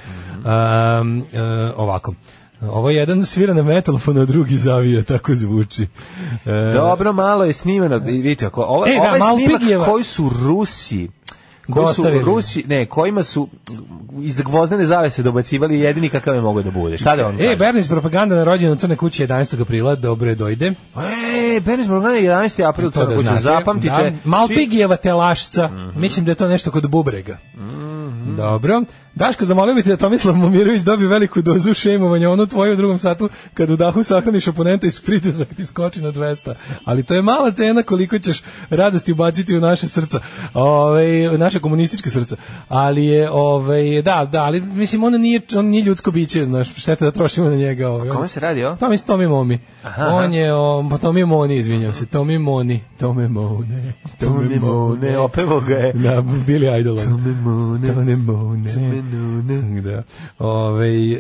[1.01, 1.41] Um, e,
[1.75, 2.13] ovako.
[2.63, 5.87] Ovo je jedan svira na metalofon, a drugi zavija, tako zvuči.
[6.45, 10.31] E, Dobro, malo je snimano, vidite, ako, ovo, E, da, ovaj snimak Pigijeva- koji su
[10.39, 11.09] Rusi,
[11.65, 12.23] koji su Dostavili.
[12.25, 13.47] Rusi, ne, kojima su
[14.19, 16.97] iz gvozdene zavese dobacivali jedini kakav je mogao da bude.
[16.97, 17.55] Šta da vam E?
[17.55, 19.61] Berlins propaganda na rođendan Crne kući 11.
[19.61, 20.65] aprila, dobro je dojde.
[21.47, 22.63] E, Benis Morgan je 11.
[22.63, 23.41] april, To crna kuća, znate.
[23.41, 23.91] zapamtite.
[23.93, 24.11] Da.
[24.25, 27.37] Malpigijeva telašca, mislim da je to nešto kod bubrega.
[28.37, 28.83] Dobro.
[29.15, 32.99] Daško, zamolio bih te da Tomislav Momirović dobije veliku dozu šemovanja, onu tvoju u drugom
[32.99, 36.53] satu, kad u dahu sahraniš oponenta i pritisak ti skoči na 200.
[36.85, 40.19] Ali to je mala cena koliko ćeš radosti ubaciti u naše srca,
[40.53, 42.35] ove, u naše komunističke srca.
[42.67, 47.05] Ali je, ove, da, da, ali mislim, on nije, on nije ljudsko biće, znaš, šteta
[47.05, 47.89] da trošimo na njega.
[47.89, 48.75] Ove, Kome se radi o?
[48.75, 49.59] To mislim Tomi Momi.
[49.83, 53.93] Aha, on je, o, pa Tomi Moni, izvinjam se, Tomi Moni, Tome Mone.
[54.19, 55.93] Tome Mone, opevo ga je.
[55.93, 56.97] Da, Billy Idol.
[56.97, 57.93] Tome Mone.
[57.93, 59.00] Tome Mone.
[59.81, 60.03] Da.
[60.39, 61.19] Ove, e,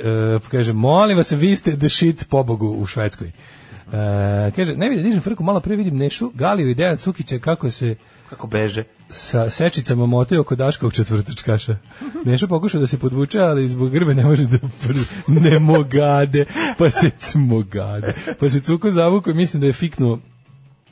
[0.51, 3.27] kaže, molim vas, vi ste the shit pobogu u Švedskoj.
[3.27, 7.71] E, kaže, ne vidim, dižem frku, malo pre vidim Nešu, Galiju i Dejan Cukića kako
[7.71, 7.95] se
[8.29, 8.83] Kako beže.
[9.09, 11.77] sa sečicama motaju oko Daškovog četvrtačkaša.
[12.25, 14.95] Nešo pokušao da se podvuče, ali zbog grbe ne može da pr...
[15.27, 16.45] ne mogade,
[16.77, 18.13] pa se cmogade.
[18.39, 20.19] Pa se cuko zavuko i mislim da je fiknuo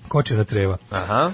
[0.07, 0.77] kočera creva.
[0.89, 1.31] Aha.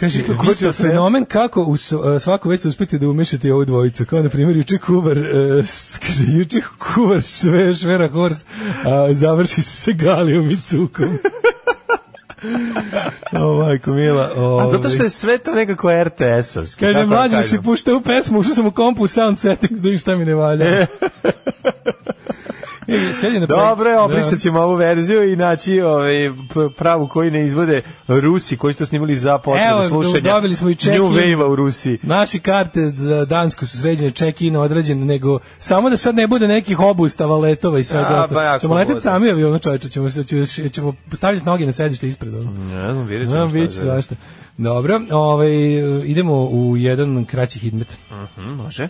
[0.00, 1.78] Kaže, vi ste fenomen kako u uh,
[2.20, 4.04] svaku već uspete da umešate ovu dvojicu.
[4.04, 5.24] Kao, na primjer, juče kuvar, uh,
[6.06, 8.44] kaže, juče kuvar sve švera hors,
[8.84, 11.18] a završi se sa Galijom i cukom.
[13.42, 14.24] o, majko mila.
[14.24, 15.06] A zato što ovaj.
[15.06, 16.80] je sve to nekako RTS-ovski.
[16.80, 17.46] Kako da dok kažem.
[17.46, 20.66] si puštao u pesmu, ušao sam u kompu sound settings da šta mi ne valja.
[23.48, 24.02] Dobro, Da.
[24.02, 26.30] obrisat ćemo ovu verziju i naći ovaj,
[26.70, 30.20] pravu koji ne izvode Rusi koji su to snimali za potrebe Evo, slušanja.
[30.22, 31.02] dobili smo i check-in.
[31.02, 31.98] New Wave-a u Rusiji.
[32.02, 36.80] Naši karte za Dansku su sređene, check-in odrađen, nego samo da sad ne bude nekih
[36.80, 38.58] obustava, letova i svega A, ostalo.
[38.58, 39.00] Ćemo leteti bude.
[39.00, 42.34] sami avion, čovječe, ćemo, se- ćemo, ćemo stavljati noge na sedište ispred.
[42.34, 42.50] ono.
[42.52, 44.14] Ne znam, vidjet ćemo vidjet šta ću da- zašto.
[44.58, 45.50] Dobro, ovaj,
[46.04, 47.96] idemo u jedan kraći hidmet.
[48.12, 48.88] Mhm, može.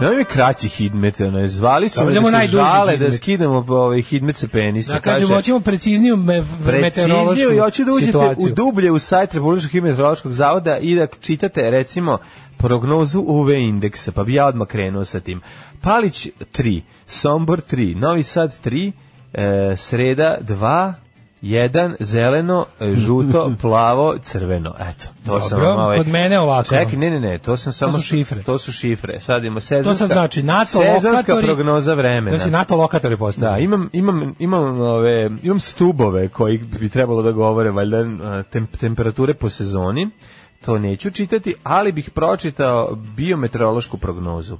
[0.00, 4.36] Da mi kraći hidmet, ono, zvali su me da se žale da skidamo ovaj hidmet
[4.36, 4.92] sa penisa.
[4.92, 6.42] Da, kažemo, hoćemo precizniju me,
[6.80, 8.46] meteorološku i hoću da uđete situaciju.
[8.46, 12.18] u dublje u sajt Republičkog meteorološkog zavoda i da čitate recimo
[12.56, 15.40] prognozu UV indeksa, pa bi ja odmah krenuo sa tim.
[15.80, 16.28] Palić
[16.58, 18.92] 3, Sombor 3, Novi Sad 3,
[19.32, 20.92] e, Sreda 2,
[21.44, 24.74] jedan, zeleno, žuto, plavo, crveno.
[24.80, 25.98] Eto, to sam Dobro, vam ovaj...
[25.98, 26.68] kod mene ovako.
[26.68, 27.92] Čekaj, ne, ne, ne, to sam samo...
[27.92, 28.42] su šifre.
[28.42, 29.20] To su šifre.
[29.20, 29.92] Sad imamo sezonska...
[29.92, 31.46] To sad znači NATO Sezonska lokatori.
[31.46, 32.38] prognoza vremena.
[32.38, 33.58] To si NATO lokatori postavili.
[33.58, 39.34] Da, imam imam imam ove imam stubove koji bi trebalo da govore valjda tem, temperature
[39.34, 40.10] po sezoni.
[40.64, 44.58] To neću čitati, ali bih pročitao biometeorološku prognozu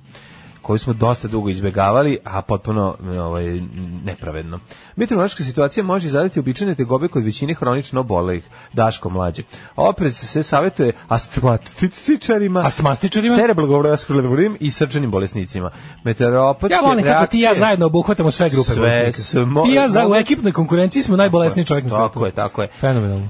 [0.64, 3.60] koju smo dosta dugo izbegavali, a potpuno ovaj,
[4.04, 4.60] nepravedno.
[4.96, 9.42] Meteorološka situacija može izraditi običajne tegobe kod većine hronično obolelih, Daško mlađe.
[9.76, 13.36] Oprez se savjetuje astmatičarima, Astmastičarima?
[13.36, 15.70] cerebrovaskularnim i srčanim bolesnicima.
[16.04, 19.12] Meteoropatske Ja volim kako ti ja zajedno obuhvatamo sve grupe Sve bolesnika.
[19.18, 22.08] smo- Ti ja za, u ekipnoj konkurenciji smo najbolesniji čovjek na svijetu.
[22.08, 22.68] Tako je, tako je.
[22.70, 23.28] Fenomenalno.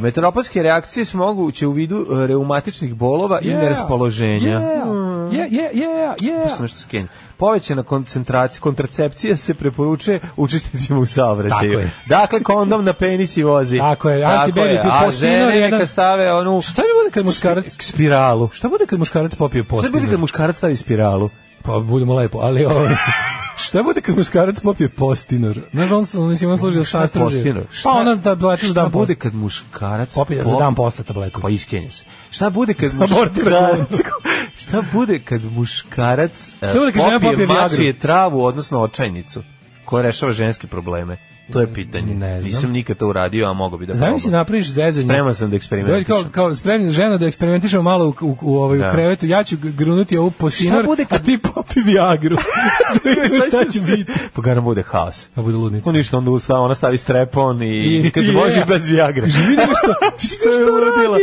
[0.00, 4.60] Meteoropatske reakcije su moguće u vidu e, reumatičnih bolova i neraspoloženja.
[4.60, 6.48] Yeah, yeah, yeah, yeah, yeah.
[6.48, 6.98] Sam nešto.
[7.36, 11.88] Povećana koncentracija, kontracepcija se preporučuje učesnicima u saobraćaju.
[12.06, 13.78] Dakle, kondom na penis i vozi.
[13.78, 17.64] Tako je, antibaby A žene jedan- neka stave onu Šta mi bude kad muškarac...
[17.66, 18.48] spi- spiralu.
[18.52, 21.30] Šta bude kad muškarac popije Šta bude kad muškarac stavi spiralu?
[21.62, 22.88] Pa budemo lepo, ali ovo...
[23.62, 25.60] Šta bude kad muškarac popije postinor?
[25.72, 27.64] Znaš, on, on, mislim, on služi sastav postinor?
[27.82, 31.40] Pa ona tabletu za šta dan bude kad muškarac Popije za dan posle tabletu.
[31.40, 32.04] Pa iskenja se.
[32.30, 33.88] Šta bude kad muškarac...
[34.62, 37.62] šta bude kad muškarac Šta bude kad žena popije Viagru?
[37.62, 39.42] mačije travu, odnosno očajnicu,
[39.84, 41.29] koja rešava ženske probleme?
[41.52, 42.14] To je pitanje.
[42.14, 42.44] Ne znam.
[42.44, 44.38] Nisam nikad to uradio, a mogu bi da Zamisli probam.
[44.38, 45.04] napraviš zezanje.
[45.04, 46.04] Spreman sam da eksperimentišem.
[46.04, 48.92] kao, kao spremni žena da eksperimentišemo malo u, u, u, ovaj, u Da.
[48.92, 52.36] krevetu, ja ću grunuti ovu postinor, Šta bude kad- a ti popi Viagru.
[52.94, 54.12] Da šta će biti.
[54.32, 55.28] Pa garam bude haos.
[55.34, 55.90] A bude ludnica.
[55.90, 59.22] On ništa, onda usta, ona stavi strepon i, I- i- može bez Viagre.
[59.22, 59.92] Vidimo što,
[60.26, 61.18] što je uradila.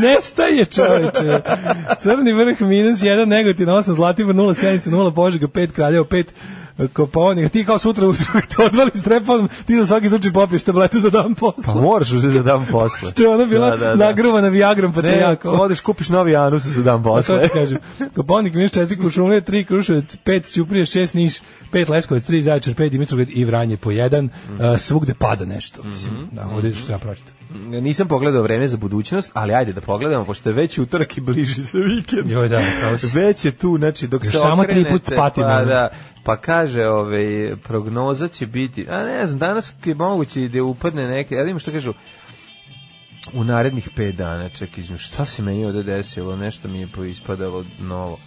[0.00, 1.40] Nestaje čoveče.
[1.98, 6.24] Crni vrh minus 1, Negotin 8, Zlatibor 0, Sjenica 0, Požega 5, Kraljevo 5,
[6.88, 10.62] Koponik, ti kao sutra ujutru kad te odvali s trepom, ti za svaki slučaj popiješ
[10.62, 11.62] tabletu za dan posla.
[11.66, 13.10] Pa moraš uzeti za dan posle.
[13.10, 14.06] Što je ona bila Da, da, da.
[14.06, 15.50] nagruvana Viagrom, pa te Ne, jako.
[15.50, 17.42] odeš kupiš novi anus za dan Pa to posle.
[17.42, 17.78] ti kažem.
[18.14, 21.34] Koponik minus 4, Krušumlje 3, Kruševac 5, Ćuprije 6, Niš
[21.72, 24.28] 5, Leskovac 3, Zaječar 5, Dimitrovgrad i Vranje po 1.
[24.48, 25.82] Uh, svugde pada nešto.
[25.82, 27.34] Mislim, da, ovdje što ja pročitao.
[27.80, 31.62] Nisam pogledao vreme za budućnost, ali ajde da pogledamo, pošto je već utorak i bliži
[31.62, 32.30] se vikend.
[32.30, 32.62] Joj, da.
[33.14, 35.88] Već je tu, znači dok Još se samo tri okrenete, put patimo, pa, da,
[36.24, 41.34] pa kaže, ovaj, prognoza će biti, a ne znam, danas je moguće da upadne neke,
[41.34, 41.92] ja da što kažu,
[43.32, 47.64] u narednih pet dana, ček, izvim, šta se meni ovde desilo, nešto mi je poispadalo
[47.80, 48.18] novo.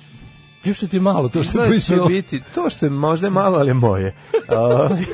[0.66, 2.06] Još što ti je malo, to što će su...
[2.08, 4.16] biti to što je možda je malo, ali je moje.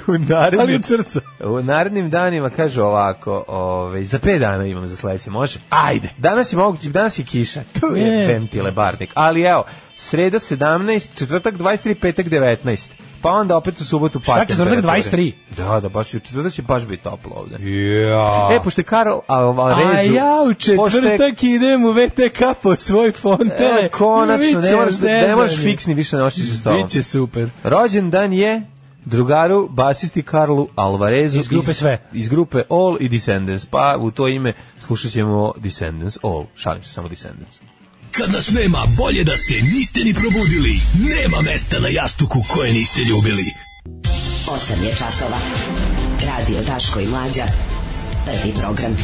[0.08, 1.20] U Ali narednim, od srca.
[1.44, 5.60] u narednim danima kaže ovako, ovaj za 5 dana imam za sledeće, može?
[5.70, 6.10] Ajde.
[6.18, 7.62] Danas je moguće, danas je kiša.
[7.80, 8.28] Tu je Ne.
[8.28, 9.12] Bemtile Barnik.
[9.14, 9.64] Ali evo,
[9.98, 12.88] sreda 17, četvrtak 23, petak 19.
[13.22, 14.32] Pa onda opet u subotu pa.
[14.32, 15.32] Šta, četvrtak 23?
[15.58, 17.56] Da, da, baš četvrtak će baš biti toplo ovde.
[18.10, 18.50] Ja.
[18.52, 20.14] E, pošto je Karl Alvarezu...
[20.14, 23.82] A ja u četvrtak idem u VTK po svoj fontele.
[23.82, 26.84] E, konačno, ne moraš, ne moraš fiksni više nosiš sa sobom.
[26.84, 27.50] Biće super.
[27.64, 28.62] Rođendan je
[29.06, 31.98] drugaru basisti Karlu Alvarezu Iz grupe Sve.
[32.14, 33.66] Iz grupe All i Descendants.
[33.66, 36.46] Pa u to ime slušat ćemo Descendants All.
[36.56, 37.71] Šalim se, samo Descendants.
[38.12, 40.74] Kad nas nema, bolje da se niste ni probudili.
[41.16, 43.46] Nema mesta na jastuku koje niste ljubili.
[44.48, 45.38] 8 je časova.
[46.26, 47.46] Radio Daško i Mlađa.
[48.26, 48.98] Prvi program.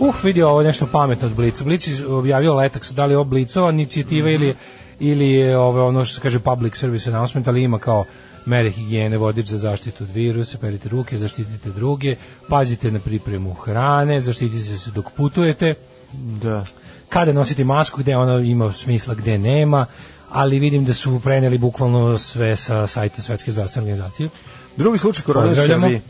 [0.00, 1.64] Uh, vidio ovo nešto pametno od Blica.
[1.64, 4.56] Blic je objavio letak, da li je ovo Blicova inicijativa ili,
[5.00, 8.04] ili je ovo ono što se kaže public service announcement, ali ima kao
[8.46, 12.16] mere higijene, vodič za zaštitu od virusa, perite ruke, zaštitite druge,
[12.48, 15.74] pazite na pripremu hrane, zaštitite se dok putujete,
[16.12, 16.64] Da.
[17.08, 19.86] kada nositi masku, gde ona ima smisla, gde nema,
[20.30, 24.28] ali vidim da su preneli bukvalno sve sa sajta Svetske zdravstvene organizacije.
[24.76, 25.86] Drugi slučaj korona u Pozdravljamo.
[25.86, 26.02] Srbiji.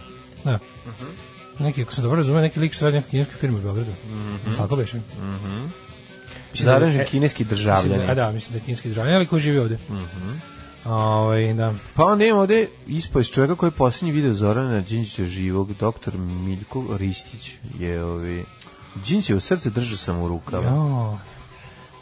[0.45, 0.59] Da.
[1.59, 3.91] Neki, ako sam dobro razumio, neki lik što radi neke kineske firme u Beogradu.
[4.57, 5.01] Tako beše.
[6.53, 8.15] Mislim da- Zaražen e, kineski da, a državljanin.
[8.15, 9.79] da, mislim da je kineski državljan, ali koji živi ovde.
[10.85, 11.75] Ovaj, da.
[11.95, 16.85] Pa onda imamo ovde ispod čovjeka koji je posljednji video Zorana Đinđića živog, doktor Miljko
[16.99, 18.45] Ristić je ovi...
[18.95, 20.69] Đinđić je u srce držao sam u rukama.
[20.69, 21.19] Jo,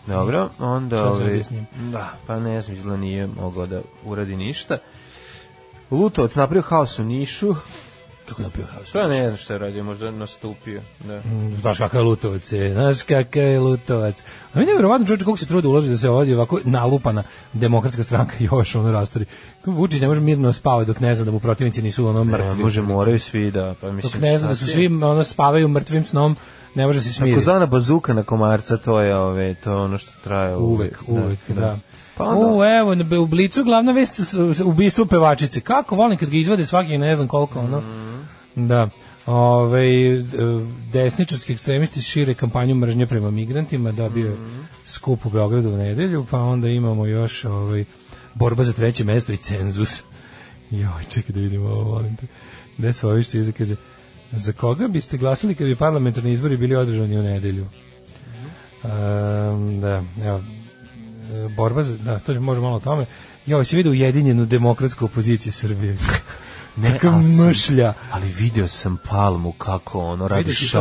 [0.06, 1.12] Dobro, onda...
[1.50, 1.66] Njim?
[1.92, 4.78] da, pa ne znam, izgleda nije mogao da uradi ništa.
[5.90, 7.54] Lutovac napravio haos u Nišu.
[8.28, 8.88] Kako napio haos.
[8.88, 10.82] Sve ne znam šta je radio, možda nastupio.
[11.04, 11.20] Da.
[11.60, 14.22] Znaš kakav je Lutovac je, znaš kakav je Lutovac.
[14.52, 17.22] A meni je verovatno čovječe koliko se trudi uloži da se ovdje ovako nalupana
[17.52, 19.24] demokratska stranka još ono rastori.
[19.66, 22.62] Vučić ne može mirno spavati dok ne zna da mu protivnici nisu ono Ne, mrtvi.
[22.62, 24.12] može, moraju svi da, pa mislim...
[24.12, 26.36] Dok ne zna da su svi ono spavaju mrtvim snom,
[26.74, 27.34] ne može se smiriti.
[27.34, 31.78] Takozvana bazuka na komarca, to je, ove, to je ono što traje Uvek, uvek, da.
[32.18, 34.20] Pa onda, U, evo, u Blicu glavna vest
[34.64, 35.60] ubistvo pevačice.
[35.60, 37.82] Kako volim kad ga izvade svaki ne znam koliko, ono.
[38.54, 38.88] Da.
[39.26, 39.82] Ove,
[40.92, 44.36] desničarski ekstremisti šire kampanju mržnje prema migrantima, dobio je
[44.86, 47.84] skup u Beogradu u nedelju, pa onda imamo još ovaj,
[48.34, 50.02] borba za treće mesto i cenzus.
[50.70, 52.26] Joj, čekaj da vidimo ovo, molim te.
[52.78, 53.76] Gde su ovi što kaže,
[54.32, 57.66] za koga biste glasali kad bi parlamentarni izbori bili održani u nedelju?
[58.84, 60.40] Ehm, da, evo,
[61.48, 63.06] borba za, da, to može malo o tome.
[63.46, 65.96] Ja, se vidi ujedinjenu demokratsku opoziciju Srbije.
[66.76, 67.94] ne, Kakav ali sam- mršlja.
[68.12, 70.78] Ali vidio sam Palmu kako ono radi Vidio si to?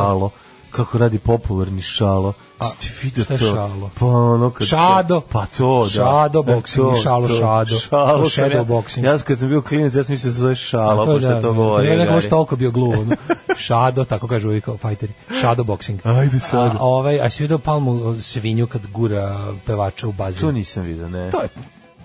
[0.71, 2.33] Kako radi popularni šalo.
[2.59, 2.69] A,
[3.03, 3.45] vidio šta je to?
[3.45, 3.89] šalo?
[3.99, 5.21] Pa ono kad Šado.
[5.21, 5.89] Pa to, da.
[5.89, 7.75] Šado E, boxing, to, šalo, to, šado.
[7.75, 9.05] Šalo, shadow boxing.
[9.05, 11.35] Ja kad sam bio klinac, ja sam mislio da se zove šalo, to pošto da,
[11.35, 11.91] je to govorio.
[11.91, 12.91] Ja nekako toliko bio gluv.
[12.91, 13.15] Ono.
[13.65, 15.13] Šado, tako kažu kao fajteri.
[15.41, 15.99] Šado boxing.
[16.03, 16.71] Ajde sad.
[16.71, 20.41] A, ovaj, a si vidio palmu svinju kad gura pevača u bazen?
[20.41, 21.31] To nisam vidio, ne.
[21.31, 21.49] To je,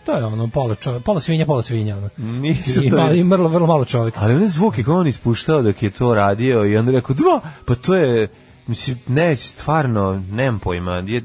[0.06, 1.96] to je ono, pola, čovjek, pola svinja, pola svinja.
[1.96, 2.08] Ono.
[2.16, 3.12] Nisam I, to malo.
[3.12, 4.20] I vrlo, vrlo malo čovjeka.
[4.22, 7.74] Ali one zvuke koje on ispuštao dok je to radio i onda rekao, dva, pa
[7.74, 8.28] to je,
[8.66, 11.22] mislim, ne, stvarno, nemam pojma, je,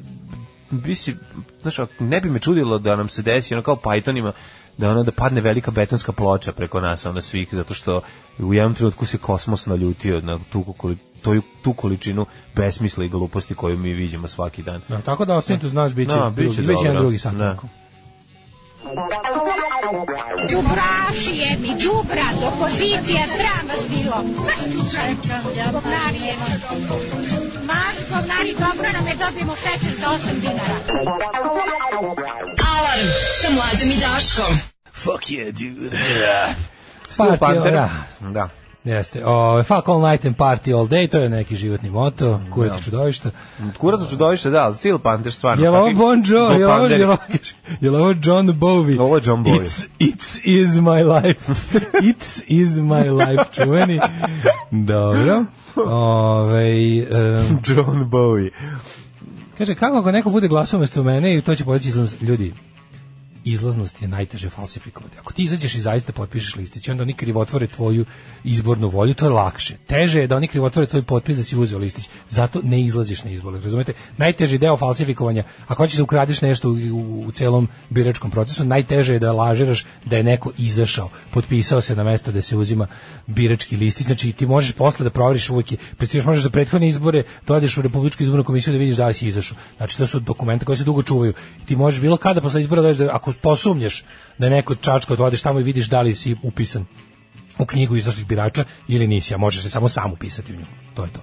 [0.72, 1.18] mislim,
[1.62, 4.32] znaš, ne bi me čudilo da nam se desi, ono kao Pythonima,
[4.78, 8.02] da ono da padne velika betonska ploča preko nas, onda svih, zato što
[8.40, 11.32] u jednom trenutku se kosmos naljutio na tu, koli- tu,
[11.64, 12.26] tu količinu
[12.56, 14.82] besmisla i gluposti koju mi vidimo svaki dan.
[14.90, 17.02] Da, tako da ostanite uz nas, bit će, Da, bit će drugi, bit će jedan
[17.02, 17.34] drugi sat.
[18.96, 19.08] Da.
[20.50, 24.24] Đubraši jedni, đubrat, opozicija, sram vas bilo.
[24.46, 25.16] Maš čučaj,
[25.72, 26.54] govnari jedni.
[27.66, 30.78] Maš govnari, dobro nam je, dobijemo šećer za 8 dinara.
[32.76, 33.08] Alarm
[33.42, 34.58] sa mlađom i Daškom.
[34.94, 35.98] Fuck yeah, dude.
[35.98, 37.90] Party, Steel Panther.
[38.20, 38.50] da.
[38.88, 38.94] Da.
[38.94, 39.26] Jeste.
[39.26, 43.32] O, fuck all night and party all day, to je neki životni moto, kurati čudovišta.
[43.78, 45.64] Kurac čudovište, da, Steel Panther stvarno.
[45.64, 46.54] Je li ovo Bon Jovi?
[46.54, 47.02] Je li ovo- Panderi.
[47.02, 47.18] je li ovo-
[47.82, 49.02] je li ovo John Bowie?
[49.02, 49.62] Ovo je John Bowie.
[49.64, 51.54] It's, it's is my life.
[52.12, 54.00] It's is my life, čuveni.
[54.72, 55.46] Dobro.
[55.76, 58.50] Ove, um, John Bowie.
[59.58, 62.54] kaže, kako ako neko bude glasao umesto mene i to će izlaz ljudi?
[63.52, 65.18] Izlaznost je najteže falsifikovati.
[65.20, 68.06] Ako ti izađeš i zaista potpišeš listić, onda oni krivotvore tvoju
[68.44, 69.78] izbornu volju, to je lakše.
[69.88, 72.10] Teže je da oni krivotvore tvoj potpis da si uzeo listić.
[72.30, 73.60] Zato ne izlaziš na izbore.
[73.60, 73.94] Razumete?
[74.18, 79.14] Najteži deo falsifikovanja, ako hoćeš da ukradiš nešto u, u, u celom biračkom procesu, najteže
[79.14, 82.88] je da lažiraš da je neko izašao, potpisao se na mesto da se uzima
[83.28, 84.08] birački listić.
[84.08, 87.78] Znači ti možeš posle da proveriš uvijek, pa ti još možeš za prethodne izbore dođeš
[87.78, 89.58] u Republičku izbornu komisiju da vidiš da li si izašao.
[89.78, 91.34] Znači to su dokumenti koji se dugo čuvaju.
[91.66, 94.04] Ti možeš bilo kada posle izbora da ako posumnješ
[94.38, 96.86] da je neko čačka odvodiš tamo i vidiš da li si upisan
[97.60, 100.66] u knjigu izašlih birača ili nisi, a možeš se samo sam upisati u nju.
[100.96, 101.22] To je to.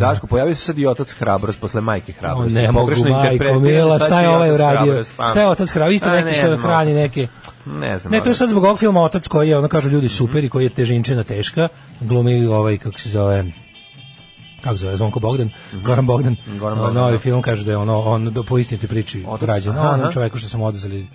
[0.00, 2.54] Daško, pojavio se sad i otac hrabrost posle majke hrabrost.
[2.54, 5.04] ne mogu, majko, mila, šta je ovaj uradio?
[5.04, 5.94] Šta je otac hrabrost?
[5.94, 7.28] Isto neki ne što znam, hrani neke...
[7.66, 8.12] Ne znam.
[8.12, 10.48] Ne, to je sad zbog ovog filma Otac koji je, ono kažu ljudi super i
[10.48, 11.68] koji je težinčina teška,
[12.00, 13.44] glumi ovaj, kako se zove,
[14.60, 16.36] kako zove, Zvonko Bogdan, Goran Bogdan.
[16.48, 17.18] Goran no, Bogdan, novi da.
[17.18, 20.10] film kaže da je ono, on do, po istinitoj priči rađen, aha.
[20.12, 21.06] čoveku što smo oduzeli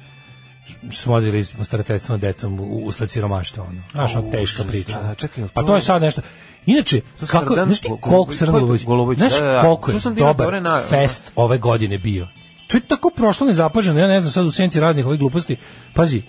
[0.89, 3.81] što smo starateljstvom decom u- usled siromaštva, ono.
[3.91, 5.01] Znaš, ono, teška priča.
[5.01, 6.21] da, čekaj, jel Pa to- to je sad nešto.
[6.65, 8.85] Inače, To kako, znaš ti koliko Srdan to?
[8.85, 12.27] Golubović, znaš koliko je dobar na- fest ove godine bio.
[12.67, 15.55] To je tako prošlo nezapaženo, ja ne znam, sad u senci raznih ovih gluposti.
[15.93, 16.21] Pazi,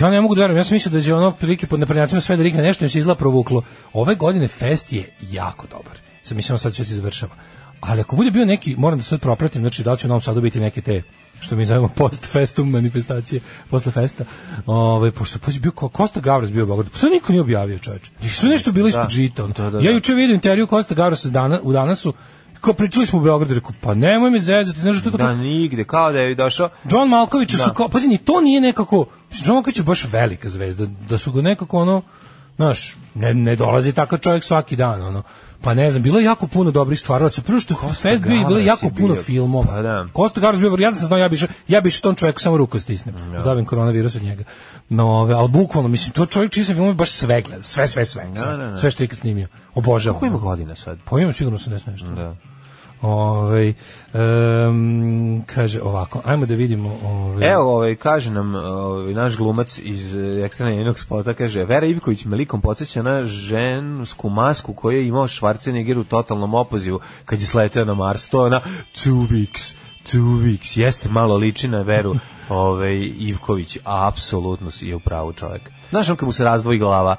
[0.00, 2.36] ja ne mogu da verujem, ja sam mislio da će ono prilike pod naprednjacima sve
[2.36, 3.62] da rikne nešto, im se izla provuklo.
[3.92, 6.11] Ove godine fest je jako dobar.
[6.22, 7.32] Sad mislim sad sve se završava.
[7.80, 10.20] Ali ako bude bio neki, moram da sad propratim, znači da li će u Novom
[10.20, 11.02] Sadu biti neke te
[11.40, 13.40] što mi zovemo post festum manifestacije
[13.70, 14.24] posle festa.
[14.66, 16.90] Ovaj pošto pa bio Ko- Kosta Gavras bio u Beogradu.
[17.00, 18.10] Pa niko nije objavio, čoveče.
[18.22, 19.08] I sve nešto bilo ispod Da.
[19.08, 19.44] žita.
[19.44, 19.54] ono.
[19.54, 19.90] Da, da, Ja da.
[19.90, 22.12] juče vidio intervju Kosta Gavrasa dana, u danasu
[22.60, 25.34] Kao pričali smo u Beogradu, rekao, pa nemoj me zezati, znaš što to Da, kao-
[25.34, 26.68] nigde, kao da je došao...
[26.84, 27.58] John Malković Da.
[27.58, 31.32] su kao, pazi, ni to nije nekako, John Malković je baš velika zvezda, da su
[31.32, 32.02] ga nekako ono,
[32.56, 35.22] znaš, ne, ne dolazi takav čovjek svaki dan, ono,
[35.62, 38.58] pa ne znam, bilo je jako puno dobrih stvaraoca, prvo što je Fest bio bilo
[38.58, 39.22] je jako puno bio.
[39.22, 39.66] filmova.
[39.66, 40.06] Pa da.
[40.12, 42.56] Kosta Gavras bio, ja da sam znao, ja bi išao, ja bi tom čovjeku samo
[42.56, 44.44] ruku da stisnem, da dobijem koronavirus od njega.
[44.88, 48.04] No, ove, ali bukvalno, mislim, to čovjek čiji sam film baš sve gleda, sve, sve,
[48.04, 48.76] sve, sve, Da, da, da.
[48.76, 50.20] sve što je ikad snimio, obožavam.
[50.20, 50.98] Koliko ima godina sad?
[51.04, 52.06] Pa imam sigurno 80 nešto.
[52.06, 52.36] Da.
[53.02, 53.74] Ovaj
[54.14, 60.16] em, kaže ovako, ajmo da vidimo ovaj Evo, ovaj, kaže nam ovaj, naš glumac iz
[60.16, 65.06] eh, ekstremnog jednog spota, kaže, Vera Ivković me likom podsjeća na žensku masku koju je
[65.06, 68.28] imao Schwarzenegger u totalnom opozivu kad je sleteo na Mars.
[68.28, 68.60] To je ona
[68.94, 69.74] two weeks,
[70.06, 70.78] two weeks.
[70.78, 72.14] Jeste malo liči na Veru
[72.48, 75.70] ovaj, Ivković, a apsolutno je u pravu čovjek.
[75.90, 77.16] Znaš on kad mu se razdvoji glava,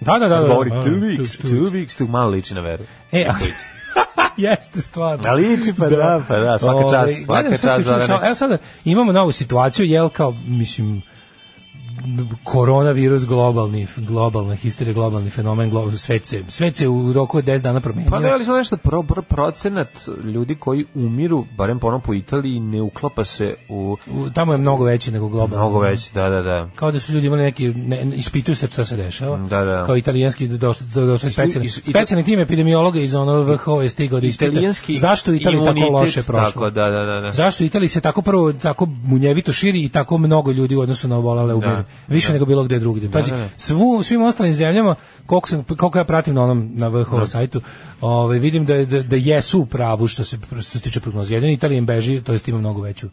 [0.00, 0.34] Da, da, da.
[0.36, 2.84] kad da, govori da, two da, weeks, two- two weeks, tu malo liči na Veru.
[3.12, 3.34] E, a,
[4.36, 5.28] jeste stvarno.
[5.28, 7.76] A liči pa da, pa da, svaka čast, Ovaj, svaka sad čast.
[7.76, 8.26] čuš, Zorane.
[8.26, 11.02] Evo sada imamo novu situaciju, jel kao, mislim,
[12.44, 17.58] koronavirus globalni, globalna histerija, globalni fenomen, globalni, svet se, svet se u roku od 10
[17.58, 18.10] dana promenio.
[18.10, 19.88] Pa ne, ali sad nešto pro, pro, procenat
[20.24, 24.84] ljudi koji umiru, barem po po Italiji, ne uklapa se u U- Tamo je mnogo
[24.84, 25.64] veći nego globalno.
[25.64, 26.68] mnogo veći, da, da, da.
[26.74, 29.36] Kao da su ljudi imali neki, ne, ne, ispituju se šta se dešava.
[29.36, 29.84] Da, da.
[29.86, 34.26] Kao italijanski došli do, došli specijalni, specijalni tim epidemiologa iz ono VHO je stigao da
[34.26, 36.44] ispita Italijanski zašto u Italiji tako loše prošlo.
[36.46, 37.20] Tako, da, da, da.
[37.20, 37.32] da.
[37.32, 41.08] Zašto u Italiji se tako prvo tako munjevito širi i tako mnogo ljudi u odnosu
[41.08, 41.84] na obolele umire?
[42.08, 42.32] Više da.
[42.32, 43.10] nego bilo gde drugdje.
[43.10, 43.48] Pazi, da, da.
[43.56, 44.94] svu, svim ostalim zemljama,
[45.26, 47.60] koliko, sam, koliko ja pratim na onom na VHO sajtu,
[48.00, 51.34] ovaj, vidim da, da, da jesu u pravu što se, što se tiče prognoze.
[51.34, 53.08] Jedino Italija im beži, to jest ima mnogo veću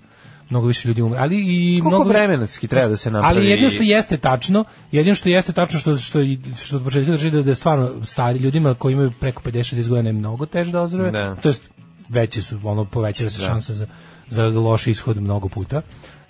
[0.52, 1.20] mnogo više ljudi umre.
[1.20, 3.38] Ali i Koliko mnogo vremenski treba da se napravi?
[3.38, 6.20] Ali jedino što jeste tačno, jedino što jeste tačno što što
[6.64, 10.10] što od početka drži da, da je stvarno stari ljudima koji imaju preko 50-60 godina
[10.10, 11.12] je mnogo teže da ozdrave.
[11.12, 11.36] Da.
[11.36, 11.70] To jest
[12.10, 13.88] veće su, ono povećava se šansa za
[14.32, 15.82] za loš ishod mnogo puta.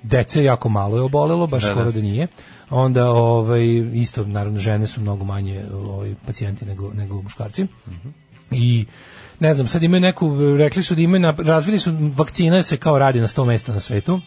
[0.04, 1.74] Dece jako malo je obolelo, baš Da, da.
[1.74, 2.28] skoro da nije.
[2.70, 3.64] Onda ovaj
[3.94, 7.68] isto naravno žene su mnogo manje ovaj pacijenti nego nego muškarci.
[8.52, 8.86] I
[9.40, 13.00] ne znam, sad imaju neku, rekli su da imaju, na- razvili su, vakcina se kao
[13.00, 14.22] radi na 100 mesta na svetu,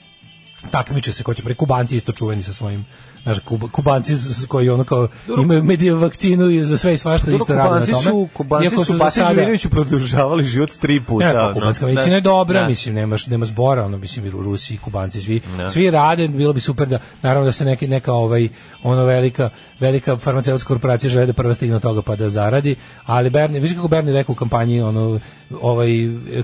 [0.70, 2.84] takmiče se ko će pre Kubanci isto čuveni sa svojim
[3.24, 4.12] znaš Kub, Kubanci
[4.48, 7.86] koji ono kao imaju medije vakcinu i za sve i svašta Dobro, isto rade na
[7.86, 8.02] tome.
[8.02, 11.26] su, Kubanci Iako su za Basi sada- produžavali život tri puta.
[11.26, 12.68] ne, pa kubanska medicina je dobra, Da.
[12.68, 15.68] mislim, nemaš, nema zbora, ono, mislim, u Rusiji, kubanci, svi, Da.
[15.68, 18.48] svi rade, bilo bi super da, naravno da se neki, neka, ovaj,
[18.82, 23.30] ono velika, velika farmaceutska korporacija žele da prva stigne od toga pa da zaradi, ali
[23.30, 25.20] Berni, viš kako Berni rekao u kampanji, ono,
[25.60, 25.88] ovaj,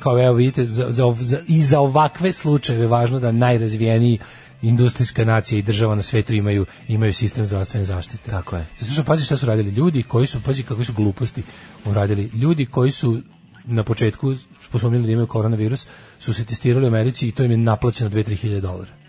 [0.01, 4.19] kao evo vidite, za, za, za, i za ovakve slučajeve važno da najrazvijeniji
[4.63, 8.31] industrijska nacija i država na svetu imaju imaju sistem zdravstvene zaštite.
[8.31, 8.67] Tako je.
[8.79, 11.43] Zato što pazi šta su radili ljudi koji su pazi kakve su gluposti
[11.85, 12.31] uradili.
[12.35, 13.21] Ljudi koji su
[13.65, 14.35] na početku
[14.73, 15.87] posumnjali da imaju koronavirus
[16.19, 19.00] su se testirali u Americi i to im je naplaćeno 2-3 hiljade dolara.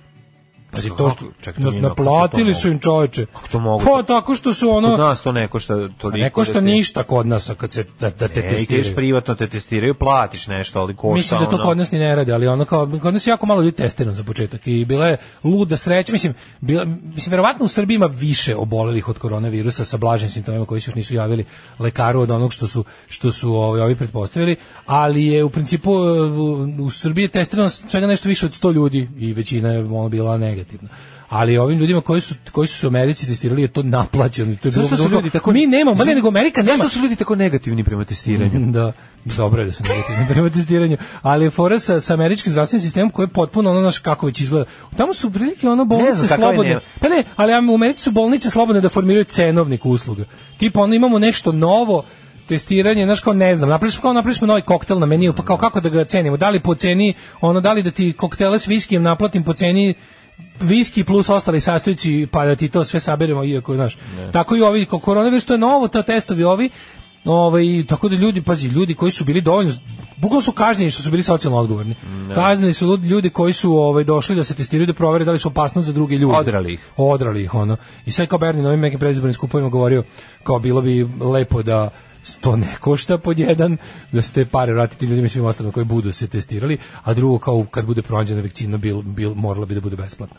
[0.72, 0.98] Pazi, Kako?
[1.00, 3.26] to što Čekaj, to naplatili su im čoveče.
[3.26, 3.84] Kako to mogu?
[3.86, 4.90] Pa tako što su ono...
[4.90, 6.18] Kod nas to ne košta toliko.
[6.18, 8.82] ne košta da te- ništa kod nas a kad se da, da te Ne, testiraju.
[8.82, 12.00] kažeš privatno te testiraju, platiš nešto, ali košta Mislim da to ono- kod nas ni
[12.00, 14.86] ne rade, ali ono kao kod nas je jako malo ljudi testirano za početak i
[14.86, 19.86] bila je luda sreća, mislim, bila, mislim verovatno u Srbiji ima više obolelih od koronavirusa
[19.86, 21.46] sa blažim simptomima koji se još nisu javili
[21.80, 26.04] lekaru od onog što su što su ovi, ovi pretpostavili, ali je u principu u,
[26.80, 30.90] u Srbiji testirano svega nešto više od 100 ljudi i većina je ono bila negativna.
[31.30, 34.56] Ali ovim ljudima koji su koji su se u Americi testirali je to naplaćeno.
[34.56, 36.78] To je bilo su ljudi tako Mi nemamo, ma ne, nego Amerika nema.
[36.78, 38.52] Zašto su ljudi tako negativni prema testiranju?
[38.72, 38.92] Da,
[39.26, 43.24] dobro je da su negativni prema testiranju, ali fora sa, sa američkim zdravstvenim sistemom koji
[43.24, 44.66] je potpuno ono naš kako već izgleda.
[44.98, 46.80] Tamo su prilike ono bolnice slobodne.
[47.00, 50.26] Pa ne, ali u Americi su bolnice slobodne da formiraju cenovnik usluga.
[50.58, 52.04] Tipa ono imamo nešto novo,
[52.48, 55.44] testiranje, znaš kao ne znam, napravili smo kao napravili smo novi koktel na meniju, pa
[55.46, 56.38] kao kako da ga cenimo?
[56.38, 59.94] Da li po ceni, ono da li da ti koktele s viskijem naplatim po ceni
[60.60, 63.98] viski plus ostali sastojci pa da ti to sve saberemo iako znaš.
[64.32, 66.70] Tako i ovi ko koronavirus to je novo, ta testovi ovi
[67.26, 69.74] Ovaj tako da ljudi pazi ljudi koji su bili dovoljno
[70.18, 71.96] bukvalno su kažnjeni što su bili socijalno odgovorni.
[72.36, 75.40] Kažnjeni su ljudi- ljudi koji su ovaj došli da se testiraju da provere da li
[75.40, 76.38] su opasnost za druge ljude.
[76.38, 76.80] Odrali ih.
[76.98, 77.78] Odrali ih ono.
[78.06, 80.04] I sad kao Berni na ovim nekim predizbornim skupovima govorio
[80.44, 81.90] kao bilo bi lepo da
[82.42, 83.78] to ne košta pod jedan,
[84.12, 87.66] da ste pare vratiti ljudima i svim ostalima koji budu se testirali, a drugo kao
[87.66, 90.38] kad bude pronađena vakcina bil, bil, morala bi da bude besplatna.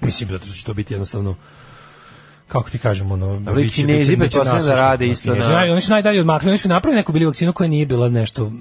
[0.00, 1.36] Mislim, zato što će to biti jednostavno
[2.48, 5.54] kako ti kažemo, ono, Dobro, i biće- Kinezi biće- biće da rade isto Kinezi, na-
[5.56, 8.52] naj- Oni su najdalje odmakli, oni su napravili neku bili vakcinu koja nije bila nešto,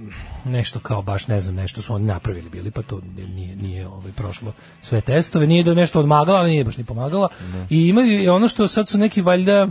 [0.46, 4.12] nešto kao baš, ne znam, nešto su oni napravili bili, pa to nije, nije ovaj,
[4.12, 7.30] prošlo sve testove, nije da nešto odmagala, ali nije baš ni pomagala.
[7.70, 9.68] I imaju i ono što sad su neki valjda,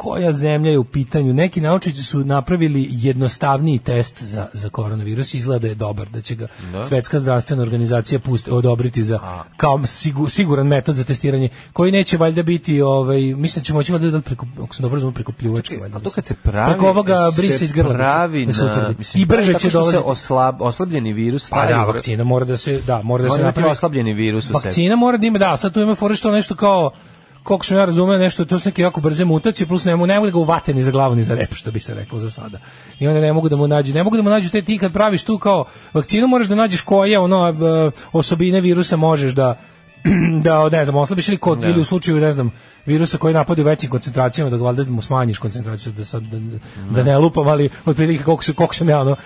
[0.00, 1.32] koja zemlja je u pitanju.
[1.34, 6.34] Neki naučnici su napravili jednostavniji test za, za koronavirus, izgleda da je dobar, da će
[6.34, 6.46] ga
[6.84, 9.18] Svetska zdravstvena organizacija pusti, odobriti za
[9.56, 13.92] kao sigu- siguran metod za testiranje, koji neće valjda biti, ovaj, mislim da će moći
[13.92, 15.76] valjda da preko, ako sam dobro preko pljuvačke.
[15.76, 17.98] valjda, A da to se- kad se pravi, preko ovoga se brisa iz grla, da
[17.98, 18.94] se- pravi da se na, utvrdi.
[18.98, 22.80] mislim, I brže će što se oslab, oslabljeni virus Pa da, vakcina mora da se,
[22.80, 23.70] da, mora da Mora se napravi.
[23.70, 24.52] oslabljeni virus u.
[24.54, 26.90] Vakcina mora da ima, da, sad tu ima fora što nešto kao
[27.42, 30.14] koliko sam ja razumeo nešto, to su neke jako brze mutacije, plus ne mogu, ne
[30.14, 32.30] mogu da ga uvate ni za glavu ni za rep, što bi se reklo za
[32.30, 32.58] sada.
[32.98, 34.92] I onda ne mogu da mu nađu, ne mogu da mu nađu te ti kad
[34.92, 35.64] praviš tu kao
[35.94, 39.60] vakcinu moraš da nađeš koje ono e, osobine virusa možeš da
[40.44, 42.50] da ne znam, oslabiš ili kod ili u slučaju ne znam
[42.86, 46.58] virusa koji napada u većim koncentracijama da ga valjda mu smanjiš koncentraciju da sad da,
[46.90, 49.16] da ne lupam ali otprilike koliko se koliko sam ja ono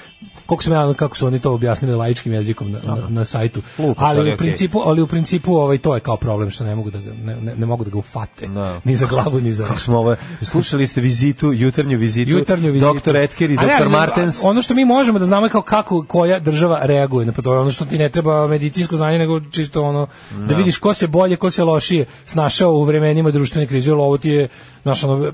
[0.46, 3.62] koliko sam ja ono, kako su oni to objasnili laičkim jezikom na, na, na sajtu.
[3.78, 6.74] Lupaš, ali ali u principu, ali u principu ovaj to je kao problem što ne
[6.74, 8.46] mogu da ga, ne, ne, ne mogu da ga ufate.
[8.46, 8.80] Da.
[8.84, 12.92] Ni za glavu ni za Kako smo ovo, slušali ste vizitu, jutarnju vizitu, jutarnju vizitu.
[12.92, 14.44] doktor Etker i doktor Martens.
[14.44, 17.70] Ono što mi možemo da znamo je kao kako koja država reaguje na to, ono
[17.70, 20.06] što ti ne treba medicinsko znanje, nego čisto ono
[20.48, 24.28] da vidiš ko se bolje, ko se lošije snašao u vremenima društvene krize, ovo ti
[24.28, 24.48] je
[24.82, 25.32] znaš, ono,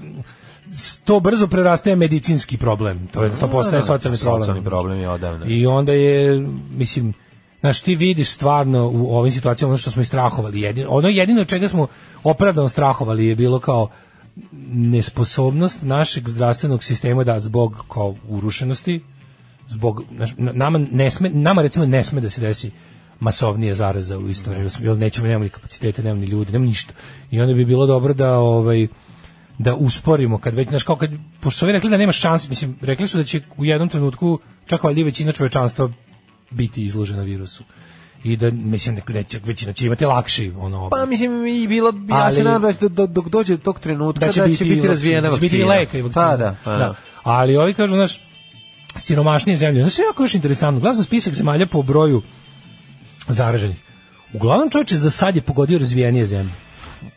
[1.05, 3.07] to brzo prerastaje medicinski problem.
[3.07, 4.43] To je to postaje socijalni problem.
[4.43, 5.47] Socijalni problem je odavno.
[5.47, 6.47] I onda je,
[6.77, 7.15] mislim,
[7.61, 10.61] znaš, ti vidiš stvarno u ovim situacijama ono što smo i strahovali.
[10.61, 11.87] Jedino, ono jedino čega smo
[12.25, 13.89] opravdano strahovali je bilo kao
[14.73, 19.01] nesposobnost našeg zdravstvenog sistema da zbog kao urušenosti,
[19.69, 22.71] zbog, znaš, na- nama, ne sme, nama recimo ne sme da se desi
[23.21, 26.95] masovnije zaraza u istoriji, jer nećemo, nemamo ni kapacitete, nemamo ni ljudi, nemamo ništa.
[27.31, 28.89] I onda bi bilo dobro da, ovaj,
[29.59, 31.11] da usporimo kad već znaš kao kad
[31.41, 34.39] pošto su ovi rekli da nema šanse mislim rekli su da će u jednom trenutku
[34.67, 35.91] čak valjda većina čovečanstva
[36.51, 37.65] biti izložena virusu
[38.25, 42.13] i da mislim da neće većina će imati lakši ono Pa mislim i bilo bi,
[42.13, 45.29] ja se nadam da do- dok dođe do tog trenutka da će biti, biti razvijena
[45.29, 45.75] da će biti vakcina.
[45.81, 46.25] lek i vakcina.
[46.25, 46.95] Pa da, pa da.
[47.23, 48.21] Ali ovi kažu, znaš,
[48.97, 49.81] siromašnije zemlje.
[49.81, 50.81] Znaš, jako još interesantno.
[50.81, 52.23] Gledam sam spisak zemalja po broju
[53.33, 53.77] zaraženih.
[54.33, 56.53] Uglavnom čovječe za sad je pogodio razvijenije zemlje.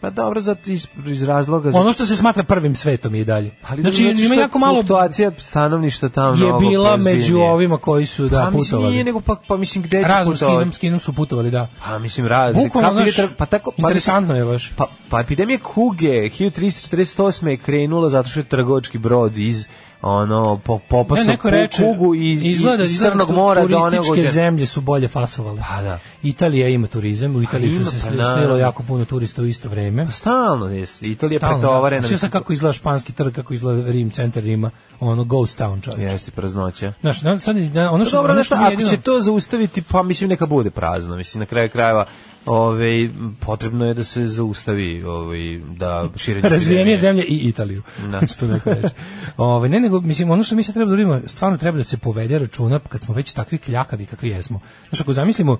[0.02, 1.72] Pa dobro, zato iz, iz razloga...
[1.74, 3.52] Ono što se smatra prvim svetom je i dalje.
[3.70, 7.16] Ali znači, zato ima jako malo fluktuacija stanovništva tamo je bila ozbiljnije.
[7.16, 8.92] među ovima koji su da pa, mislim, putovali.
[8.92, 10.60] nije nego pa, pa mislim gde će Razum s putovati?
[10.60, 11.68] Kinom, s Kinom su putovali, da.
[11.86, 12.64] Pa mislim razli.
[12.64, 14.72] Bukvalno, tra- pa tako pa interesantno je baš.
[14.76, 17.48] Pa, pa epidemija kuge 1348.
[17.48, 19.68] je krenula zato što je trgovački brod iz
[20.04, 23.68] ono po popasao neko pu- reče, kugu iz, izgleda, iz izgleda Crnog tu- mora do
[23.70, 24.32] turističke godine.
[24.32, 25.62] zemlje su bolje fasovale.
[25.70, 26.00] Pa da.
[26.24, 28.38] Italija ima turizam, u Italiji ima, su se pa naravno.
[28.38, 30.06] slilo jako puno turista u isto vreme.
[30.06, 32.08] Pa stalno je, Italija je Stalno, pretovarena.
[32.08, 32.18] da.
[32.18, 34.70] Sve kako izgleda španski trg, kako izgleda Rim, centar Rima,
[35.00, 36.12] ono ghost town čovječ.
[36.12, 36.94] Jeste praznoća.
[37.02, 39.22] Znaš, na- sad, da, ono Pa što, dobro, ono što mi ako jedino- će to
[39.22, 41.16] zaustaviti, pa mislim neka bude prazno.
[41.16, 42.06] Mislim, na kraju krajeva
[42.46, 43.10] ove,
[43.40, 47.82] potrebno je da se zaustavi ovaj, da širenje razvijenije zemlje i Italiju.
[48.12, 48.28] Da.
[48.36, 48.96] što neko reče.
[49.38, 51.98] Ove, ne, nego, mislim, ono što mi se treba da uradimo, stvarno treba da se
[51.98, 54.60] povede računa kad smo već takvi kljakavi kakvi jesmo.
[54.90, 55.58] Znaš, ako zamislimo,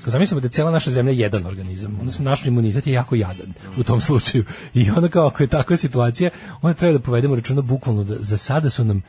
[0.00, 3.14] Ako zamislimo da je cijela naša zemlja jedan organizam, onda smo naš imunitet je jako
[3.14, 4.44] jadan u tom slučaju.
[4.74, 6.30] I onda kao ako je takva situacija,
[6.62, 9.02] onda treba da povedemo računa bukvalno da za sada su nam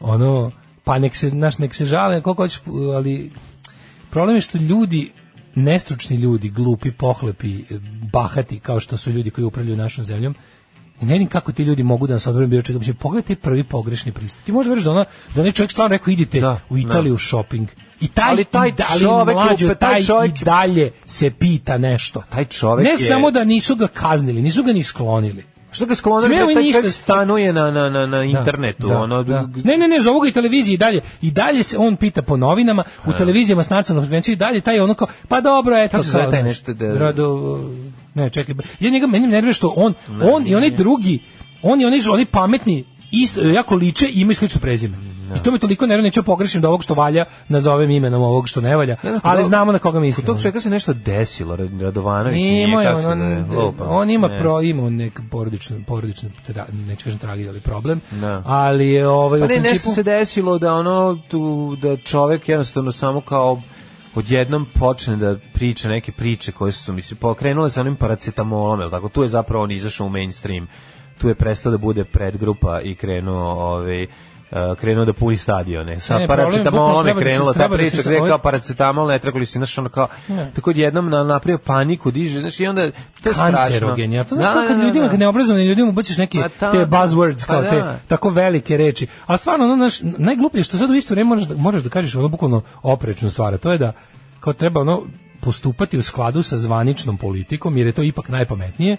[0.00, 0.52] ono
[0.84, 2.62] pa nek se naš nek se žale koliko hoćeš,
[2.96, 3.30] ali
[4.10, 5.10] problem je što ljudi
[5.54, 7.64] nestručni ljudi, glupi, pohlepi,
[8.12, 10.34] bahati kao što su ljudi koji upravljaju našom zemljom,
[11.00, 12.78] I ne vidim kako ti ljudi mogu da nas odbrane bilo čega.
[12.78, 14.40] Mislim, pogledaj prvi pogrešni pristup.
[14.44, 15.04] Ti možeš veriš da ona,
[15.34, 17.68] da onaj čovjek stvarno rekao idite Da, u Italiju u shopping.
[18.00, 20.90] I taj, Ali taj da- ali čovek je mlađo, upet- taj taj čovek- i dalje
[21.06, 22.22] se pita nešto.
[22.30, 25.44] Taj čovek ne je- samo da nisu ga kaznili, nisu ga ni sklonili.
[25.72, 28.88] Što ga Smeo da taj ništa- čovjek stanuje na, na, na, na Da, internetu.
[28.88, 29.48] da, ono, da.
[29.64, 31.00] Ne, ne, ne, zovu ga i televiziji i dalje.
[31.22, 34.80] I dalje se on pita po novinama, u televizijama s nacionalnom frekvencijom i dalje taj
[34.80, 35.90] ono kao, pa dobro, eto.
[35.90, 37.58] Kako se zove taj nešto da- Rado,
[38.14, 38.54] ne, čekaj.
[38.80, 41.18] Ja njega, meni nervira što on, on i onaj drugi,
[41.62, 44.96] on i oni, oni pametni, isto, jako liče i imaju slično prezime.
[45.36, 48.60] I to me toliko nervira, neću pogrešim da ovog što valja nazovem imenom ovog što
[48.60, 50.26] ne valja, Ne znam, ali kod- znamo na koga Kod mislim.
[50.26, 53.84] tog čovjeka se nešto desilo, Radovanović Nije nije, on, se on, lupa.
[53.84, 54.38] on ima Ne.
[54.38, 56.30] pro, ima on nek porodični porodični
[56.86, 58.00] neću kažem tragediju, ali problem.
[58.10, 58.42] Da.
[58.46, 61.42] Ali je ovaj Pa u ne, principu nešto se desilo da ono tu
[61.76, 63.62] da čovjek jednostavno samo kao
[64.14, 69.08] odjednom počne da priča neke priče koje su mislim pokrenule sa onim paracetamolom, jel tako?
[69.08, 70.68] Tu je zapravo on izašao u mainstream.
[71.18, 74.06] Tu je prestao da bude predgrupa i krenuo ovaj
[74.80, 76.00] krenuo da puni stadione.
[76.00, 79.46] Sa Ne, paracetamolom je da krenula ta da priča gde kao paracetamol ne treba li
[79.46, 80.50] si znaš ono kao Ne.
[80.54, 82.90] tako odjednom na, napravio paniku diže znači i onda
[83.22, 84.12] to je strašno kancerogen.
[84.12, 86.86] Ja to znaš Da, kad da, da, ljudima, kad neobrazovanim ljudima ubaciš neke Pa te
[86.86, 89.06] buzzwords, Pa kao te tako velike reči.
[89.26, 91.88] A stvarno, ono, naš, najgluplje je što sad u isto vreme moraš da, moraš da
[91.88, 93.92] kažeš ono bukvalno oprečnu stvar, to je da
[94.40, 95.02] kao treba ono
[95.40, 98.96] postupati u skladu sa zvaničnom politikom, jer je to ipak najpametnije,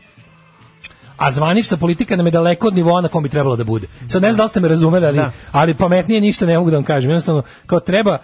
[1.20, 3.88] a zvanična politika nam je daleko od nivoa na kom bi trebalo da bude.
[4.08, 5.32] Sad ne znam da li ste me razumeli, ali, Da.
[5.52, 7.10] ali pametnije ništa ne mogu da vam kažem.
[7.12, 8.18] Jednostavno, kao treba,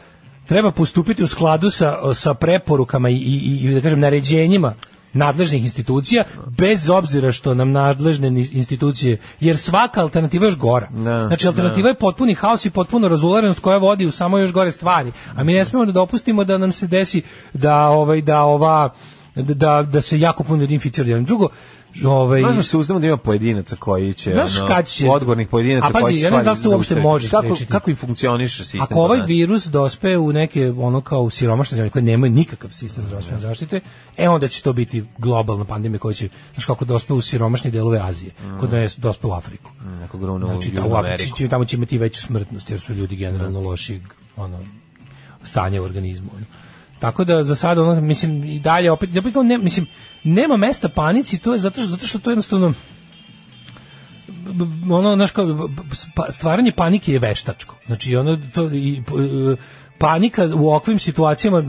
[0.45, 4.73] treba postupiti u skladu sa, sa preporukama i, i, i da kažem, naređenjima
[5.13, 6.23] nadležnih institucija,
[6.57, 10.87] bez obzira što nam nadležne institucije, jer svaka alternativa je još gora.
[10.89, 14.71] Da, znači, alternativa je potpuni haos i potpuno razularenost koja vodi u samo još gore
[14.71, 15.11] stvari.
[15.35, 17.21] A mi ne smemo da dopustimo da nam se desi
[17.53, 18.93] da, ovaj, da ova
[19.35, 21.19] da, da se jako puno ljudi inficira.
[21.19, 21.49] Drugo,
[22.03, 25.87] ovaj, Možemo se uzdamo da ima pojedinaca koji će, Znaš ono, kad će- odgovornih pojedinaca
[25.87, 28.81] A pazi, koji će ja ne znam da uopšte može kako, kako i funkcioniše sistem
[28.81, 29.29] Ako kod ovaj nas?
[29.29, 33.79] virus dospe u neke ono kao u siromašne zemlje koje nemaju nikakav sistem zdravstvene zaštite,
[34.17, 37.99] e onda će to biti globalna pandemija koja će, znaš kako dospe u siromašne delove
[37.99, 39.71] Azije, kod da je dospe u Afriku.
[39.99, 41.37] Neko gruno Znači, u da, Južnu u Africi Ameriku.
[41.37, 44.01] će, tamo će imati veću smrtnost, jer su ljudi generalno lošijeg
[44.37, 44.59] ono,
[45.43, 46.29] stanja u organizmu.
[46.35, 46.45] Ono.
[46.99, 49.85] Tako da za sada ono, mislim i dalje opet, opet kao ne, mislim
[50.25, 52.73] nema mesta panici, to je zato što zato što to jednostavno
[54.89, 55.69] ono znaš kao
[56.15, 57.75] pa- stvaranje panike je veštačko.
[57.85, 59.55] Znači ono to i e,
[59.97, 61.63] panika u ovakvim situacijama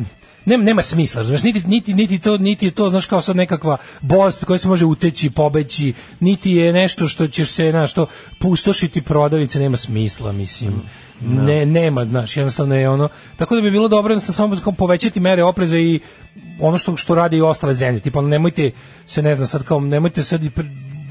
[0.44, 3.76] nema, nema smisla, razumeš, niti, niti, niti, to, niti je to, znaš, kao sad nekakva
[4.00, 8.06] bolest koja se može uteći, pobeći, niti je nešto što ćeš se, znaš, što
[8.38, 10.72] pustošiti prodavnice, nema smisla, mislim,
[11.20, 15.44] ne, nema, znaš, jednostavno je ono, tako da bi bilo dobro jednostavno samo povećati mere
[15.44, 16.00] opreza i
[16.60, 18.70] ono što, što radi i ostale zemlje, tipa, ono, nemojte
[19.06, 20.50] se, ne znam, sad kao, nemojte sad i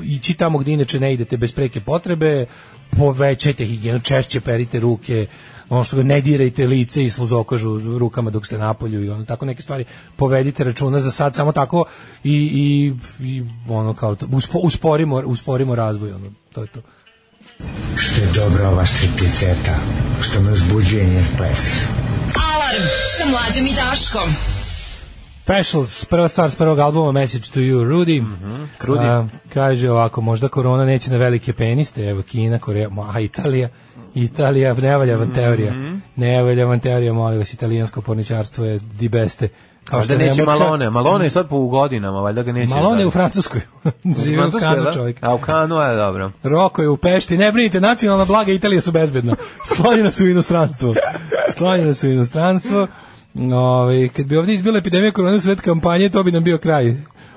[0.03, 2.45] ići tamo gdje inače ne idete bez preke potrebe,
[2.97, 5.27] povećajte higijenu, češće perite ruke,
[5.69, 9.61] ono što ne dirajte lice i sluzokožu rukama dok ste napolju i ono tako neke
[9.61, 11.85] stvari povedite računa za sad samo tako
[12.23, 12.93] i, i,
[13.25, 16.81] i ono kao to, uspo, usporimo, usporimo razvoj ono, to je to.
[17.97, 19.75] Što je dobra ova stripticeta,
[20.21, 21.85] što me uzbuđuje njen ples.
[22.53, 22.83] Alarm
[23.17, 24.29] sa mlađom i Daškom.
[25.43, 28.25] Specials, prva stvar s prvog albuma Message to you, Rudy.
[28.77, 29.05] Krudi.
[29.05, 33.69] A, kaže ovako, možda korona neće na velike peniste, evo Kina, Koreja, ma, a Italija,
[34.15, 35.73] Italija, ne valja vam teorija.
[36.15, 39.47] Ne valja vam teorija, molim vas, italijansko porničarstvo je di beste.
[39.83, 40.89] Kao što neće Nemačka- Malone.
[40.89, 42.75] Malone je sad po godinama, valjda ga neće.
[42.75, 43.11] Malone je u.
[43.11, 43.61] Francuskoj.
[44.23, 44.91] Živi u Kanu da?
[44.93, 45.17] čovjek.
[45.21, 46.31] A u Kanu je dobro.
[46.43, 49.35] Roko je u Pešti, ne brinite, nacionalna blaga Italije su bezbedna.
[49.73, 50.95] Sklonjena su u inostranstvo.
[51.51, 52.87] Sklonjena su u inostranstvo.
[53.53, 56.95] Ove, kad bi ovdje izbila epidemija korona sred kampanje, to bi nam bio kraj.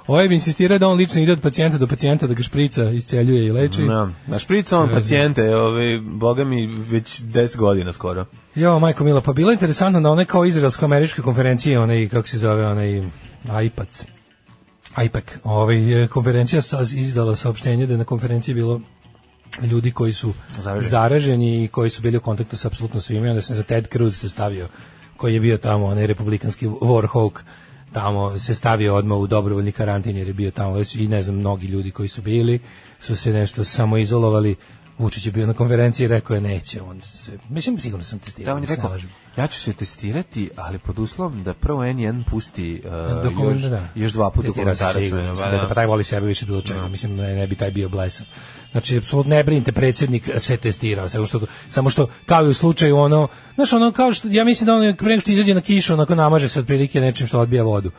[0.09, 3.47] Ovaj bi insistirao da on lično ide od pacijenta do pacijenta da ga šprica, isceljuje
[3.47, 3.83] i leči.
[3.83, 4.09] Da.
[4.27, 8.27] Na šprica on pacijente, ovaj, boga mi, već 10 godina skoro.
[8.55, 12.39] Jo, majko Mila, pa bilo je interesantno na onaj kao izraelsko-američkoj konferenciji, onaj, kako se
[12.39, 13.03] zove, onaj
[13.65, 14.05] IPAC,
[15.05, 15.77] IPAC, ovaj,
[16.11, 18.81] konferencija sa, izdala saopštenje da je na konferenciji bilo
[19.63, 20.91] ljudi koji su Zaraženi.
[20.91, 23.89] zaraženi i koji su bili u kontaktu sa apsolutno svima i onda sam za Ted
[23.93, 24.69] Cruz se stavio,
[25.17, 27.33] koji je bio tamo, onaj republikanski warhawk,
[27.93, 31.67] tamo se stavio odmah u dobrovoljni karantin jer je bio tamo i ne znam, mnogi
[31.67, 32.61] ljudi koji su bili
[33.01, 34.57] su se nešto samo izolovali
[34.99, 38.55] Vučić je bio na konferenciji i rekao je neće, on se, mislim sigurno sam testirao.
[38.55, 38.99] Da, on je rekao.
[39.39, 43.89] Ja ću se testirati, ali pod uslovom da prvo N1 pusti uh, Dokument, još, da.
[43.95, 45.05] još dva puta dokumentarac.
[45.05, 45.57] sigurno, Pa mislim da.
[45.57, 47.89] da, pa taj voli sebe više bilo čega, mislim da ne, ne bi taj bio
[47.89, 48.27] blesan.
[48.71, 52.97] Znači, apsolutno ne brinite, predsjednik se testirao, samo što, samo što kao i u slučaju
[52.97, 55.95] ono, znaš, ono kao što, ja mislim da on pre nego što izađe na kišu,
[55.95, 57.91] onako namaže se otprilike nečim što odbija vodu,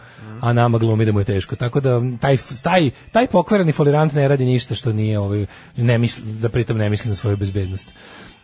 [0.42, 1.56] a nama glumi da mu je teško.
[1.56, 5.46] Tako da taj, taj, taj pokvareni folirant ne radi ništa što nije, ovaj,
[5.78, 7.94] ne misli, da pritom ne misli na svoju bezbednost.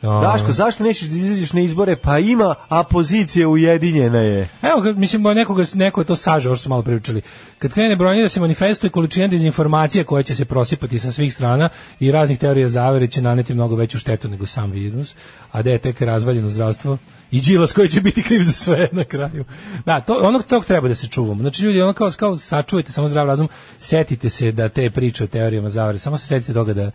[0.02, 1.96] Daško, zašto nećeš da izađeš na izbore?
[1.96, 4.50] Pa ima, a pozicija ujedinjena je.
[4.62, 7.22] Evo, kad, mislim, bo nekoga, neko je to sažao, ovo smo malo pričali.
[7.58, 11.70] Kad krene brojanje da se manifestuje količina dezinformacija koja će se prosipati sa svih strana
[12.00, 15.16] i raznih teorija zavere će naneti mnogo veću štetu nego sam virus,
[15.52, 16.98] a da je tek razvaljeno zdravstvo
[17.32, 19.46] i Đilas koji će biti kriv za sve na kraju.
[19.86, 21.42] Da, to, onog tog treba da se čuvamo.
[21.42, 23.50] Znači, ljudi, ono kao, kao sačuvajte samo zdrav razum,
[23.80, 26.92] setite se da te priče o teorijama zavere, samo se setite toga da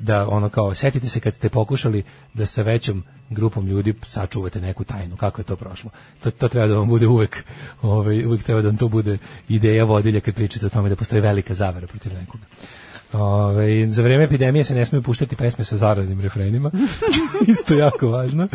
[0.00, 2.02] da ono kao setite se kad ste pokušali
[2.34, 5.90] da sa većom grupom ljudi sačuvate neku tajnu kako je to prošlo
[6.22, 7.44] to, to treba da vam bude uvek
[7.82, 9.18] ovaj uvek treba da vam to bude
[9.48, 12.44] ideja vodilja kad pričate o tome da postoji velika zavera protiv nekoga
[13.12, 16.70] Ove, za vreme epidemije se ne smiju puštati pesme sa zaraznim refrenima.
[17.46, 18.48] Isto jako važno.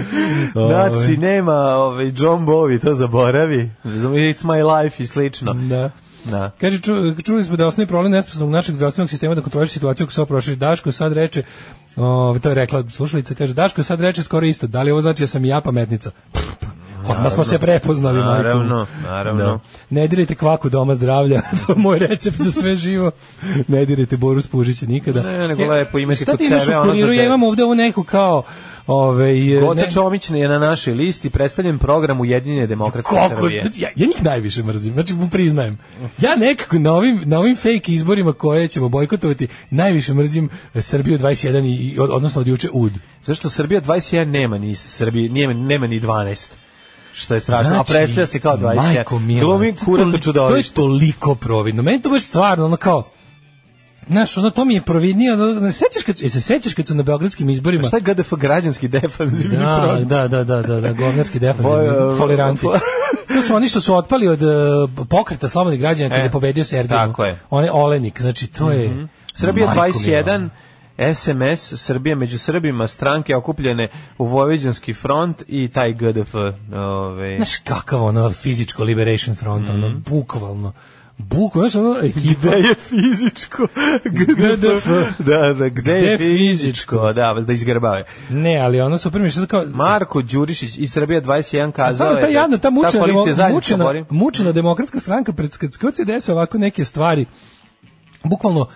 [0.54, 3.70] Znači, nema ovaj, John Bowie, to zaboravi.
[3.84, 5.54] It's my life i slično.
[5.54, 5.92] Da.
[6.26, 6.52] Da.
[6.62, 6.94] Kaže, ču,
[7.24, 10.22] čuli smo da je osnovni problem nesposobnog našeg zdravstvenog sistema da kontroliše situaciju kako se
[10.22, 10.56] ovo prošli.
[10.56, 11.44] Daško sad reče,
[11.96, 15.24] o, to je rekla slušalica, kaže, Daško sad reče skoro isto, da li ovo znači
[15.24, 16.12] da sam i ja pametnica?
[17.10, 18.20] Odmah smo se prepoznali.
[18.20, 19.44] Naravno, naravno.
[19.44, 19.60] Da.
[19.90, 23.12] Ne dirajte kvaku doma zdravlja, to je moj recept za sve živo.
[23.68, 25.22] Ne dirajte Boru Spužića nikada.
[25.24, 27.14] Ne, nego lepo imati Šta kod ti imaš sebe, u kuriru?
[27.14, 28.44] Ja imam ovde ovu neku kao
[28.88, 33.64] Ove, Goca Čomić je na našoj listi predstavljen program Ujedinjene demokratske Koliko, Srbije.
[33.76, 35.78] ja, ja njih najviše mrzim, znači mu priznajem.
[36.20, 41.66] Ja nekako na ovim, na ovim fake izborima koje ćemo bojkotovati, najviše mrzim Srbiju 21
[41.66, 42.92] i, i od- odnosno od juče UD.
[43.24, 46.52] Zašto Srbija 21 nema ni Srbije, nema, nema ni 12.
[47.14, 48.76] Što je strašno, a Znači, predstavlja se kao 21.
[48.76, 51.84] Majko Glumi to kurato To je toliko providno.
[51.84, 53.10] Meni to baš stvarno, ono kao,
[54.08, 57.04] Znaš, ono to mi je providnije, ono, ne sećaš kad, se sećaš kad su na
[57.04, 57.84] beogradskim izborima?
[57.84, 60.08] Šta je GDF građanski defanzivni Da, front?
[60.08, 62.62] da, da, da, da, da, govnarski defanzivni, foliranti.
[62.62, 62.80] fo-
[63.28, 64.50] To su oni što su otpali od uh,
[65.08, 66.90] pokreta slobodnih građana kad E, je pobedio Sergej.
[66.90, 67.38] tako je.
[67.50, 69.08] On je Olenik, znači to je...
[69.34, 70.50] Srbija Majko 21,
[71.14, 73.88] SMS, Srbija među Srbima, stranke okupljene
[74.18, 76.36] u Vojvođanski front i taj GDF.
[76.76, 80.00] Ove, Znaš kakav ono fizičko liberation front, ono, Mhm.
[80.00, 80.74] bukvalno.
[81.18, 83.68] Bukvalno, znaš ono, ekipa, gde je fizičko?
[84.18, 84.88] GDF.
[85.20, 86.58] Da, da, gde je Gde fizičko?
[86.58, 87.14] fizičko?
[87.14, 88.04] Da, da izgrbave.
[88.30, 89.66] Ne, ali ono super mi je što kao...
[89.66, 94.06] Marko Đurišić iz Srbija 21 kazao Stvarno, ta je jadna, ta ta mučena, zajednička mučena,
[94.10, 97.26] mučena demokratska stranka, pred, kad, se dese ovako neke stvari,
[98.24, 98.68] bukvalno,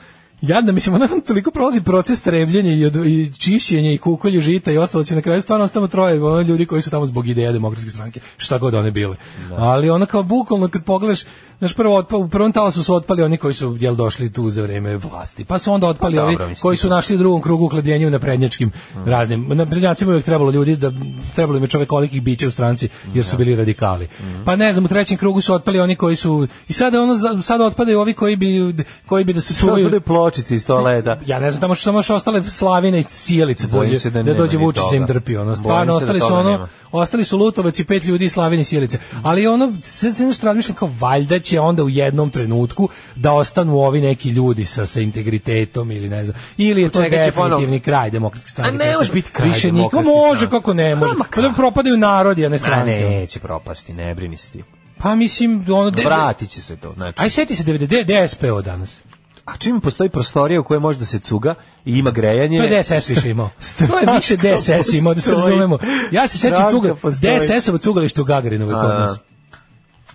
[0.41, 4.77] jadna, mislim, ona toliko prolazi proces trebljenja i, od, i čišćenja i kukolju žita i
[4.77, 7.89] ostalo će na kraju stvarno ostamo troje ono, ljudi koji su tamo zbog ideja demokratske
[7.89, 9.15] stranke, šta god one bile.
[9.57, 11.23] Ali ona kao bukvalno kad pogledaš,
[11.59, 14.61] znaš, prvo otpa, u prvom talasu su otpali oni koji su jel došli tu za
[14.61, 17.65] vreme vlasti, pa su onda otpali Pa ovi dobro, koji su našli u drugom krugu
[17.65, 18.71] uhljebljenja na prednjačkim
[19.05, 19.47] raznim.
[19.47, 20.91] Na prednjacima je uvijek trebalo ljudi da
[21.35, 24.07] trebalo im je čovekolikih bića u stranci jer su bili radikali.
[24.45, 27.65] Pa ne znam, u trećem krugu su otpali oni koji su i sada ono sada
[27.65, 28.75] otpadaju ovi koji bi
[29.05, 31.19] koji bi da se čuvaju bude pločice iz toaleta?
[31.25, 34.33] ja ne znam, tamo što samo još ostale slavine i da Bojim dođe, da da,
[34.33, 35.55] dođe Vučić da im drpi ono.
[35.55, 36.67] Stvarno da ostali su toga ono, nema.
[36.91, 38.99] ostali su Lutovac i pet ljudi Slavine i sjelice.
[39.23, 44.01] Ali ono sad se razmišljam kao valjda će onda u jednom trenutku da ostanu ovi
[44.01, 46.37] neki ljudi sa sa integritetom ili ne znam.
[46.57, 48.75] Ili je to definitivni kraj demokratske stranke.
[48.75, 51.13] A ne može biti kraj Više niko može kako ne može.
[51.31, 52.91] Pa da propadaju narodi, a ne A stranke.
[52.91, 54.63] neće propasti, ne brini se ti.
[54.97, 56.93] Pa mislim ono de- Vratit će se to.
[56.93, 59.01] Znači, Aj seti se 90 DSPO danas.
[59.45, 61.55] a čim postoji prostorija u kojoj može da se cuga
[61.85, 62.59] i ima grejanje...
[62.59, 63.49] To je DSS više imao.
[63.79, 65.77] To je više DSS imao, da se razumemo.
[66.11, 66.95] Ja se sećam cuga.
[67.03, 69.17] DSS-ovo cugalište u Gagarinovoj kod A, nas.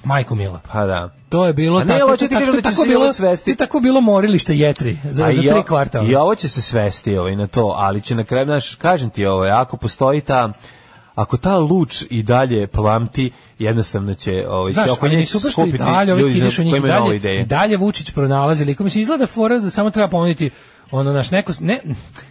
[0.05, 0.61] Majko Mila.
[0.73, 1.11] Pa da.
[1.29, 3.53] To je bilo A ne, tako, ti tako, da će tako se bilo, svesti.
[3.53, 6.09] ti tako bilo morilište jetri za, A za tri kvartala.
[6.09, 9.27] I ovo će se svesti ovaj, na to, ali će na kraju, znaš, kažem ti
[9.27, 10.53] ovo, ako postoji ta
[11.15, 15.79] ako ta luč i dalje plamti, jednostavno će ovaj Znaš, se oko nje mi skupiti
[15.79, 17.41] dalje, ljudi koji imaju nove dalje, ideje.
[17.41, 18.85] i dalje Vučić pronalazi likom.
[18.85, 20.51] Mislim, izgleda fora da samo treba ponuditi
[20.91, 21.81] ono naš neko ne,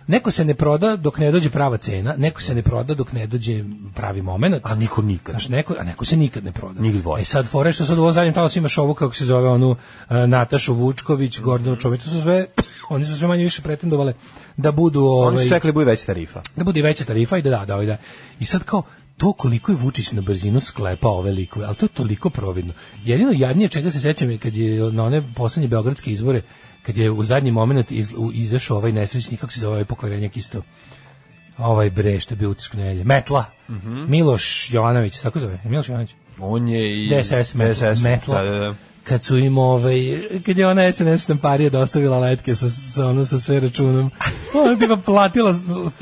[0.07, 3.27] neko se ne proda dok ne dođe prava cena, neko se ne proda dok ne
[3.27, 3.63] dođe
[3.95, 4.61] pravi momenat.
[4.65, 5.34] A niko nikad.
[5.34, 6.81] Znaš, neko, a neko se nikad ne proda.
[6.81, 7.21] Njih dvoje.
[7.21, 9.77] E sad, fore što sad u zadnjem talasu imaš ovu, kako se zove, onu uh,
[10.27, 12.45] Natašu Vučković, Gordonu Čović, to su sve,
[12.89, 14.13] oni su sve manje više pretendovale
[14.57, 15.05] da budu...
[15.05, 16.41] Oni Ovaj, su čekali da bude veća tarifa.
[16.55, 17.97] da bude veća tarifa i da da, da, ovaj, da.
[18.39, 18.84] I sad kao,
[19.17, 22.73] to koliko je Vučić na brzinu sklepa ove likove, ali to je toliko providno.
[23.03, 26.41] Jedino jadnije čega se sećam je kad je na one poslednje beogradske izbore,
[26.85, 30.38] kad je u zadnji moment iz, u, izašao ovaj nesrećnik, kako se zove ovaj pokvarenjak
[30.38, 30.61] isto,
[31.57, 33.03] ovaj bre što je bio utisak nedelje.
[33.03, 33.45] Metla.
[34.07, 35.60] Miloš Jovanović, tako zove.
[35.65, 36.15] Miloš Jovanović.
[36.39, 37.22] On je i...
[37.22, 37.93] DSS, Metla.
[37.93, 38.41] DSS, Metla.
[38.43, 38.76] Da, da, da.
[39.03, 39.95] Kad su im ovaj
[40.45, 44.11] kad je ona SNS štamparija dostavila letke sa sa ono sa sve računom.
[44.64, 45.55] Ona tipa platila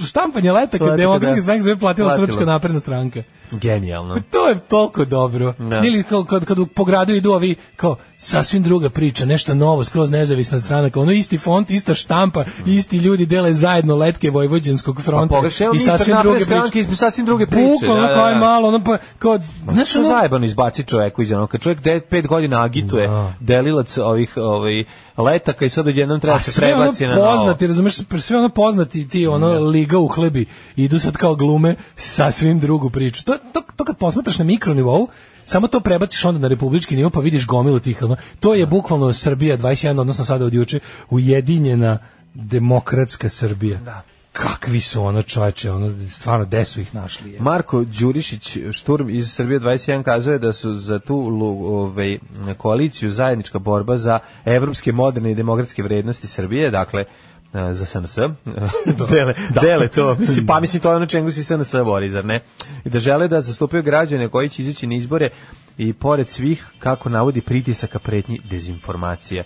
[0.05, 1.41] štampanje letaka Platila, demokratske da.
[1.41, 2.27] stranke sve platila Platila.
[2.27, 3.23] Srpska napredna stranka.
[3.51, 4.21] Genijalno.
[4.31, 5.53] To je toliko dobro.
[5.59, 5.81] Da.
[5.85, 10.09] Ili kao kad, kad po gradu idu ovi kao sasvim druga priča, nešto novo, skroz
[10.09, 15.35] nezavisna strana, kao ono isti font, ista štampa, isti ljudi dele zajedno letke Vojvođanskog fronta
[15.35, 16.95] Pogreš, evo i sasvim druge priče.
[16.95, 17.67] sasvim druge priče.
[17.71, 18.35] Bukvalno da, da, da.
[18.39, 21.81] malo, ono pa, kao, Znaš znaš, što ono, zajebano izbaci čoveku iz onog, kad čovjek
[21.81, 23.33] de, pet godina agituje Da.
[23.39, 24.83] delilac ovih ovaj,
[25.17, 27.35] letaka i sad odjednom treba se ono prebaci na novo.
[27.35, 30.45] poznati, razumeš, sve ono poznati ti ono liga u hlebi
[30.75, 33.23] idu sad kao glume sasvim drugu priču.
[33.23, 35.07] To, to, to kad posmatraš na mikronivou,
[35.51, 38.15] samo to prebaciš onda na republički nivo pa vidiš gomilu tih ono.
[38.39, 40.79] To je bukvalno Srbija 21 odnosno sada od juče
[41.09, 41.97] ujedinjena
[42.33, 43.79] demokratska Srbija.
[43.79, 44.01] Da.
[44.33, 47.31] Kakvi su ono čoveče, ono stvarno gde su ih našli?
[47.31, 47.41] Je.
[47.41, 51.17] Marko Đurišić, šturm iz Srbije 21, kazuje da su za tu
[51.63, 52.17] ovaj,
[52.57, 57.05] koaliciju zajednička borba za evropske moderne i demokratske vrednosti Srbije, dakle,
[57.53, 58.15] za SNS,
[59.09, 62.39] dele, dele to, mislim, pa mislim to je ono čemu se SNS bori, zar ne?
[62.85, 65.29] I da žele da zastupaju građane koji će izaći na izbore
[65.77, 69.43] i pored svih, kako navodi, pritisaka pretnji dezinformacija.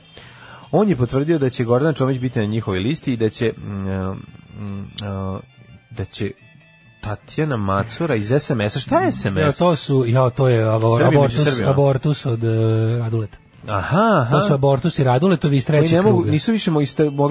[0.71, 3.71] On je potvrdio da će Gordana Čomić biti na njihovoj listi i da će mm,
[4.59, 5.39] mm, uh,
[5.91, 6.31] da će
[7.01, 8.79] Tatjana Macura iz SMS-a.
[8.79, 9.37] Šta je SMS?
[9.37, 12.49] Ja, to su, ja, to je abor, abortus, abortus od uh,
[12.99, 13.37] Raduleta.
[13.67, 14.31] Aha, aha.
[14.31, 16.31] To su abortus i Raduletovi iz trećeg kruga.
[16.31, 16.87] nisu više mogli,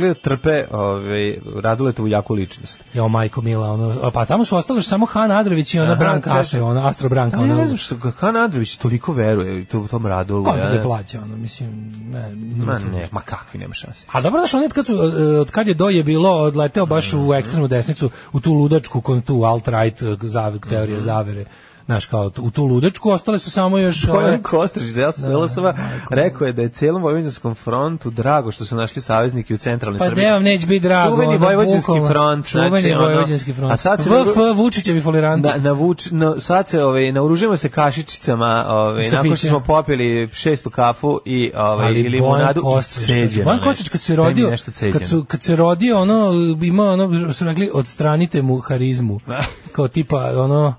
[0.09, 2.78] da trpe ovaj, Raduletovu jaku ličnost.
[2.94, 6.20] Jo, majko Mila, ono, pa tamo su ostali samo Han Adrović i ona Aha, Branka
[6.23, 6.40] kaže.
[6.40, 7.55] Astro, ona Astro Branka, ne, ona.
[7.55, 10.44] ne znam što Han Andrović toliko veruje u to- tom Radulu.
[10.44, 14.06] Ko ja te ne- plaća, ono, mislim, ne, Ma ne, ma kakvi, nema šanse.
[14.12, 14.97] A dobro, znaš, on kad, su, e,
[15.39, 19.35] od kad je doje bilo, odleteo baš u ekstremnu desnicu, u tu ludačku, kon- tu
[19.36, 20.15] alt-right
[20.59, 21.44] e, teorije zavere,
[21.86, 24.09] znaš, kao u tu ludačku, ostale su samo još...
[24.09, 25.65] ove- Kostrić iz LSV
[26.11, 30.05] rekao je da je cijelom vojvođanskom frontu drago što su našli saveznike u centralnoj Pa
[30.05, 30.24] Srbiji.
[30.24, 31.11] gde vam neće biti drago?
[31.11, 32.47] Čuveni vojvođanski front.
[32.47, 33.73] Čuveni znači, vojvođanski front.
[33.73, 35.48] A sad se VF Vučićevi foliranti.
[35.48, 39.61] Na, na vuč, no, sad se ovaj, naoružujemo se kašičicama, ovaj, Iz nakon što smo
[39.61, 43.44] popili šestu kafu i, ovaj, ali i limonadu ceđeno.
[43.44, 43.70] Bojan nešto.
[43.70, 44.52] Kostrić kad se rodio,
[44.93, 46.32] kad, su, kad se rodio, ono,
[46.62, 49.20] ima ono, su rekli, odstranite mu harizmu.
[49.74, 50.74] kao tipa, ono,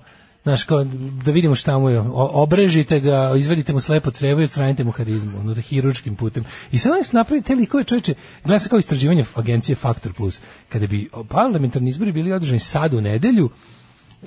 [0.45, 0.83] Znaš, kao,
[1.25, 4.91] da vidimo šta mu je, O- obrežite ga, izvedite mu slepo crevo i odstranite mu
[4.91, 6.43] harizmu, ono, da hiručkim putem.
[6.71, 8.13] I sad oni su napravili te likove čoveče,
[8.43, 10.39] gleda se kao istraživanje agencije Faktor Plus,
[10.69, 13.49] kada bi parlamentarni izbori bili održani sad u nedelju,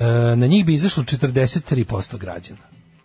[0.01, 2.61] e, na njih bi izašlo 43% građana,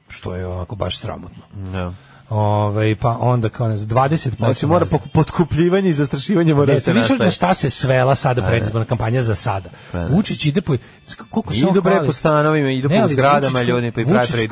[0.08, 1.44] što je onako baš sramotno.
[1.72, 1.94] Da.
[2.34, 4.38] Ovaj pa onda kao ne znam, 20%.
[4.38, 8.42] Znači mora potkupljivanje i zastrašivanje mora Ne, da se vidiš na šta se svela sada
[8.42, 9.70] Pa, predizborna kampanja za sada.
[9.92, 10.06] Pa, da.
[10.06, 10.78] Vučić ide po
[11.30, 12.08] koliko se on Idu bre hvali.
[12.08, 14.06] po stanovima, idu po zgradama ljudi, pa i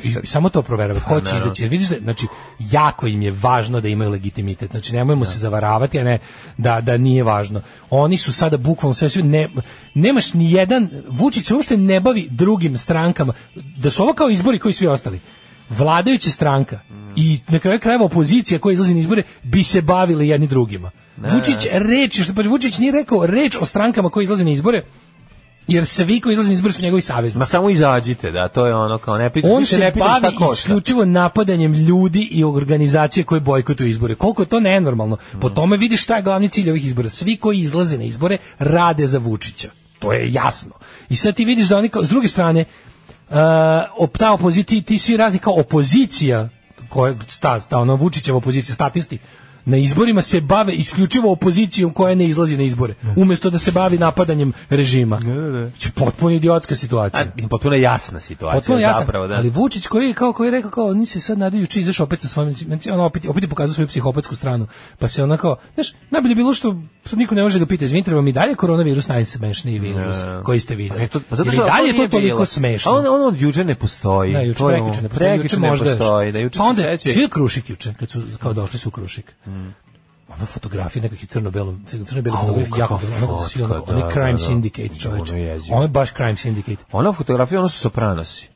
[0.03, 0.99] i samo to proverava.
[0.99, 1.67] Ko će izaći?
[1.67, 2.27] Vidiš da, znači,
[2.59, 4.71] jako im je važno da imaju legitimitet.
[4.71, 6.19] Znači, nemojmo se zavaravati, a ne
[6.57, 7.61] da, da nije važno.
[7.89, 9.49] Oni su sada bukvalno sve, sve ne,
[9.93, 13.33] nemaš ni jedan, Vučić se uopšte ne bavi drugim strankama.
[13.55, 15.19] Da su ovo kao izbori koji svi ostali.
[15.71, 16.79] Vladajuća stranka
[17.15, 20.91] i na kraju krajeva opozicija koja izlazi na izbore bi se bavili jedni drugima.
[21.17, 24.83] Vučić reč, što pa Vučić nije rekao reč o strankama koji izlaze na izbore,
[25.67, 27.37] jer svi koji izlaze na izbore su njegovi saveznici.
[27.37, 30.35] Ma samo izađite, da, to je ono kao ne pričate, On se ne pitam bavi
[30.53, 34.15] isključivo napadanjem ljudi i organizacije koje bojkotuju izbore.
[34.15, 35.17] Koliko je to nenormalno?
[35.41, 35.55] Po Mm.
[35.55, 37.09] tome vidiš šta je glavni cilj ovih izbora.
[37.09, 39.69] Svi koji izlaze na izbore rade za Vučića.
[39.99, 40.71] To je jasno.
[41.09, 42.65] I sad ti vidiš da oni kao, s druge strane,
[43.31, 46.49] uh, ta opozicija, ti svi razni kao opozicija,
[46.89, 49.19] koja, sta, ta ono Vučićeva opozicija, statisti,
[49.65, 53.97] na izborima se bave isključivo opozicijom koja ne izlazi na izbore, umjesto da se bavi
[53.97, 55.19] napadanjem režima.
[55.19, 57.21] Znači, Potpuno idiotska situacija.
[57.37, 58.99] A, potpuno jasna situacija, Potpuno jasno.
[58.99, 59.35] zapravo, da.
[59.35, 62.03] Ali Vučić koji je kao koji je rekao kao oni se sad nadaju juče izašao
[62.03, 64.67] opet sa svojim znači on opet opet je pokazao svoju psihopatsku stranu.
[64.99, 66.75] Pa se ona kao, znaš, najbolje je bilo što
[67.05, 70.75] sad niko ne može da pita, izvinite, vam i dalje koronavirus najsmešniji virus koji ste
[70.75, 71.07] videli.
[71.07, 72.45] Pa pa zato što dalje je to toliko bilo.
[72.45, 72.91] smešno.
[72.91, 74.33] A on, on od juče ne postoji.
[74.33, 76.81] Ne, juče To je- ne postoji, juče prekjuče ne možda postoji, da juče pa onda
[76.81, 77.13] se je seća.
[77.13, 78.91] svi Krušik juče, kad su kao došli su u
[79.51, 79.81] Krušik.
[80.37, 81.75] Ono fotografije nekakvih crno-belo,
[82.05, 84.43] crno-belo fotografije, jako ono, svi ono, fotka, onaj da, Crime da, da.
[84.43, 85.33] Syndicate, čoveče.
[85.33, 85.59] Ono je.
[85.71, 86.77] Ono baš Crime Syndicate.
[86.91, 88.47] Ona fotografija, ono su sopranosi.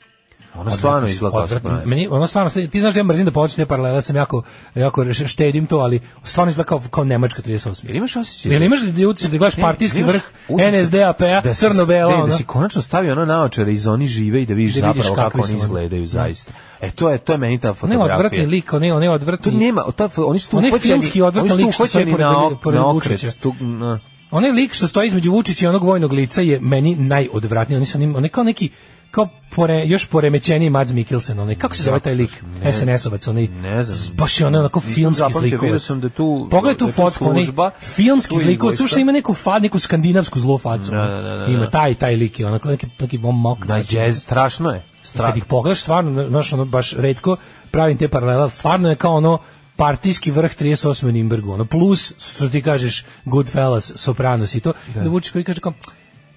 [0.58, 1.48] Ono stvarno izgleda.
[1.86, 4.44] Meni ono stvarno ti znaš da ja mrzim da počne te paralele, sam jako
[4.76, 7.88] jako štedim to, ali stvarno izgleda kao kao Nemačka 38.
[7.88, 8.52] Jel imaš osjećaj?
[8.52, 11.42] Jel imaš da utisak da gledaš partijski vrh NSDAP-a,
[11.86, 12.28] da ono.
[12.28, 15.42] Da si konačno stavio ono naočare iz oni žive i da vidiš Da zapravo kako
[15.42, 15.56] oni.
[15.56, 16.52] izgledaju zaista.
[16.82, 18.16] E to je to je meni ta Ne fotografija.
[18.16, 19.52] odvratni lik, ne, ne Tu odvratni.
[19.52, 22.80] nema, ta, oni su tu filmski oni su tu lik što stoji pored- na, pored
[22.80, 23.14] na Vučića.
[23.16, 23.40] okret.
[23.40, 24.00] Tu, na,
[24.32, 27.78] onaj lik što stoji između Vučića i onog vojnog lica je meni najodvratniji.
[27.78, 28.70] Oni su oni, oni kao neki
[29.12, 32.44] kao pore, još poremećeniji Mads Mikkelsen, onaj, kako se zove taj lik?
[32.64, 32.72] Ne.
[32.72, 34.16] SNS-ovac, onaj, Ne znam.
[34.16, 35.82] baš je onaj onako filmski zlikovac.
[35.82, 37.46] sam da tu- Pogledaj tu da tu fotku, onaj
[37.80, 40.92] filmski tu zlikovac, slušaj, ima neku fad, neku skandinavsku zlu facu.
[40.92, 41.70] Da, da, da, da, Ima da.
[41.70, 43.66] taj, taj lik, onako neki, neki mok.
[43.66, 44.84] Na jazz, strašno je.
[45.06, 45.28] I Stra...
[45.28, 47.38] kad ih pogledaš, stvarno, znaš, ono, baš redko
[47.72, 49.40] pravim te paralele, ali stvarno je kao ono
[49.76, 51.08] partijski vrh 38.
[51.08, 55.44] u Nimbergu, ono, plus, što ti kažeš, Goodfellas, Sopranos i to, da, da Vučić koji
[55.44, 55.74] kaže kao,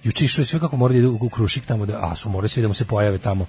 [0.03, 2.29] juče išao je sve kako mora da ide u, u Krušik tamo, da, a su
[2.29, 3.45] morali svi da mu se pojave tamo.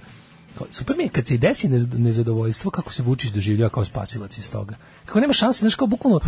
[0.71, 4.51] Super mi je, kad se desi nez- nezadovoljstvo, kako se Vučić doživljava kao spasilac iz
[4.51, 4.75] toga.
[5.05, 6.19] Kako nema šanse, znaš, kao bukvalno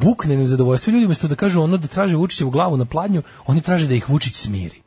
[0.00, 0.90] bukne nezadovoljstvo.
[0.90, 4.08] Ljudi umesto da kažu ono da traže Vučićevu glavu na pladnju, oni traže da ih
[4.10, 4.82] Vučić smiri.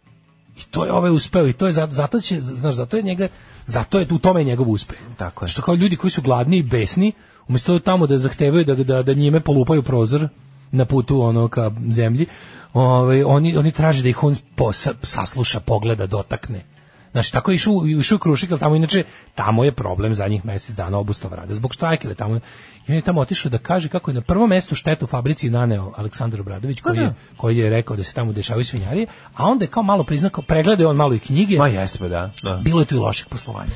[0.57, 3.27] I to je ovaj uspeo i to je zato, zato će znaš zato je njega
[3.65, 4.99] zato je u tome je njegov uspeh.
[5.17, 5.49] Tako je.
[5.49, 7.11] Što kao ljudi koji su gladni i besni,
[7.47, 10.27] umesto tamo da zahtevaju da da da njime polupaju prozor
[10.71, 12.25] na putu ono ka zemlji,
[12.73, 16.70] ovaj oni oni traže da ih on posa, sasluša, pogleda, dotakne.
[17.11, 19.03] Znači, tako je išao, išao Krušik, ali tamo inače,
[19.35, 21.53] tamo je problem za njih mesec dana obustava rada.
[21.53, 24.75] Zbog štrajkele tamo, i on je tamo otišao da kaže kako je na prvom mestu
[24.75, 29.07] štetu fabrici naneo Aleksandar Obradović, koji, je, koji je rekao da se tamo dešavaju svinjarije,
[29.35, 32.07] a onda je kao malo priznao, pregledao je on malo i knjige, Ma jeste pa
[32.07, 32.31] da.
[32.43, 32.61] da.
[32.63, 33.71] bilo je tu i loših poslovanja.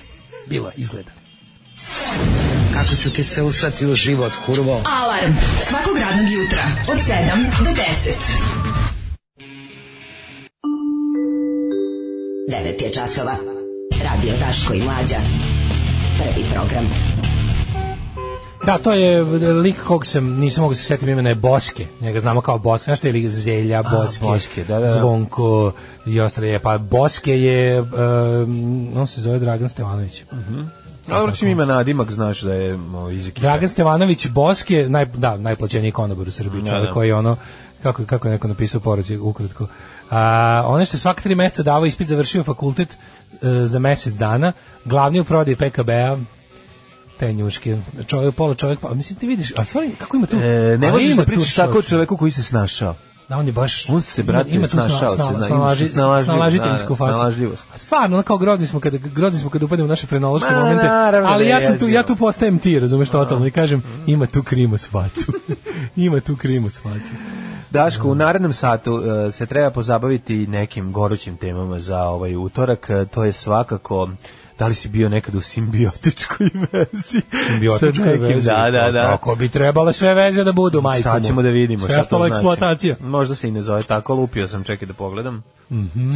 [0.48, 1.12] Bilo je, izgleda.
[2.74, 4.82] Kako ću ti se usrati u život, kurvo?
[4.86, 5.34] Alarm
[5.70, 8.65] svakog radnog jutra od 7 do 10.
[12.50, 13.36] 9 je časova.
[14.04, 15.16] Radio Daško i Mlađa.
[16.18, 16.86] Prvi program.
[18.66, 19.24] Da, to je
[19.54, 21.86] lik kog sam, nisam mogu se setiti imena je Boske.
[22.02, 22.84] Njega znamo kao Boske.
[22.84, 24.94] Znaš što je lik Zelja, Boske, Boske, da, da, da.
[24.94, 25.72] Zvonko
[26.06, 26.48] i ostale.
[26.48, 26.60] je.
[26.60, 30.24] Pa Boske je, um, on se zove Dragan Stevanović.
[31.08, 32.80] Dobro, čim ima nadimak, znaš da je
[33.14, 33.32] iz.
[33.34, 36.94] Dragan Stevanović Boske, naj, da, najplaćeniji konobar u Srbiji, Da, čovjek da.
[36.94, 37.36] koji je ono,
[37.84, 39.68] kako, kako je neko napisao poruci ukratko.
[40.10, 42.96] A, ono što svaka tri meseca davao ispit, završio fakultet e,
[43.66, 44.54] za mesec dana,
[44.86, 46.18] glavni u prodaji PKB-a,
[47.20, 47.78] te njuške,
[48.08, 50.38] čovjek, pola čovjek, pa mislim ti vidiš, a stvari, kako ima tu?
[50.38, 52.96] E, ne možeš ima da pričaš tako o čoveku koji se snašao.
[53.30, 53.90] Da, on je baš...
[53.90, 57.56] On se, brate, ima tu snašao se, sna- na- snalaži- ima snalažiteljsku da, da, facu.
[57.74, 60.86] A stvarno, kao grozni smo kada grozni smo kada upademo u naše frenološke Ma, momente,
[60.86, 64.26] naravno ali da ja sam tu ja tu postajem ti, razumeš totalno i kažem ima
[64.26, 65.34] tu krimus facu.
[65.96, 67.12] ima tu krimus facu.
[67.70, 72.90] Daško, u narednom satu e, se treba pozabaviti nekim gorućim temama za ovaj utorak.
[72.90, 74.10] E, To je svakako
[74.60, 77.22] da li si bio nekad u simbiotičkoj vezi?
[78.02, 78.54] Nekim, veza.
[78.54, 79.08] Da, da, da.
[79.08, 81.04] Kako bi trebale sve veze da budu, majko.
[81.04, 82.30] Sad ćemo da vidimo Sve šta to znači.
[82.32, 82.96] eksploatacija.
[83.00, 85.44] Možda se i ne zove tako, lupio sam, čekaj da pogledam.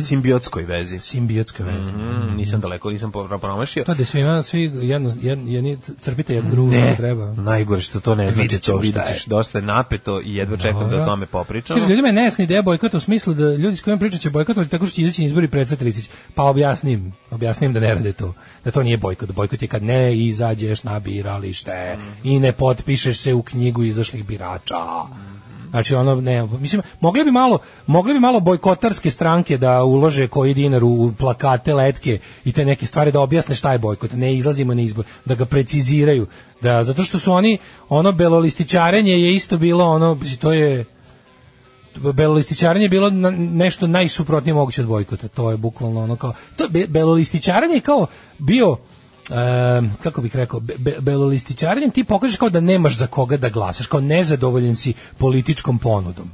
[0.07, 0.99] Simbiotskoj vezi.
[0.99, 1.91] Simbiotska veza.
[1.91, 3.11] Mm, nisam daleko, nisam
[3.41, 3.83] promašio.
[3.83, 7.33] To da svima svi jedno jedno jedni crpite jedno drugo Ne, kako treba.
[7.33, 10.89] najgore što to ne znate, Vidjet to vidjet ćeš, dosta je napeto i jedva čekam
[10.89, 11.79] da o tome popričamo.
[11.79, 14.71] Kaže, ljudima je nejasna ideja bojkota u smislu da ljudi s kojima pričat će bojkotovati
[14.71, 15.49] tako što će izaći izbori
[15.79, 16.09] Ristić.
[16.35, 18.28] Pa objasnim, objasnim da ne rade to.
[18.63, 19.31] Da to nije bojkot.
[19.31, 24.75] Bojkot je kad ne izađeš na biralište i ne potpišeš se u knjigu izašlih birača.
[25.69, 30.53] Znači ono ne, mislim mogli bi malo, mogli bi malo bojkotarske stranke da ulože koji
[30.53, 34.11] dinar u plakate, letke i te neke stvari da objasne šta je bojkot.
[34.13, 36.27] Ne izlazimo na izbor, da ga preciziraju,
[36.61, 37.57] da zato što su oni
[37.89, 40.85] ono belolističarenje je isto bilo ono to je
[42.13, 45.27] belolističarenje je bilo na- nešto najsuprotnije moguće od bojkota.
[45.27, 48.07] To je bukvalno ono kao to be, belolističarenje je kao
[48.37, 48.77] bio
[49.29, 53.49] em, kako bih rekao, be, be, belolističarenjem ti pokažeš kao da nemaš za koga da
[53.49, 56.31] glasaš, kao nezadovoljen si političkom ponudom.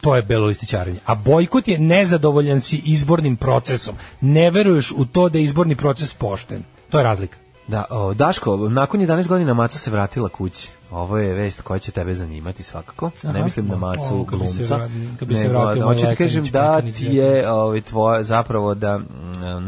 [0.00, 0.98] To je belolističarenje.
[1.04, 3.94] A bojkot je nezadovoljan si izbornim procesom.
[4.20, 6.62] Ne veruješ u to da je izborni proces pošten.
[6.90, 7.43] To je razlika.
[7.68, 10.70] Da, o, Daško, nakon 11 godina Maca se vratila kući.
[10.90, 13.10] Ovo je vest koja će tebe zanimati svakako.
[13.24, 13.32] Aha.
[13.32, 14.88] Ne mislim na Macu O, se glumca.
[15.18, 18.98] kad bi se vratio da, hoću ti kažem da ti je ovaj, tvoja, zapravo da
[18.98, 19.04] mm,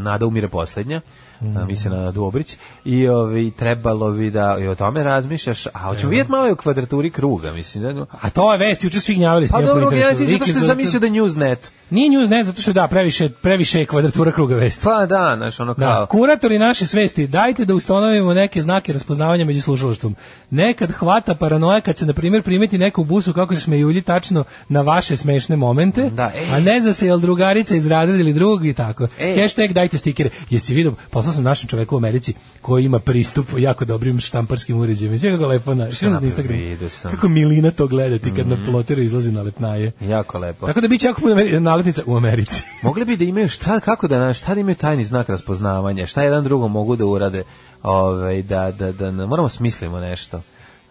[0.03, 1.01] Nada umire poslednja.
[1.41, 1.67] Mm.
[1.67, 6.31] mislim na Dobrić i ovaj trebalo bi da i o tome razmišljaš a hoćemo vidjeti
[6.31, 9.61] malo i o kvadraturi kruga mislim da A to je vest, juče svi gnjavili pa
[9.61, 11.57] dobro ja zato što sam zamislio da Newsnet
[11.89, 14.83] Nije news ne, zato što da, previše, previše je kvadratura kruga vesti.
[14.83, 19.45] pa da znaš ono Da, kao kuratori naše svesti, dajte da ustanovimo neke znake raspoznavanja
[19.45, 20.15] među slušalaštvom.
[20.49, 24.43] Nekad hvata paranoja kad se, na primjer, primeti neko u busu kako se smejulji tačno
[24.69, 26.51] na vaše smešne momente, Da, ej.
[26.51, 29.07] a ne za se jel drugarica iz razreda ili drug i tako.
[29.19, 29.41] Ej.
[29.41, 30.29] Hashtag dajte stikere.
[30.49, 35.11] Jesi vidio, poslao sam našem čoveku u Americi koji ima pristup jako dobrim štamparskim uređajima.
[35.11, 35.89] Mislim kako lepo na, na
[36.89, 37.11] sam.
[37.11, 39.91] Kako milina to gledati kad na ploteru izlazi na lepnaje.
[40.01, 42.63] jako lepo Tako da biće jako puno Ameri- naletnica u Americi.
[42.83, 46.43] Mogli bi da imaju šta kako da šta da imaju tajni znak raspoznavanja, šta jedan
[46.43, 47.43] drugom mogu da urade,
[47.83, 50.41] ovaj da da da, da moramo smislimo nešto.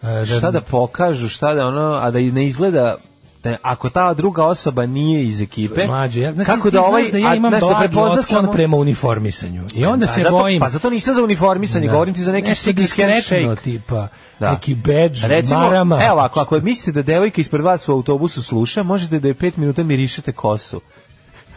[0.01, 2.97] E, Šta da pokažu, šta da ono, a da ne izgleda
[3.43, 7.11] da ako ta druga osoba nije iz ekipe, Mlađe, ja, znaš, kako da znaš ovaj
[7.11, 9.63] da ja a, imam znaš, da prepozna samo- prema uniformisanju.
[9.73, 10.59] I onda Pa se zato- bojim.
[10.59, 11.91] Pa zato nisam za uniformisanje, Da.
[11.91, 14.07] govorim ti za neki Nešto diskretno, tipa,
[14.39, 14.51] Da.
[14.51, 15.99] neki badge, Recimo, marama.
[16.03, 19.57] Evo, ako, ako mislite da devojka ispred vas u autobusu sluša, možete da je pet
[19.57, 20.81] minuta mirišete kosu.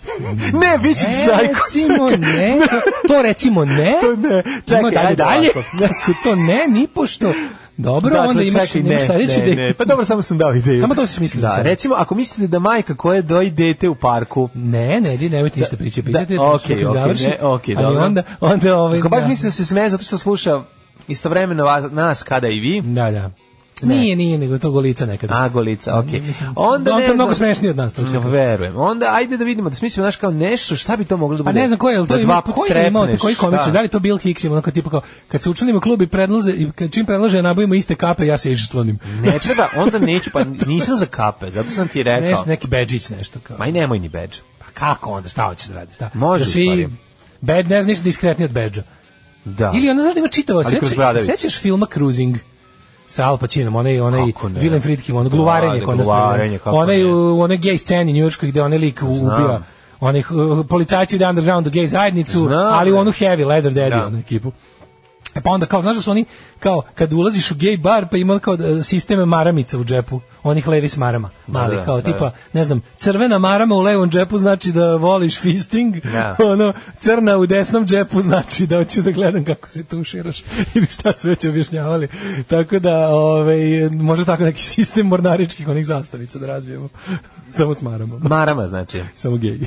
[0.60, 1.42] ne, bit će ti zajko.
[1.42, 2.58] Recimo ne,
[3.08, 3.94] to recimo ne.
[4.00, 4.42] To ne.
[4.66, 5.50] Čekaj, dalje, ajde dalje.
[5.50, 5.84] ovako.
[5.84, 7.32] Ako to ne, ni pošto.
[7.82, 9.74] Dobro, Dakle, onda imaš, čekaj, imaš ne, ne, ne.
[9.74, 10.80] Pa dobro, samo sam dao ideju.
[10.80, 11.66] Samo to si mislio Da, sad.
[11.66, 15.76] recimo, ako mislite da majka koja doji dete u parku, Ne, ne, di nemojte ništa
[15.76, 18.04] priče, pitajte, da, što kad okej, završi, ne, okej, ali dobro.
[18.04, 19.28] onda, onda ovaj, ako baš da.
[19.28, 20.62] misli da se smeje zato što sluša
[21.08, 23.30] istovremeno vas, nas kada i vi, Da, da.
[23.82, 23.94] Ne.
[23.94, 25.34] Nije, nije, nego to golica nekada.
[25.36, 26.20] a golica, okej.
[26.20, 28.30] Mislim, Onda on ne to je mnogo smešniji od nas, čekaj.
[28.30, 28.76] Verujem.
[28.76, 31.50] Onda ajde da vidimo da smislimo znaš kao nešto, šta bi to moglo da Pa
[31.50, 31.60] bude?
[31.60, 33.70] ne znam ko je, jel to da ima, koji je imao, koji komičar, šta?
[33.70, 36.06] da li to Bill Hicks ima, ono kao tipa kao, kad se učlanimo klub i
[36.06, 38.98] predlaze, i kad čim predlaže da nabavimo iste kape, ja se iščlanim.
[39.22, 42.28] Ne treba, onda neću, pa nisam za kape, zato sam ti rekao.
[42.30, 43.56] Nešto, neki bedžić, nešto kao.
[43.58, 44.36] Ma i nemoj ni badge.
[44.58, 45.94] Pa kako onda, šta hoćeš da radiš?
[45.94, 46.10] Šta?
[46.14, 46.88] Može, da svi,
[47.40, 48.82] bed, ne znam, ništa diskretnije od bedža.
[49.44, 49.72] Da.
[49.74, 50.28] Ili ono, znaš da ima
[50.96, 51.32] bradavicu.
[51.36, 52.36] sećaš filma Cruising?
[53.10, 54.20] Sa Al Pacinom, onaj onaj?
[54.54, 56.06] Willem Friedkin, ono gluvarenje Da, kod nas.
[56.66, 59.60] onaj u onoj gej sceni njujorškoj gde onaj lik ubija
[60.00, 64.06] onih uh, policajci ide underground gej zajednicu, Znam, ali onu heavy leather daddy Da.
[64.06, 64.52] onu ekipu.
[65.34, 66.24] E pa onda kao, znaš da su oni,
[66.60, 70.68] kao, kad ulaziš u gej bar, pa ima kao da, sisteme maramica u džepu, onih
[70.68, 72.34] levis marama, mali, da, kao da, tipa, da.
[72.52, 76.36] ne znam, crvena marama u levom džepu znači da voliš fisting, Da.
[76.52, 80.42] ono, crna u desnom džepu znači da hoću da gledam kako se tuširaš
[80.74, 82.08] ili šta su već objašnjavali.
[82.48, 86.88] Tako da, ovaj, može tako neki sistem mornaričkih onih zastavica da razvijemo.
[87.56, 88.18] Samo s marama.
[88.18, 89.02] Marama, znači.
[89.14, 89.58] Samo gej.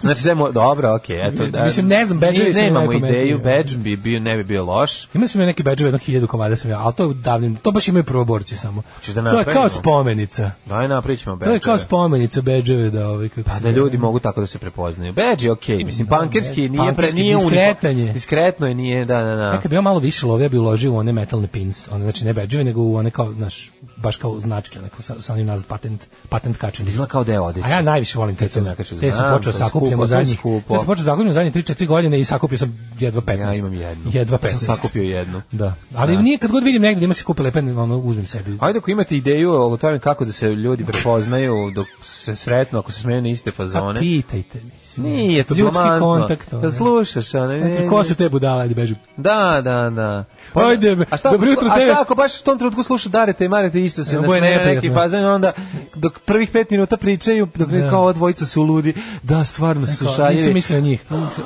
[0.00, 1.46] Znači, sve dobro, okej, eto.
[1.46, 5.08] Da, Mislim, ne znam, badge-ovi su Nemamo ideju, badge bi bio, ne bi bio loš.
[5.14, 7.70] Ima su mi neke bedževe, jedno hiljadu komada sam ja, ali to je davnim, to
[7.70, 8.82] baš imaju prvoborci samo.
[9.14, 10.50] Da to je kao spomenica.
[10.66, 14.18] Daj napravit ćemo To je kao spomenica bedževe da ovaj kako Pa da ljudi mogu
[14.18, 15.12] tako da se prepoznaju.
[15.12, 18.12] Badge je okej, mislim, Da, pankerski badge, nije, pre, pankerski, nije diskretan uniform- je.
[18.12, 19.60] Diskretno je, nije, da, da, da.
[19.62, 22.24] Kad bi ja malo više lovio, ja bi uložio u one metalne pins, one, znači
[22.24, 25.66] ne bedževe, nego u one kao, znaš, baš kao značke, neko sa, sa onim nazad
[25.66, 26.88] patent, patent kačen.
[26.88, 27.66] Izgleda kao da je odeća.
[27.66, 28.74] A ja najviše volim te se crne.
[28.76, 30.38] Te sam znam, počeo to je sakupljam skupo, u to je zadnjih.
[30.38, 30.74] skupo.
[30.74, 33.38] Ja sam počeo sakupljam u zadnjih 3-4 godine i sakupio sam jedva 15.
[33.40, 34.10] Ja imam jednu.
[34.12, 34.56] Jedva Ja 15.
[34.56, 35.42] sam sakupio jednu.
[35.52, 35.74] Da.
[35.94, 36.22] Ali Da.
[36.22, 38.58] nije kad god vidim negde da ima se kupe lepe, ono uzmem sebi.
[38.60, 42.92] Ajde ako imate ideju o tome kako da se ljudi prepoznaju dok se sretnu, ako
[42.92, 44.00] se smenu na iste A fazone.
[44.00, 45.06] pitajte, mislim.
[45.06, 46.00] Nije to Ljudski blamantno.
[46.00, 46.54] kontakt.
[46.54, 48.94] Da slušaš, a ne, ko su te budale, ajde beži.
[49.16, 50.24] Da, da, da.
[50.54, 51.86] Ajde, a šta, dobro jutro a tebi.
[51.86, 54.40] šta ako baš u tom trenutku sluša Darete i Marete isto se Evo, na boje
[54.40, 55.52] neki fazon, onda
[55.94, 57.90] dok prvih pet minuta pričaju, dok Da.
[57.90, 60.36] kao ova dvojica su ludi, da, stvarno su Kao, šaljivi.
[60.36, 61.00] Nisam mislio na njih.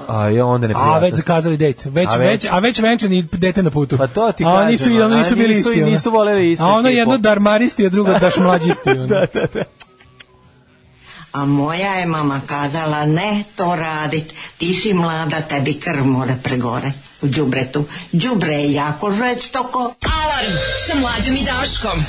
[0.09, 1.85] A je onda ne A već zakazali dejt.
[1.85, 3.99] Već, A već- već, a već venčani dete na putu.
[3.99, 5.83] Pa to ti a oni su, kažem, ono, a nisu bili nisu- isti.
[5.83, 5.91] ono.
[5.91, 8.91] nisu voleli istu A ono jedno darmaristi, a drugo daš mlađisti.
[9.09, 9.65] da, da, da.
[11.33, 14.25] A moja je mama kazala, ne to radit,
[14.59, 16.93] ti si mlada, tebi krv mora pregore
[17.23, 17.85] u đubretu.
[18.13, 19.79] Đubre je jako žestoko.
[20.03, 20.53] Alarm
[20.87, 22.05] sa mlađom i Daškom.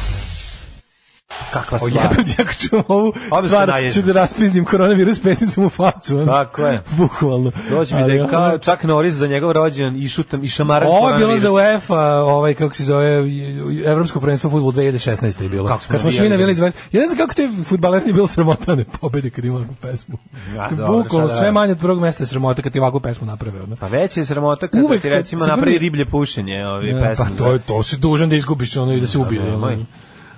[1.51, 1.91] Kakva stvar.
[1.93, 6.15] jebem ti ako ću ovu se stvar, ću da raspizdim koronavirus pesnicom u facu.
[6.15, 6.25] ono.
[6.25, 6.81] Tako je.
[6.97, 7.51] Bukvalno.
[7.69, 11.09] Dođe mi da je kao čak Norris za njegov rođendan i šutam i šamaran Ovo
[11.09, 13.23] je bilo za UEFA, ovaj kako se zove
[13.85, 15.67] Evropsko prvenstvo fudbal 2016 je bilo.
[15.67, 16.77] Kako smo Kad smo svi navijali navijali za- izvest.
[16.91, 20.17] Ja ne znam kako te fudbaler nije bilo sramota ne pobede kad ima ovakvu pesmu.
[20.55, 23.27] Ja, dobro, Bukvalno da sve manje od prvog mesta je sramota kad ti ovakvu pesmu
[23.27, 23.61] naprave.
[23.61, 23.75] Ono.
[23.75, 27.25] Pa već je sramota kada Uvek ti kad recimo napravi riblje pušenje ovi Ja, pesmu.
[27.25, 29.41] Pa to, je, to si dužan da izgubiš ono i da se ubije.
[29.61, 29.71] Pa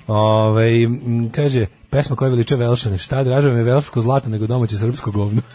[0.07, 0.61] ono.
[0.61, 5.41] M, kaže, pesma koja veliče Velšane, šta draža me velško zlato nego domaće srpsko govno.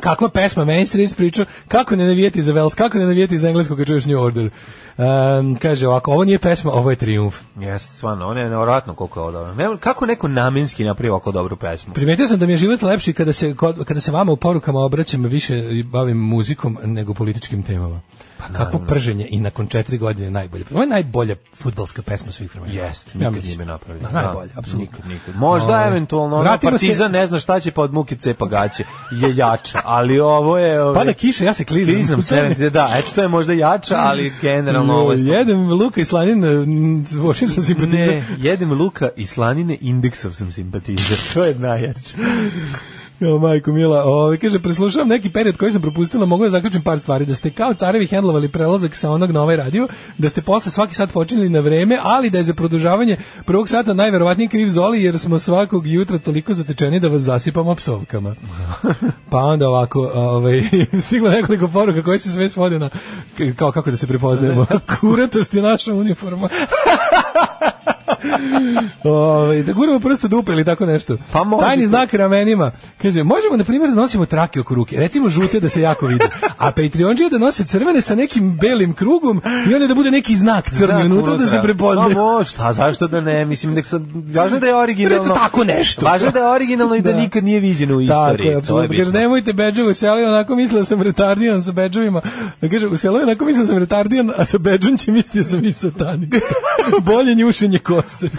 [0.00, 3.78] Kakva pesma, meni se pričao, kako ne navijeti za Vels, kako ne navijeti za engleskog
[3.78, 4.50] kad čuješ New Order.
[4.98, 7.40] Um, kaže ovako, ovo nije pesma, ovo je triumf.
[7.60, 9.54] Jeste, stvarno, on je nevjerojatno koliko je ovo dobro.
[9.54, 11.94] Ne, kako neko namenski napravi ovako dobru pesmu?
[11.94, 15.24] Primetio sam da mi je život lepši kada se, kada se vama u porukama obraćam
[15.24, 18.00] više i bavim muzikom nego političkim temama.
[18.40, 20.64] Pa Kakvo prženje i nakon četiri godine najbolje.
[20.72, 22.72] Ovo je najbolja futbalska pesma svih vremena.
[22.74, 24.02] Jeste, Ja nikad nije me napravio.
[24.02, 24.78] Da, najbolje, apsolutno.
[24.80, 25.36] Nikad, nikad.
[25.36, 28.46] Možda Ovaj, eventualno ono vratimo se- Partizan ne zna šta će pa od muke cepa
[28.46, 28.84] gaće.
[29.12, 30.82] Je jača, ali ovo je...
[30.82, 31.94] Ovaj, Pada kiša, ja se klizam.
[31.94, 35.18] Klizam se, da, eto to je možda jača, ali generalno ovo je...
[35.20, 36.44] Jedem luka i slanin,
[37.12, 37.98] vošim sam simpatizam.
[37.98, 41.18] Ne, jedem luka i slanine, indeksov sam simpatizer.
[41.34, 42.16] To je najjače.
[43.20, 46.98] Jo, majko mila, ovaj kaže preslušavam neki period koji sam propustila, mogu da zaključim par
[46.98, 49.88] stvari, da ste kao carevi hendlovali prelazak sa onog na ovaj radio,
[50.18, 53.16] da ste posle svaki sat počinili na vreme, ali da je za produžavanje
[53.46, 58.34] prvog sata najverovatnije kriv Zoli jer smo svakog jutra toliko zatečeni da vas zasipamo psovkama.
[59.30, 60.62] Pa onda ovako, ovaj
[61.06, 62.90] stiglo nekoliko poruka koje se sve svode na
[63.56, 64.66] kao kako da se prepoznajemo.
[65.00, 66.48] Kuratost je naša uniforma.
[69.04, 71.16] Ovaj da guramo prst u dupe ili tako nešto.
[71.32, 71.68] Pa možete.
[71.68, 72.70] Tajni znak ramenima.
[73.02, 74.96] Kaže, možemo na primjer da nosimo trake oko ruke.
[74.96, 76.24] Recimo žute da se jako vidi.
[76.58, 80.70] A Patreonđije da nose crvene sa nekim belim krugom i onda da bude neki znak
[80.70, 82.14] crni unutra da se prepoznaje.
[82.14, 83.44] Pa može, šta, zašto da ne?
[83.44, 84.02] Mislim, nek sad,
[84.34, 85.16] važno da je originalno.
[85.18, 86.06] Recimo tako nešto.
[86.06, 87.18] Važno da je originalno i da, Da.
[87.18, 88.46] nikad nije viđeno u Tako istoriji.
[88.46, 88.96] to je apsolutno.
[88.98, 92.20] Kaže, nemojte bedževe, se ali onako mislio sam retardijan sa bedževima.
[92.60, 95.72] Da kaže, u selu onako mislio sam retardijan, a sa bedžom će mislio sam i
[95.72, 96.34] satanik.
[97.02, 98.09] Bolje njušenje kose.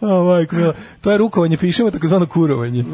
[0.00, 0.72] O, majko mila.
[1.00, 2.84] To je rukovanje, pišemo takozvano kurovanje.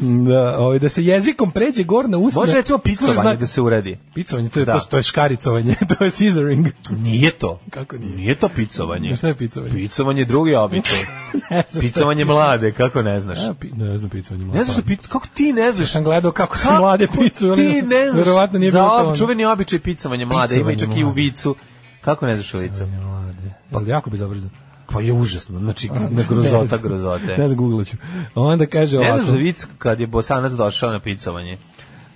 [0.00, 2.40] Da, ovaj, da se jezikom pređe gor na usne.
[2.40, 3.98] Može recimo picovanje znak- da se uradi.
[4.14, 4.72] Picovanje, to je, Da.
[4.74, 6.66] to, to je škaricovanje, to je scissoring.
[6.92, 7.60] Nije to.
[7.70, 8.16] Kako nije?
[8.16, 9.16] Nije to picovanje.
[9.16, 9.72] Šta je picovanje?
[9.72, 10.98] Picovanje je drugi običaj.
[11.80, 13.38] Picovanje mlade, kako ne znaš?
[13.40, 14.44] A, pi, ne znam picovanje.
[14.46, 15.92] Ne znaš da pic, kako ti ne znaš?
[15.92, 18.16] sam gledao kako se mlade picu, ali Ti ne znaš.
[18.16, 19.16] verovatno nije za bilo to ono.
[19.16, 21.14] čuveni običaj picovanje mlade, ima i čak i u mlade.
[21.16, 21.54] vicu.
[22.04, 22.86] Kako ne znaš u vicu?
[22.86, 23.54] Mlade.
[23.70, 24.50] Pa jako bezobrazno.
[24.86, 27.36] Pa je užasno, znači na grozota, grozote.
[27.38, 27.96] Ne znam, googlat ću.
[28.34, 29.18] Onda kaže Ne ovako.
[29.18, 31.58] znaš za vic kad je bosanac došao na picovanje?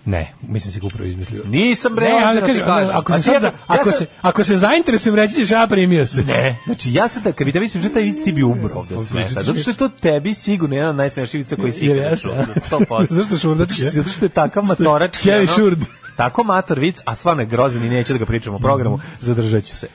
[0.04, 1.42] Ne, mislim se ga upravo izmislio.
[1.46, 2.90] Nisam bre, Ne, ali kaže, kažem.
[2.92, 6.22] ako se Znači, sad, ja ako se, ako se zainteresujem reći ćeš ja primio se.
[6.22, 8.96] Ne, znači ja sad da kad bi tebi ispričao taj vic ti bi umro ovde
[8.96, 9.28] od smeha.
[9.30, 12.32] Zato što je to tebi sigurno jedan od najsmešnijih vica koji si Jer jeste, čuo.
[12.32, 12.44] a?
[12.44, 13.06] za 100%.
[13.10, 13.90] Zašto Zato što-?
[13.90, 15.22] Zato što je takav matorački.
[15.22, 15.78] Kevin Šurd.
[16.18, 19.64] Tako mator vic, a stvarno je grozan i neću da ga pričam u programu, zadržat
[19.64, 19.88] ću se.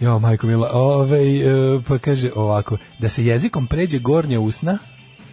[0.00, 1.40] Jo, majko mila, ovaj,
[1.76, 4.78] e, pa kaže ovako, da se jezikom pređe gornja usna,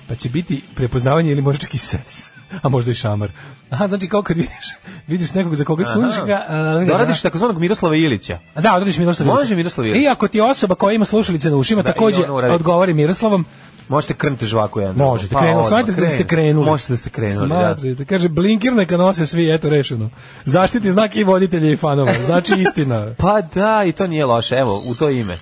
[0.08, 3.32] pa će biti prepoznavanje ili možda čak i ses, a možda i šamar.
[3.70, 4.68] Aha, znači kao kad vidiš,
[5.08, 6.46] vidiš nekog za koga sunš ga...
[6.48, 8.40] a, Doradiš takozvanog Miroslava Ilića.
[8.56, 9.56] Da, odradiš Miroslav Može Ilić.
[9.56, 10.04] Miroslav Ilić.
[10.04, 13.46] I ako ti osoba koja ima slušalice na ušima Da, takođe odgovori Miroslavom,
[13.90, 14.96] Možete krniti žvaku jedan.
[14.96, 16.28] Možete, Pa, odmah, smatrate da ste krenu.
[16.28, 16.66] krenuli.
[16.66, 17.76] Možete da ste krenuli, da.
[17.76, 20.10] Smatrate, kaže, blinkir neka nose svi, eto rešeno.
[20.46, 23.08] Zaštiti znak i voditelja i fanova, znači istina.
[23.18, 25.38] Pa da, i to nije loše, evo, u to ime.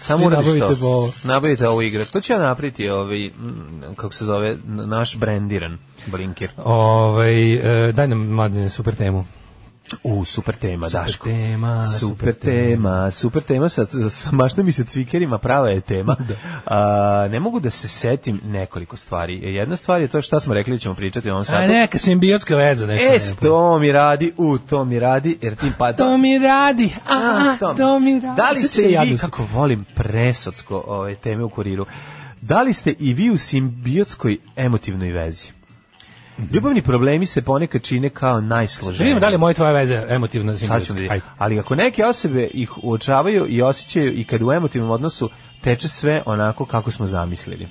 [0.00, 0.86] Samo uradiš nabavite to.
[0.86, 1.12] ovo.
[1.24, 2.04] Nabavite ovu igru.
[2.04, 6.50] To će ja napriti, ovaj, mm, kako se zove, naš brendiran blinkir.
[6.56, 7.52] Ovaj
[7.88, 9.24] e, daj nam mladine super temu.
[10.04, 11.24] U, super tema, Super Daško.
[11.24, 16.16] tema, super, super tema, super tema sa, sa, mašnom i sa cvikerima, prava je tema.
[16.66, 16.78] A,
[17.30, 19.34] ne mogu da se setim nekoliko stvari.
[19.44, 21.58] Jedna stvar je to šta smo rekli da ćemo pričati u ovom satu.
[21.58, 23.06] A neka simbiotska veza, nešto.
[23.06, 25.92] E, ne- to mi radi, u, to mi radi, jer tim pa...
[25.92, 28.36] To mi radi, a, a, to- to mi radi.
[28.36, 31.86] Da li ste i vi, kako volim presocko ove teme u kuriru,
[32.40, 35.57] da li ste i vi u simbiotskoj emotivnoj vezi?
[36.52, 39.04] Ljubavni problemi se ponekad čine kao najsloženiji.
[39.04, 40.94] Vidimo da li je moja i tvoja veza emotivna Sad ćemo simbiotska.
[40.94, 41.12] vidjeti.
[41.12, 41.24] Ajde.
[41.38, 46.22] Ali ako neke osobe ih uočavaju i osjećaju i kad u emotivnom odnosu teče sve
[46.26, 47.68] onako kako smo zamislili.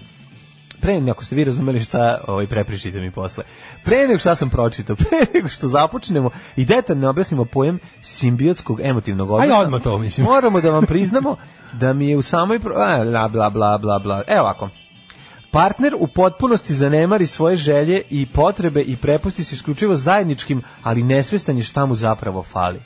[0.82, 3.44] Pre nego ste vi razumeli šta, ovaj prepričite mi posle.
[3.84, 9.32] Pre nego šta sam pročitao, pre nego što započnemo i detaljno objasnimo pojem simbiotskog emotivnog
[9.32, 9.54] odnosa.
[9.54, 10.26] Ajde odmah to, mislim.
[10.26, 11.36] Moramo da vam priznamo
[11.74, 12.74] da mi je u samoj pro...
[12.78, 14.24] a, bla bla bla bla bla.
[14.28, 14.70] Evo ovako.
[15.58, 21.58] Partner u potpunosti zanemari svoje želje i potrebe i prepusti se isključivo zajedničkim, ali nesvestan
[21.58, 22.80] je šta mu zapravo fali.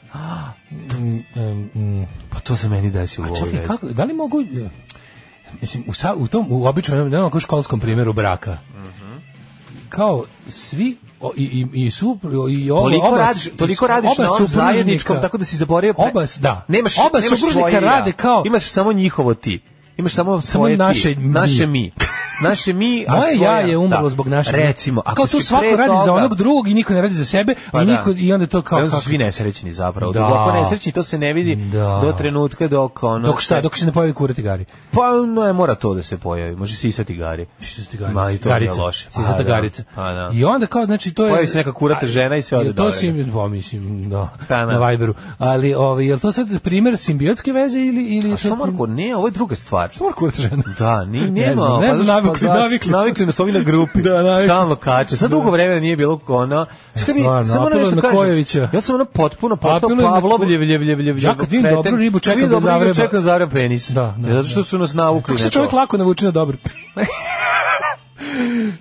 [2.30, 4.38] Pa to se meni desi u ovoj kako, da li mogu...
[5.62, 9.18] Mislim, u, sa, u tom, u običnom, ne školskom primjeru braka, Mhm.
[9.90, 11.44] kao svi o, i,
[11.74, 15.46] i, i, supru, i oba, Toliko oba, radiš, toliko radiš oba na zajedničkom, tako da
[15.46, 15.94] si zaboravio...
[15.94, 16.66] pre- Oba, da.
[16.68, 18.44] Nemaš, oba nemaš supružnika rade kao...
[18.46, 19.62] Imaš samo njihovo ti.
[19.98, 21.16] Imaš samo svoje naše ti.
[21.16, 21.28] mi.
[21.30, 21.92] Naše mi.
[22.42, 23.46] Naše mi, a Moje svoje...
[23.46, 24.10] ja je umrlo da.
[24.10, 24.56] zbog našeg.
[24.56, 27.56] Recimo, ako kao tu svako radi za onog drugog i niko ne radi za sebe
[27.72, 27.92] Pa i da.
[27.92, 30.12] niko i onda to kao I kako- svi nesrećni zapravo.
[30.12, 30.20] Da.
[30.20, 32.00] Duboko nesrećni, to se ne vidi Da.
[32.02, 33.28] do trenutka dok ono...
[33.28, 34.66] dok šta, se- dok se ne pojavi kurati gari.
[34.92, 35.02] Pa
[35.42, 37.46] ne mora to da se pojavi, može sisati gari.
[37.62, 38.14] Sisati garica.
[38.16, 38.72] Ma i to Garica.
[38.72, 39.06] nije loše.
[39.06, 39.84] Sisata Pa da, garica.
[39.96, 40.30] Pa da.
[40.34, 42.74] I onda kao znači to je Pojavi se neka kurata žena i sve ode Jel
[42.74, 42.92] to dobro.
[42.92, 44.66] sim, pa mislim, da, Pa da.
[44.68, 45.14] na Viberu.
[45.38, 49.32] Ali ovaj jel to sad primjer simbiotske veze ili ili što Marko, ne, ovo je
[49.32, 49.90] druga stvar.
[49.92, 50.64] Što kurati žena?
[50.80, 51.78] Da, ni Ne nema.
[51.80, 52.92] ne znam, navikli- pa navikli.
[52.92, 54.02] navikli nas ovi na grupi.
[54.02, 54.48] Da, navikli.
[54.48, 55.18] Stalno kače.
[55.18, 56.66] Sad dugo vremena nije bilo ono.
[56.96, 58.18] Sad kad mi- samo apelujem nešto na kažem.
[58.74, 60.20] Ja sam ono potpuno postao Apelujem na-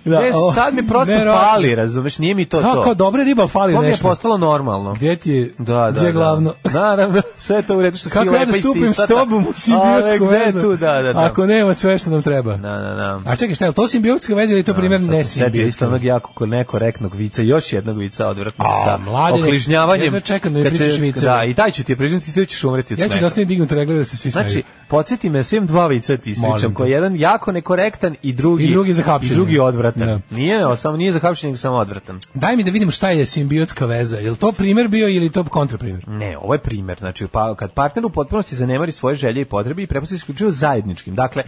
[0.05, 0.21] Da to.
[0.21, 1.47] Ne, o, sad mi prosto nevjerovatno.
[1.47, 2.83] fali, razumeš, nije mi to to.
[2.83, 4.07] kao dobra riba fali To mi je nešto.
[4.07, 4.93] postalo normalno.
[4.93, 6.11] Gdje ti je, Da, da, gdje je da.
[6.11, 6.53] glavno?
[6.73, 9.07] Naravno, sve je to u redu što si Kako ja lepa da i stupim s
[9.07, 10.61] tobom u simbiotsku vezu?
[10.61, 11.19] tu, da, da, da.
[11.21, 12.57] Ako nema sve što nam treba.
[12.57, 13.21] Da, da, da.
[13.25, 15.87] A čekaj, šta je to simbiotska veza ili je to primjer ne setio isto simbiotska?
[15.87, 18.99] onog jako ko- nekorektnog vica, još jednog vica odvratnog sa
[19.33, 20.03] okližnjavanjem.
[20.03, 21.25] jedva čekam da viceve.
[21.27, 23.47] Da, i taj ću ti je priznati, ti ćeš umreti od Ja ću da ostavim
[23.47, 24.43] dignut regler da se svi smeju.
[24.43, 28.63] Znači, podsjeti me svim dva vica ti ispričam, koji je jedan jako nekorektan i drugi
[28.63, 29.30] I drugi zahapšen.
[29.31, 30.07] I drugi odvratan.
[30.07, 30.35] Da.
[30.35, 32.19] Nije, o, samo nije za hapšenje, samo odvratan.
[32.33, 34.17] Daj mi da vidim šta je simbiotska veza.
[34.17, 36.07] Je li to primer bio ili to kontraprimer?
[36.07, 36.97] Ne, ovo je primjer.
[36.99, 41.15] Znači, pa, kad partner u potpunosti zanemari svoje želje i potrebe i prepusti isključivo zajedničkim.
[41.15, 41.43] Dakle,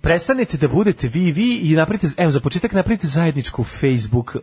[0.00, 4.36] prestanete da budete vi vi i napravite evo za početak napravite zajedničku Facebook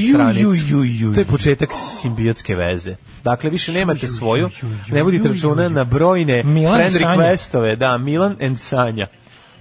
[0.00, 1.14] Ju, stranicu.
[1.14, 1.68] to je početak
[2.02, 2.96] simbiotske veze.
[3.24, 6.90] Dakle više nemate ju, ju, svoju, ju, ju, ne vodite ju, računa na brojne Milan
[6.90, 9.06] friend requestove, da, Milan and Sanja.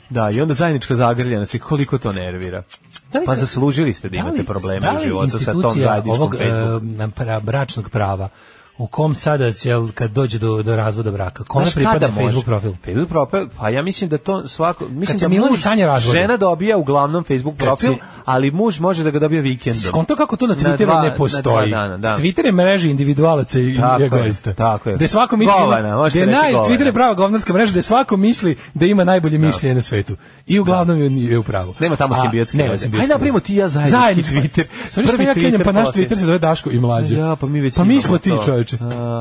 [0.10, 2.64] Da, i onda zajednička zagrljenost i koliko to nervira.
[3.12, 6.10] Da li- Pa zaslužili ste da Da imate probleme da u životu sa tom zajedničkom
[6.12, 6.86] ovog, Facebooku.
[6.86, 8.30] e, pra- bračnog prava
[8.78, 12.08] u kom sada jel, kad dođe do, do razvoda braka, kome Znaš pripada?
[12.10, 12.72] Facebook profil?
[12.84, 16.20] Facebook profil, pa ja mislim da to svako, mislim se da Milan muž, Sanja razvode.
[16.20, 17.94] žena dobija uglavnom Facebook Kad profil,
[18.26, 19.82] ali muž može da ga dobije vikendom.
[19.82, 21.72] Skonto kako to na Na Twitteru dva- ne postoji.
[21.72, 22.18] na dva dana, da.
[22.18, 24.54] Twitter je mreža individualaca i Tako je, egoista.
[24.54, 24.96] tako je.
[24.96, 26.70] Gde svako misli Govana, se reći naj, govana.
[26.70, 30.16] Twitter je prava govnarska mreža gde svako misli da ima najbolje mišljenje na svetu.
[30.48, 31.74] I uglavnom je, je u pravu.
[31.80, 34.34] Nema tamo simbiotske nema simbiotske Ajde napravimo ti ja zajednički.
[34.36, 34.64] Twitter.
[34.96, 35.90] Prvi kenjam, pa Twitter naš.
[35.90, 37.16] Twitter se zove Daško i mlađe.
[37.16, 38.63] Ja, pa mi već Pa mi smo ti, to.
[38.66, 38.78] Čoveče.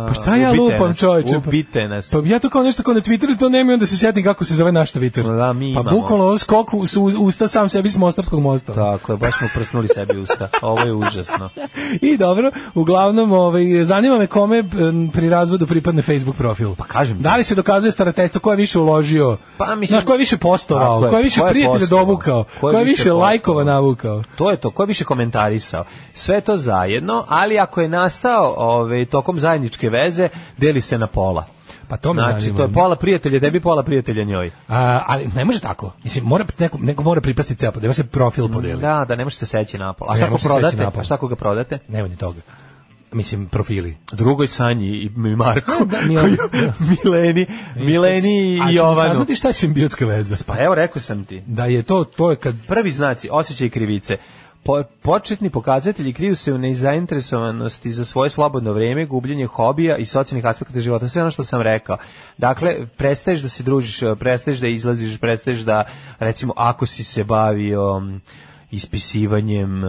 [0.08, 1.36] Pa šta ja lupam, čoveče?
[1.36, 2.10] ubite nas.
[2.10, 4.54] Pa ja to kao nešto kao na Twitteru, to nema onda se sjetim kako se
[4.54, 5.36] zove naš Twitter.
[5.36, 5.96] Da, mi pa imamo.
[5.96, 8.74] bukvalno ovo skok u, su usta sam sebi s Mostarskog mosta.
[8.74, 10.48] Tako je, baš smo prsnuli sebi usta.
[10.62, 11.48] Ovo je užasno.
[12.10, 14.64] I dobro, uglavnom, ovaj, zanima me kome
[15.12, 16.74] pri razvodu pripadne Facebook profil.
[16.74, 17.22] Pa kažem.
[17.22, 19.36] Da li se dokazuje starateljstvo, ko je više uložio?
[19.56, 23.12] Pa, mislim- Znaš, ko je više postovao, ko je više prijatelja dovukao, ko je više
[23.12, 24.22] lajkova navukao.
[24.36, 25.84] To je to, ko je više komentarisao.
[26.14, 31.44] Sve to zajedno, ali ako je nastao ovaj, tokom zajedničke veze, deli se na pola.
[31.88, 32.56] Pa to me Znači, zanima.
[32.56, 34.50] to je pola prijatelja, tebi pola prijatelja njoj.
[34.68, 35.92] A, ali ne može tako.
[36.04, 38.80] Mislim, mora, neko, neko mora pripasti ceo, da se profil podeli.
[38.80, 40.10] Da, da ne može se seći na pola.
[40.10, 41.00] A Ne šta ako prodate?
[41.00, 41.78] A šta ako ga prodate?
[41.88, 42.40] Nema ni toga.
[43.12, 43.96] Mislim, profili.
[44.12, 46.36] Drugoj Sanji i Marku, Da, ovo.
[47.04, 47.46] Mileni,
[47.76, 48.96] Mileni A i Jovanu.
[49.02, 50.36] saznati šta je simbiotska veza?
[50.46, 51.42] Pa evo, rekao sam ti.
[51.46, 54.16] Da je to, to je kad Prvi znaci, osjećaj krivice.
[54.64, 60.46] Po, početni pokazatelji kriju se u nezainteresovanosti za svoje slobodno vreme, gubljenje hobija i socijalnih
[60.46, 61.96] aspekata života, sve ono što sam rekao.
[62.38, 65.84] Dakle, prestaješ da se družiš, prestaješ da izlaziš, prestaješ da,
[66.18, 68.02] recimo, ako si se bavio
[68.70, 69.82] ispisivanjem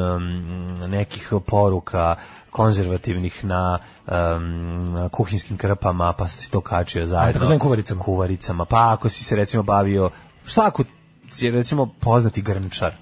[0.87, 2.15] nekih poruka
[2.49, 7.33] konzervativnih na um, kuhinskim krpama, pa si to kačio zajedno.
[7.33, 8.03] takozvanim kuvaricama.
[8.03, 8.65] Kuvaricama.
[8.65, 10.09] Pa ako si se recimo bavio,
[10.45, 10.83] šta ako
[11.31, 12.93] si recimo poznati grnčar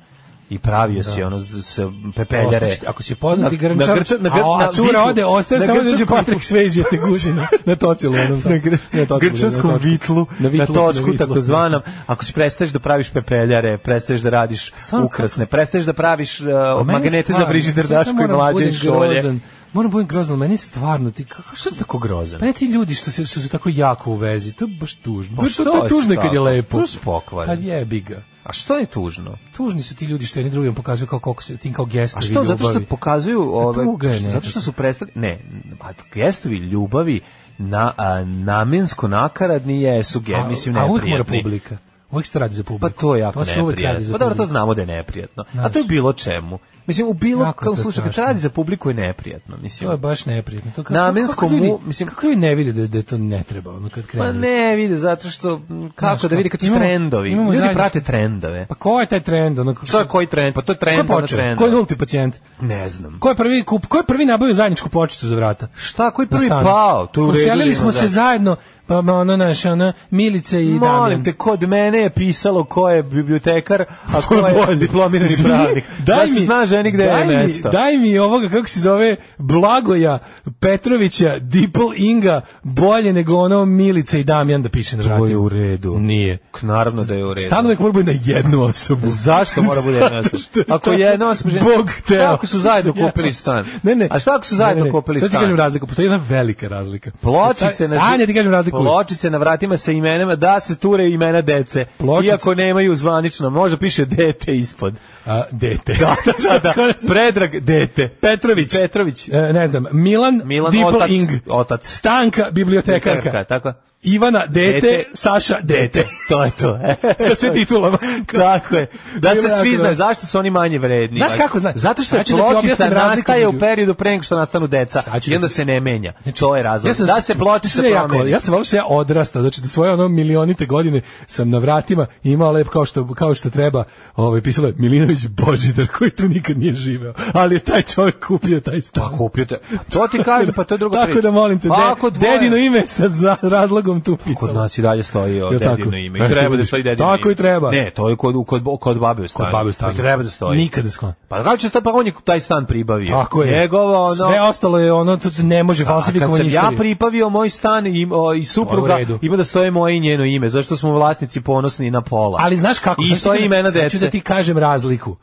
[0.52, 1.80] i pravio si ono z- s
[2.15, 2.78] pepeljare.
[2.88, 5.84] Ako si poznati Na- grnčar, na grnčar- na a, a cura ode, ostaje samo da
[5.84, 7.34] grnčarskom- Patrick Swayze te guzi
[7.65, 8.14] na, tocilu.
[8.15, 9.88] Onom, na gr- tocilu, grčanskom na točku.
[9.88, 15.06] vitlu, na, vitlu, točku takozvanom, ako si prestaješ da praviš pepeljare, prestaješ da radiš Stvarno,
[15.06, 16.48] ukrasne, prestaješ da praviš uh,
[16.78, 19.40] meni magnete za frižider daško i moram mlađe šolje.
[19.73, 22.40] Moram budem grozan, meni stvarno ti kako Što je tako grozan?
[22.40, 24.94] Pa ne ti ljudi što se što su tako jako u vezi, to je baš
[24.94, 25.36] tužno.
[25.36, 26.88] Pa to, što to, to je je tužno kad je lepo.
[26.88, 27.57] Su pokvareni.
[27.57, 28.22] Pa jebi ga.
[28.43, 29.38] A što je tužno?
[29.53, 32.26] Tužni su ti ljudi što jedni drugim pokazuju kao koliko se tim kao A gestovi
[32.26, 32.43] što?
[32.43, 32.85] Zato što ljubavi.
[32.85, 34.31] pokazuju ove, tuga je nekako.
[34.31, 35.39] zato što su prestali, ne,
[35.80, 37.19] pa gestovi ljubavi
[37.57, 41.43] na a, namensko nakaradni jesu ge, A- mislim a uvijek mora neprijatni.
[41.43, 41.77] publika.
[42.11, 42.81] Uvijek se to radi za publiku.
[42.81, 44.11] Pa to je jako radi neprijatno.
[44.11, 45.43] Pa dobro, to znamo da je neprijatno.
[45.43, 45.73] A Znaš.
[45.73, 46.59] to je bilo čemu.
[46.88, 49.58] Mislim, u bilo to slučaju, kad radi za publiku je neprijatno.
[49.58, 50.72] Mislim, To je baš neprijatno.
[50.72, 53.44] To kako, Namensko kako ljudi, mu- mislim- kako ljudi ne vide da, da to ne
[53.44, 54.26] treba, ono kad krenu.
[54.26, 55.62] Pa ne vide, zato što,
[55.95, 57.32] kako Znaš da vidi kad su imamo- trendovi.
[57.32, 58.66] imamo Ljudi zajedničko- prate trendove.
[58.66, 59.60] Pa ko je taj trend?
[59.60, 60.53] Ono, kako- Šta je koji trend?
[60.56, 61.58] Pa to je ko je trend, trend.
[61.58, 62.36] Ko je nulti pacijent?
[62.62, 63.20] Ne znam.
[63.20, 65.68] Ko je prvi kup, ko je prvi nabavio zajedničku pločicu za vrata?
[65.76, 67.08] Šta, koji prvi pao?
[67.08, 68.56] To je u redu Uselili da smo ima se da- zajedno,
[68.91, 71.23] pa ono naše, ono, Milice i Molim Damjan.
[71.23, 74.35] te, kod mene je pisalo ko je bibliotekar, a ko
[74.69, 75.84] je diplomirani pravnik.
[75.99, 77.69] Da se zna ženi gde je daj mi- mesto.
[77.69, 80.19] Daj mi ovoga, kako se zove, Blagoja
[80.59, 85.19] Petrovića, Dipl Inga, bolje nego ono Milica i Damjan da piše na vratima.
[85.19, 85.99] To je u redu.
[85.99, 86.38] Nije.
[86.61, 87.47] Naravno da je u redu.
[87.47, 89.07] Stan uvek mora biti na jednu osobu.
[89.09, 90.38] Zašto mora bude jedna osoba?
[90.55, 91.53] je Ako to jedna osoba...
[91.76, 92.18] Bog teo.
[92.18, 93.65] Šta ako su zajedno kupili stan?
[93.84, 94.07] Ne, ne.
[94.11, 95.41] A šta ako su zajedno Ne, ne, kupili sad ti stan?
[95.41, 97.11] kažem razliku, postoji jedna velika razlika.
[97.22, 98.81] Pločice na Stanje ti kažem razliku.
[98.84, 101.86] Pločice na vratima sa imenima da se ture imena dece.
[101.99, 104.94] Pločice- Iako nemaju zvanično, može piše dete ispod.
[105.26, 105.94] A, dete.
[105.99, 106.94] Da, da, da, da.
[107.08, 108.08] Predrag dete.
[108.12, 108.74] Petrović.
[108.74, 109.28] Petrović.
[109.28, 111.10] E, ne znam, Milan, Milan, otac,
[111.48, 111.88] otac.
[111.88, 113.44] Stanka, bibliotekarka.
[113.44, 113.74] Tako.
[114.03, 115.03] Ivana, dete, Dete.
[115.14, 116.07] Saša, dete.
[116.30, 116.80] To je to.
[117.28, 117.98] Sa sve titulama.
[118.28, 118.88] Tako je.
[119.15, 119.95] Da se svi znaju.
[119.95, 121.18] Zašto su oni manje vredni?
[121.18, 121.76] Znaš kako znaš?
[121.76, 125.02] Zato što Sad ću da pločica razliku nastaje u periodu pre nego što nastanu deca.
[125.28, 126.14] I onda da ti- se ne menja.
[126.40, 126.88] To je razlog.
[126.88, 128.32] Ja sam da se pločica jako, promeni.
[128.32, 132.07] ja sam volio što ja odrastao, znači do svoje ono milionite godine sam na vratima
[132.23, 133.84] imao lep kao što kao što treba,
[134.15, 138.60] ovaj pisalo je Milinović Božidar koji tu nikad nije živeo, ali je taj čovjek kupio
[138.60, 139.03] taj stan.
[139.03, 139.57] Pa kupio te.
[139.90, 142.57] To ti kaže, pa to je druga Tako da molim te, Pa de, dvoje- dedino
[142.57, 143.07] ime sa
[143.41, 144.47] razlogom knjigom tu pisalo.
[144.47, 145.76] Kod nas i dalje stoji o tako?
[145.76, 146.26] dedino ime.
[146.26, 147.31] I treba da stoji dedino Tako ime.
[147.31, 147.72] i treba.
[147.72, 149.45] Ne, to je kod, kod, kod babe u stanu.
[149.45, 149.93] Kod babe u stanu.
[149.93, 150.57] Treba da stoji.
[150.57, 151.13] Nikada sklon.
[151.27, 153.15] Pa kako će sta, pa on je taj stan pribavio.
[153.15, 153.59] Tako je.
[153.59, 154.15] Njegovo, ono...
[154.15, 158.07] Sve ostalo je ono, to ne može A kad sam ja pripavio moj stan i,
[158.11, 162.01] o, i supruga, ima da stoje moje i njeno ime, zašto smo vlasnici ponosni na
[162.01, 162.39] pola.
[162.41, 163.01] Ali znaš kako?
[163.01, 164.05] I ti imena sad ću dece.
[164.05, 165.15] da ti kažem razliku.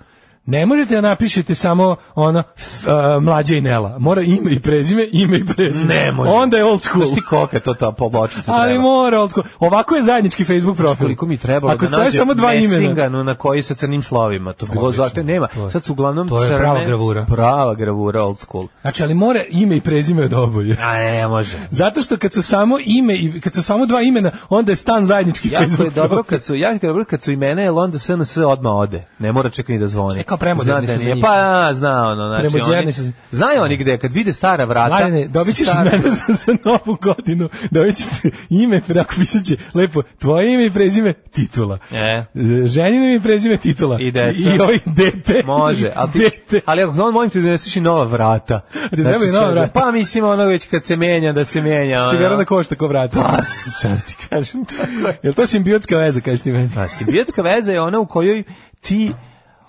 [0.51, 3.99] Ne možete da napišete samo ono f, uh, mlađa i Nela.
[3.99, 5.95] Mora ime i prezime, ime i prezime.
[5.95, 6.33] Ne može.
[6.33, 7.07] Onda je old school.
[7.07, 8.83] Znaš ti koliko to ta pobočica Ali treba?
[8.83, 9.47] mora old school.
[9.61, 11.07] Ovako je zajednički Facebook profil.
[11.07, 13.23] koliko mi trebalo Ako da nađem samo dva imena.
[13.23, 14.53] Na koji sa crnim slovima.
[14.53, 15.49] To bi bilo zato nema.
[15.73, 16.59] Sad su uglavnom to je crne.
[16.59, 17.25] prava gravura.
[17.25, 18.67] Prava gravura old school.
[18.81, 20.77] Znači, ali mora ime i prezime od oboje.
[20.81, 21.57] A ne, može.
[21.71, 25.07] Zato što kad su samo ime i kad su samo dva imena, onda je stan
[25.07, 26.31] zajednički Jako Facebook je dobro profil.
[26.31, 29.05] kad su dobro kad su imena, onda SNS odmah ode.
[29.19, 30.13] Ne mora čekati da zvoni.
[30.13, 31.23] Sve kao premoderni Zna da su za njih.
[31.23, 34.89] Pa, zna ono, znači Premoderni oni, su za- znaju oni gde, kad vide stara vrata.
[34.91, 38.07] Mladene, dobit ćeš stara- od mene za, za novu godinu, dobit ćeš
[38.51, 41.79] ime, ako pisat će lepo, tvoje ime i prezime, titula.
[41.93, 42.25] E.
[42.67, 43.99] Ženino ime i prezime, titula.
[44.01, 44.39] I deca.
[44.51, 45.43] I ovaj dete.
[45.47, 46.61] Može, ali ti, Dete.
[46.67, 48.61] ali ako on molim ti da doneseš i nova vrata.
[48.91, 49.81] trebaju sve nova za- vrata?
[49.81, 51.99] Pa mislim ono već kad se menja, da se menja.
[52.01, 52.19] Što ono.
[52.21, 53.23] ga da košta ko vrata.
[53.23, 53.43] Pa,
[53.73, 55.19] sad ti kažem tako je.
[55.23, 56.71] Jel to simbiotska veza, kažeš ti meni?
[56.75, 58.43] Pa, simbiotska veza je ona u kojoj
[58.81, 59.13] ti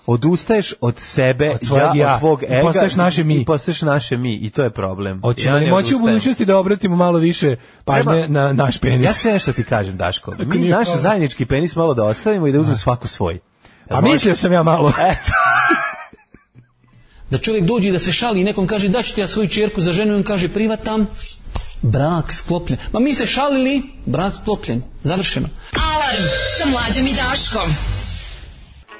[0.06, 2.14] odustaješ od sebe, Od svojeg ja, ja.
[2.14, 3.34] od tvog I ega postaješ naše mi.
[3.34, 5.20] i postaješ naše mi i to je problem.
[5.22, 9.06] Hoćemo Ja li moći u budućnosti da obratimo malo više pažnje na naš penis?
[9.06, 10.34] Ja sve nešto ti kažem, Daško.
[10.38, 11.02] Mi naš problem.
[11.02, 13.38] zajednički penis malo da ostavimo i da uzmemo svako svoj.
[13.88, 14.92] A mislio sam ja malo.
[15.12, 15.32] Eto.
[17.30, 19.48] Da čovjek dođe i da se šali i nekom kaže da ću ti ja svoju
[19.48, 21.06] čerku za ženu i on kaže privatam,
[21.82, 22.78] brak sklopljen.
[22.92, 25.48] Ma mi se šalili, brak sklopljen, završeno.
[25.72, 26.22] Alarm
[26.58, 27.99] sa mlađom i Daškom.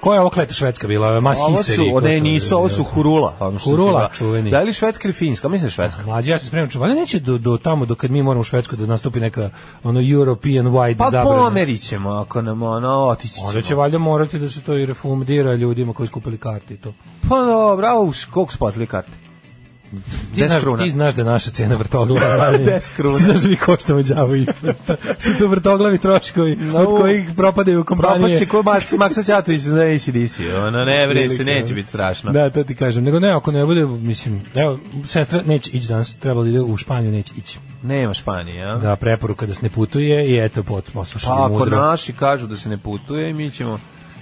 [0.01, 1.21] Koja je ovo kleta švedska bila?
[1.21, 3.35] Mas Ovo su, su- nisu, ovo su hurula.
[3.41, 4.51] Ono Hurula, čuveni.
[4.51, 5.49] Da li švedska ili finska?
[5.49, 6.03] Mislim da švedska.
[6.03, 6.91] Mlađi, ja se spremam čuvam.
[6.91, 9.51] neće do, do tamo, do kad mi moramo u Švedsku da nastupi neka
[9.85, 11.43] ono European wide Pa zabrana.
[11.43, 13.47] pomerit ćemo, ako nam ono, otići ćemo.
[13.49, 16.93] Onda će valjda morati da se to i refundira ljudima koji skupili karte i to.
[17.29, 19.13] Pa dobro, a uš, koliko su platili karte?
[20.35, 20.85] Ti znaš, kruna.
[20.85, 22.51] ti znaš da je naša cena vrtoglava.
[22.59, 23.19] Deset kruna.
[23.19, 24.47] Ti znaš da mi koštamo đavo i
[25.23, 28.19] su to vrtoglavi troškovi od kojih propadaju kompanije.
[28.19, 32.33] Propašće ko Max, Maksa Ćatović za ACDC, ono ne bre, se Velike, neće biti strašno.
[32.33, 33.05] Da, to ti kažem.
[33.05, 36.77] Nego ne, ako ne bude, mislim, evo, sestra neće ići danas, trebalo da ide u
[36.77, 37.59] Španiju, neće ići.
[37.83, 38.77] Nema Španije, a?
[38.77, 41.81] Da, preporuka da se ne putuje i eto, pot, poslušali Pa ako mudro.
[41.81, 43.79] naši kažu da se ne putuje, mi ćemo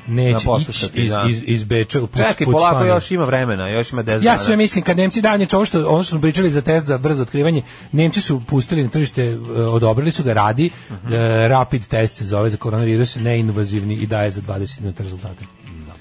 [0.09, 1.25] Neće na ići iz, da.
[1.31, 2.91] iz, iz Beča u put, Čekaj, put polako Španije.
[2.91, 6.03] još ima vremena, još ima 10 Ja sve mislim kad Nemci danje ovo što ono
[6.03, 7.63] što smo pričali za test za brzo otkrivanje,
[7.93, 11.13] Nemci su pustili na tržište, e, odobrili su ga radi, Mhm.
[11.13, 15.45] e, rapid test se zove za koronavirus, neinvazivni i daje za 20 minuta rezultate.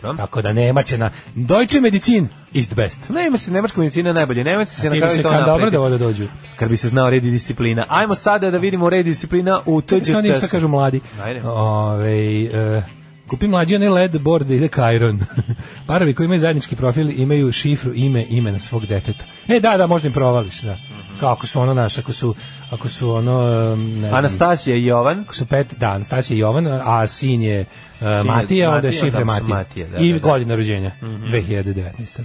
[0.01, 0.17] Dobro.
[0.17, 3.09] Tako da Nemac je na Deutsche Medizin is the best.
[3.09, 4.43] Nema se, nemačka medicina je najbolje.
[4.43, 6.27] Nemac se na kraju to dobro da vode dođu.
[6.55, 7.85] Kad bi se znao red i disciplina.
[7.89, 10.67] Ajmo sada da vidimo red i disciplina u Čekaj tuđe samo da vidim šta kažu
[10.67, 10.99] mladi.
[11.21, 11.41] Ajde.
[11.43, 12.84] Ove, e,
[13.27, 15.19] kupi mlađi onaj led board da ide Kajron.
[15.87, 19.23] Parovi koji imaju zajednički profil imaju šifru, ime, imena svog deteta.
[19.47, 20.77] E, da, da, možda im provališ, da.
[21.19, 22.35] Kako su ono naš, ako su,
[22.71, 25.19] ako su ono, ne znam, Anastasija i Jovan.
[25.19, 27.65] ako su pet, da, Anastasija i Jovan, a sin je
[28.01, 29.57] uh, Matija, onda je Matija, šifre onda su Matija.
[29.57, 30.27] Matija, da, I da, da.
[30.27, 32.23] godina rođenja, 2019.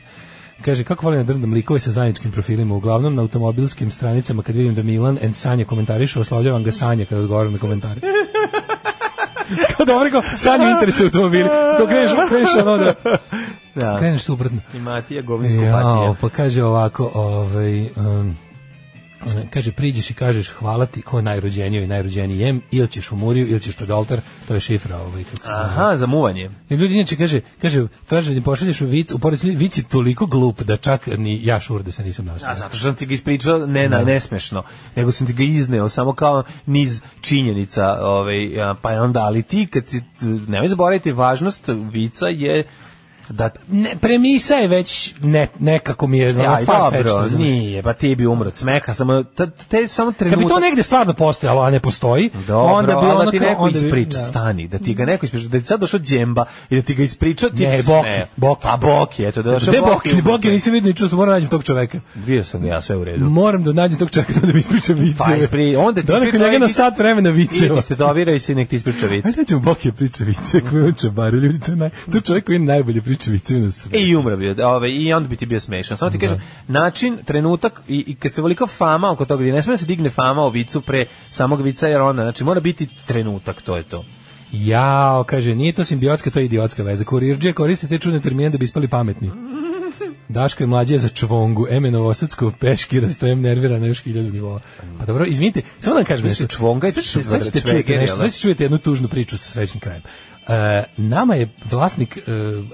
[0.64, 4.74] Kaže, kako volim da drndam likove sa zajedničkim profilima, uglavnom na automobilskim stranicama kad vidim
[4.74, 8.00] da Milan and Sanja komentarišu, oslovljavam ga Sanja kada odgovaram na komentare.
[9.76, 11.48] kao dobro, kao Sanja interesuje automobili.
[11.76, 12.94] Kao kreneš, kreneš ono da,
[13.74, 13.98] Da.
[13.98, 14.58] kreneš suprotno.
[14.74, 16.14] I Matija Govninsko Jao, patija.
[16.20, 18.36] pa kaže ovako, ovaj, um,
[19.50, 23.60] kaže, priđeš i kažeš hvala ti ko najrođenijoj i najrođenijem, ili ćeš u Muriju, ili
[23.60, 25.48] ćeš pred oltar, to je šifra ovaj, kako.
[25.50, 26.50] Aha, za muvanje.
[26.68, 30.62] I ljudi inače kaže, kaže, traže da pošalješ u vic, u vic je toliko glup
[30.62, 32.50] da čak ni ja šur da se nisam nasmeo.
[32.50, 34.62] A zato što sam ti ga ispričao ne na nesmešno,
[34.96, 38.50] nego sam ti ga izneo samo kao niz činjenica, ovaj
[38.82, 40.02] pa onda ali ti kad si
[40.48, 42.64] nemoj zaboraviti važnost vica je
[43.32, 47.92] da Ne, premisa je već ne, nekako mi je ono, ja, far-fetched, dobro, nije, pa
[47.92, 50.38] ti bi umro od smeha, samo te, te samo trenutak.
[50.38, 53.30] Kad bi to negde stvarno postojalo, a ne postoji, Dobro, onda bi ali ono da
[53.30, 54.24] ti neko onda bi- ispriča, da.
[54.24, 57.02] stani, da ti ga neko ispriča, da ti sad došao džemba i da ti ga
[57.02, 58.26] ispriča, ti Ne, ti se Boki, smeje.
[58.36, 58.66] Boki.
[58.66, 59.90] A Boki, eto, da došao Boki.
[60.10, 60.22] Boki?
[60.22, 62.00] Boki nisam vidio ni čuo, moram da nađem tog čoveka.
[62.16, 63.24] Vidio sam ja, sve u redu.
[63.24, 65.14] Moram da nađem tog čoveka da mi ispriča viceve.
[65.18, 67.78] Pa ispri, onda ti Da neko ispriča njega na sat vremena I viceva.
[67.78, 69.24] istetoviraj se i nek ti ispriča vic.
[69.26, 72.46] Ajde ćemo Boki priča vice, kako je on čabar, ljudi, to naj, to je čovjek
[72.46, 74.00] koji najbolje priča viceve na sve.
[74.00, 75.96] I umro bi, ovaj, i onda bi ti bio smešan.
[75.96, 79.74] Samo ti kažem, način, trenutak, i, i kad se velika fama oko toga, ne smije
[79.74, 83.62] da se digne fama o vicu pre samog vica, jer onda, znači, mora biti trenutak,
[83.62, 84.04] to je to.
[84.52, 87.04] Jao, kaže, nije to simbiotska, to je idiotska veza.
[87.04, 89.30] Kurirđije koriste te čudne termine da bi ispali pametni.
[90.28, 94.60] Daško je mlađe za čvongu, eme Novosadsko, peški, rastojem nervira na još hiljadu nivoa.
[94.98, 96.46] Pa dobro, izvinite, samo da vam kažem nešto.
[96.46, 98.22] čvonga je Sad ćete- čv- sad ćete čujete nešto, da?
[98.22, 100.02] sad ćete čujete jednu tužnu priču sa srećnim krajem.
[100.48, 102.22] E, nama je vlasnik e,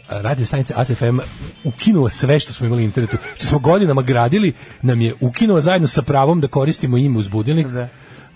[0.08, 1.18] radio stanice ASFM
[1.64, 5.88] ukinuo sve što smo imali na internetu, što smo godinama gradili, nam je ukinuo zajedno
[5.88, 7.66] sa pravom da koristimo ime uz budilnik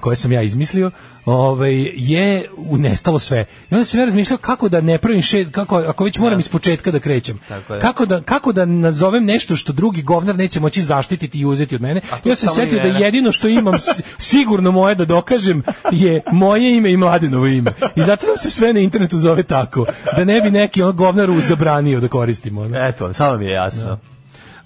[0.02, 0.90] koje sam ja izmislio,
[1.24, 3.44] ovaj je unestalo sve.
[3.70, 6.48] I onda sam ja razmišljao kako da ne pravim šed, kako ako već moram iz
[6.48, 7.38] početka da krećem.
[7.80, 11.82] Kako da kako da nazovem nešto što drugi govnar neće moći zaštititi i uzeti od
[11.82, 12.00] mene.
[12.24, 13.74] Ja sam setio da jedino što imam
[14.18, 17.72] sigurno moje da dokažem je moje ime i mladenovo ime.
[17.96, 19.86] I zato nam se sve na internetu zove tako.
[20.16, 22.60] Da ne bi neki on govnar zabranio da koristimo.
[22.60, 22.88] Ono.
[22.88, 23.98] Eto, samo mi je jasno.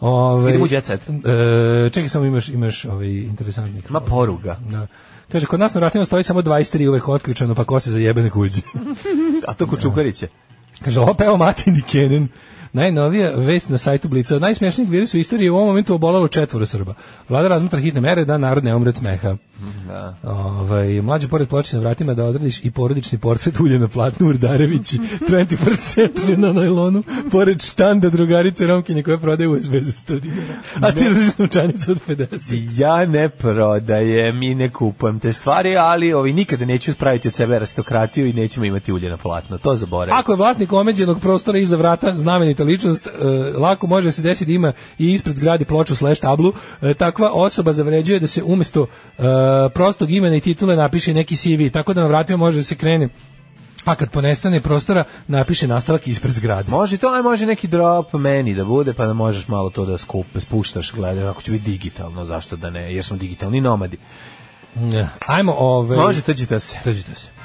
[0.01, 1.01] Ovaj, Idemo u jet set.
[1.01, 3.91] E, čekaj, samo imaš, imaš ovaj interesantnih.
[3.91, 4.57] Ma poruga.
[4.71, 4.87] Da.
[5.33, 8.31] Kaže, kod nas na vratima stoji samo 23 uvek otključano, pa ko se zajebe na
[8.31, 8.63] kuđi.
[9.49, 10.27] A to kod Čukarića.
[10.85, 12.29] Kaže, ovo peva Matini Kenen.
[12.77, 14.37] Najnovija vest na sajtu Blica.
[14.37, 16.95] Od najsmešnijih virusa u istoriji je u ovom momentu obolalo četvoro Srba.
[17.29, 19.37] Vlada razmatra hitne mere da narod ne umre od smeha.
[19.87, 20.17] Da.
[20.23, 24.99] Ovaj mlađi pored na vratima da odradiš i porodični portret ulje na platnu Urdarevići
[25.29, 30.55] 21st century na najlonu pored štanda drugarice Romkinje koja prodaje USB za 100 dinara.
[30.81, 32.81] A ti držiš novčanicu od 50.
[32.81, 37.57] Ja ne prodajem i ne kupujem te stvari, ali ovi nikada neću spraviti od sebe
[37.57, 39.59] aristokratiju i nećemo imati ulje na platno.
[39.59, 40.19] To zaboravim.
[40.19, 43.11] Ako je vlasnik omeđenog prostora iza vrata znamenita ličnost, e,
[43.59, 46.53] lako može se desiti da ima i ispred zgradi ploču slash tablu.
[46.83, 49.23] E, takva osoba zavređuje da se umjesto e,
[49.75, 53.09] prostog imena i titule napiše neki CV, tako da na vratima može da se krene
[53.87, 56.71] a kad ponestane prostora, napiše nastavak ispred zgrade.
[56.71, 59.99] Može to, aj može neki drop meni da bude, pa da možeš malo to da
[59.99, 63.97] skup, spuštaš, gledaj, ako će biti digitalno, zašto da ne, jer smo digitalni nomadi.
[64.75, 65.09] Ne.
[65.27, 65.97] Ajmo ove...
[65.97, 66.79] Može, tuđite se.
[66.85, 67.36] Tuđite se.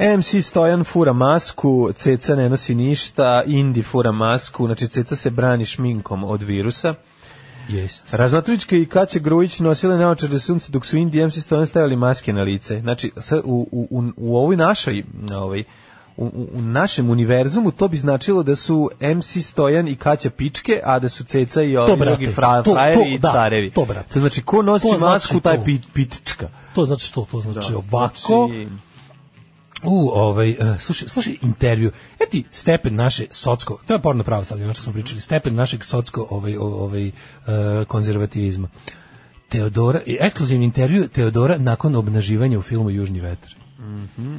[0.00, 5.64] MC Stojan fura masku, Ceca ne nosi ništa, Indi fura masku, znači Ceca se brani
[5.64, 6.94] šminkom od virusa.
[7.68, 8.14] Jest.
[8.14, 12.32] Razmatrička i Kaća Grujić nosile naočare sunce dok su Indi i MC Stojan stavili maske
[12.32, 12.80] na lice.
[12.80, 13.12] Znači,
[13.44, 15.64] u, u, u, u ovoj našoj, na ovaj,
[16.18, 20.98] u, u- našem univerzumu to bi značilo da su MC Stojan i Kaća pičke, a
[20.98, 23.70] da su Ceca i ovi drugi fra, to, frajeri to, i da, carevi.
[23.70, 24.14] to, brate.
[24.14, 26.48] To znači, ko nosi To znači masku, taj pit, pitička.
[26.74, 27.26] To znači što?
[27.30, 27.78] To znači Da.
[27.78, 28.16] ovako...
[28.48, 28.68] Znači,
[29.84, 31.90] U, ovaj, uh, slušaj, slušaj intervju.
[32.20, 36.26] Eti stepen naše socsko, to je porno pravoslavlje, ono što smo pričali, stepen našeg socsko
[36.30, 37.12] ovaj, ovaj, uh,
[37.86, 38.68] konzervativizma.
[39.48, 43.57] Teodora, i ekskluzivni intervju Teodora nakon obnaživanja u filmu Južni vetar.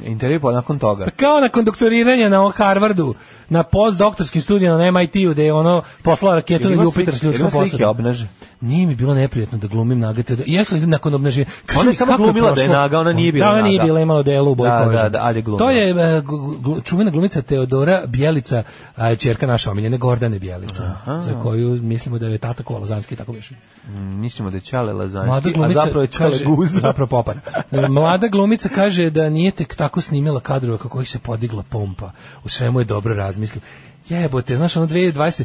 [0.04, 1.04] Intervju pa nakon toga.
[1.04, 3.14] Pa kao nakon doktoriranja na Harvardu,
[3.48, 7.50] na postdoktorskim studijama na MIT-u, da je ono poslala raketu na Jupiter s ljudskom ima
[7.50, 8.14] slike posadom.
[8.60, 10.44] Nije mi bilo neprijatno da glumim naga Teodora.
[10.48, 11.50] Jesam li nakon obnaživanja?
[11.66, 14.00] Kaži Ona je samo glumila da je naga, ona nije bila Da, ona nije bila,
[14.00, 14.96] imala delu u boji Da, kože.
[14.96, 15.58] da, da, ali je glumila.
[15.58, 18.62] To je e, gu- čuvena glumica Teodora Bjelica,
[18.96, 23.32] a, ćerka naša omiljene Gordane Bjelica, za koju mislimo da je tata Kola Lazanski, tako
[23.32, 23.54] biše.
[23.88, 26.80] Mm, Mislimo da je Mlada Lazanski, a glumica zapravo je Ćale kaže, Guza.
[26.86, 27.40] zapravo popara.
[27.72, 32.10] E, Mlada glumica kaže da nije tek tako snimila kadrove kako ih se podigla pompa.
[32.44, 33.64] U svemu je dobro razmislila.
[34.08, 35.44] Jebote, znaš, ono 2020,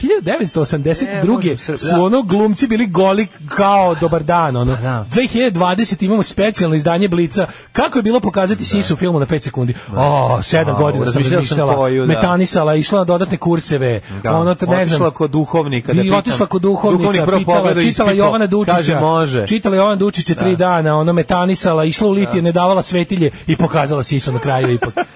[0.00, 1.26] 1982.
[1.28, 2.02] možem se- su da.
[2.02, 4.74] ono glumci bili goli kao dobar dan, ono.
[4.74, 5.04] Pa da.
[5.06, 5.52] 2020
[6.00, 7.46] imamo specijalno izdanje Blica.
[7.72, 9.74] Kako je bilo pokazati sisu u filmu na 5 sekundi?
[9.96, 12.06] O, sedam A, godina sam razmišljala, koju, da.
[12.06, 14.32] metanisala, išla na dodatne kurseve, Da.
[14.32, 16.18] ono, ne znam, Otišla kod duhovnika da i pitam.
[16.18, 18.12] otišla kod duhovnika, Duhovnik pitala, čitala.
[18.12, 19.46] Jovana Dučića, Kaže, može.
[19.46, 20.56] čitala Jovana Dučića tri Da.
[20.56, 24.94] dana, ono metanisala, išla u litije, ne davala svetilje i pokazala sisu na kraju ipak.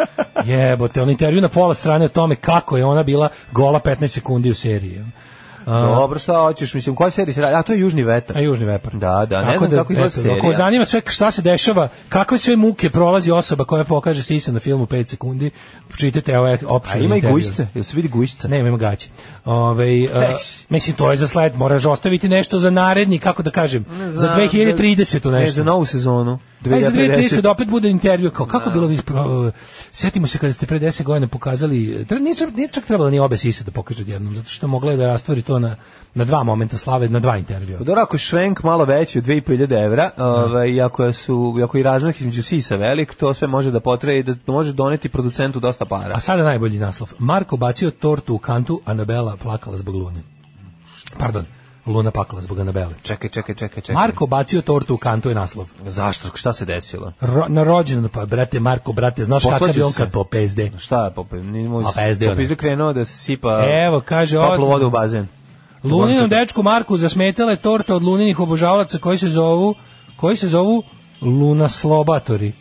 [0.45, 4.51] Jebote, on intervju na pola strane o tome kako je ona bila gola 15 sekundi
[4.51, 5.05] u seriji.
[5.67, 7.55] A, Dobro, šta hoćeš, mislim, koja serija se radi?
[7.55, 8.39] A to je Južni vetar.
[8.39, 8.95] A Južni vepar.
[8.95, 10.39] Da, da, ne Tako znam kako izgleda eto, serija.
[10.39, 14.61] Ako zanima sve šta se dešava, kakve sve muke prolazi osoba koja pokaže sisa na
[14.61, 15.51] filmu 5 sekundi,
[15.97, 18.49] čitajte ovaj A opširni ima i gujice, jel se vidi gujica?
[18.49, 19.09] Ne, ima gaće.
[19.45, 19.87] Ove,
[20.69, 25.25] mislim, to je za sled, moraš ostaviti nešto za naredni, kako da kažem, za 2030
[25.27, 25.55] Ne, nešto.
[25.55, 26.39] za novu sezonu.
[26.65, 27.41] Pa za 2030 2050.
[27.41, 29.51] da opet bude intervju kao kako bilo vi pro-
[29.93, 31.77] setimo se kada ste pre 10 godina pokazali
[32.11, 34.97] nije, čak- nije čak trebalo ni obe sise da pokaže odjednom zato što mogla je
[34.97, 35.77] da rastvori to na
[36.15, 37.79] na dva momenta slave na dva intervjua.
[37.79, 41.83] Dobro, ako je švenk malo veći od 2500 evra, ovaj, i ako, su, ako je
[41.85, 45.85] razmak između sisa velik, to sve može da potraje i da može doneti producentu dosta
[45.85, 46.15] para.
[46.15, 47.13] A sada najbolji naslov.
[47.19, 50.23] Marko bacio tortu u kantu, Anabela plakala zbog Lune.
[51.19, 51.45] Pardon,
[51.87, 52.95] Luna plakala zbog Anabele.
[53.03, 53.95] Čekaj, čekaj, čekaj, čekaj.
[53.95, 55.71] Marko bacio tortu u kantu je naslov.
[55.87, 56.29] Zašto?
[56.35, 57.13] Šta se desilo?
[57.21, 60.03] Ro, na rođendan, pa brate Marko, brate, znaš kakav Posvađao je on se.
[60.03, 60.71] kad popezde?
[60.79, 61.49] Šta je popizde?
[61.85, 62.33] A, pa SD ona.
[62.33, 65.27] Popizde krenuo da sipa Evo, kaže, toplu od- vodu u bazen.
[65.85, 69.75] Luninom dečku Marku zasmetala je torta od luninih obožavalaca koji se zovu
[70.17, 70.83] koji se zovu
[71.23, 72.53] lunaslobatori.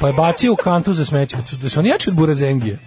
[0.00, 1.36] Pa je bacio u kantu za smeće.
[1.62, 2.78] Da su oni jači od burazengije.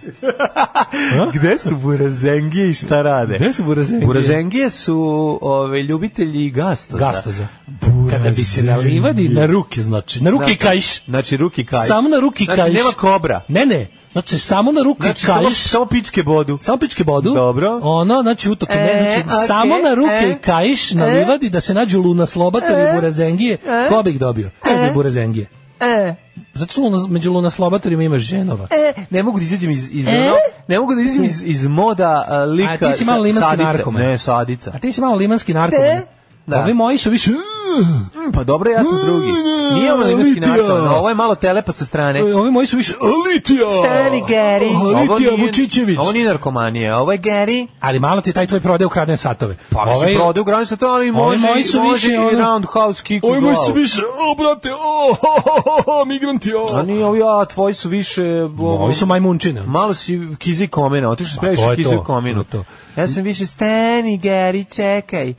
[1.34, 3.38] Gde su burazengije i šta rade?
[3.38, 4.06] Gde su burazengije?
[4.06, 6.98] Burazengije su ove, ljubitelji gastoza.
[6.98, 7.46] Gastoza.
[8.10, 11.04] Kada bi se na livadi na ruke, znači, na ruke i kajš.
[11.04, 11.88] Znači, ruki kajš.
[11.88, 12.74] Samo na ruki znači, kajš.
[12.74, 13.44] nema kobra.
[13.48, 13.86] Ne, ne.
[14.12, 15.36] Znači, samo na ruke Znači, kajš.
[15.36, 16.58] samo, samo pičke bodu.
[16.60, 17.30] Samo pičke bodu.
[17.30, 17.80] Dobro.
[17.82, 21.10] Ono, znači utok, ne, E, znači okej, samo na ruke e, i kajš na e,
[21.10, 23.54] livadi da se nađu luna slobatori e, i burazengije.
[23.56, 24.50] e, Ko bi ih dobio?
[24.66, 25.46] E, burazengije?
[25.80, 26.14] E,
[26.54, 28.68] Zato što luna, među luna slobatorima ima ženova.
[28.70, 30.10] e, ne mogu da izađem iz, iz E?
[30.12, 30.32] ono,
[30.68, 32.86] ne mogu da izađem iz, iz moda a, lika.
[32.86, 34.02] A ti si malo limanski narkoman.
[34.02, 34.70] Ne, sadica.
[34.74, 36.00] A ti si malo limanski narkoman.
[36.46, 36.60] Da.
[36.60, 37.30] Ovi moji su više...
[37.82, 39.32] Mm, pa dobro, ja sam drugi.
[39.74, 40.48] Nije ovo Litija.
[40.48, 42.22] narkoman, ovo je malo telepa sa strane.
[42.34, 42.94] Ovi moji su više...
[43.26, 43.66] Litija!
[43.84, 44.76] Stani, Gary.
[44.76, 45.98] Ovo Litija Vučićević.
[45.98, 47.66] Ovo nije narkomanija, ovo je Gary.
[47.80, 49.56] Ali malo ti taj tvoj prode ukradne satove.
[49.70, 53.56] Pa ovaj, se prodaju granicu to, ali može, moji su više, roundhouse kick Ovi moji
[53.66, 54.02] su više...
[54.02, 54.70] O, brate,
[55.86, 56.78] o, migranti, o.
[56.78, 58.24] A nije ovi, a tvoji su više...
[58.58, 59.62] Ovi su majmunčine.
[59.66, 62.44] Malo si kizi komena, otišao si previše to je kizi to, u komenu.
[62.44, 62.64] to je
[62.98, 65.34] Ja sam više stani, Gary, čekaj.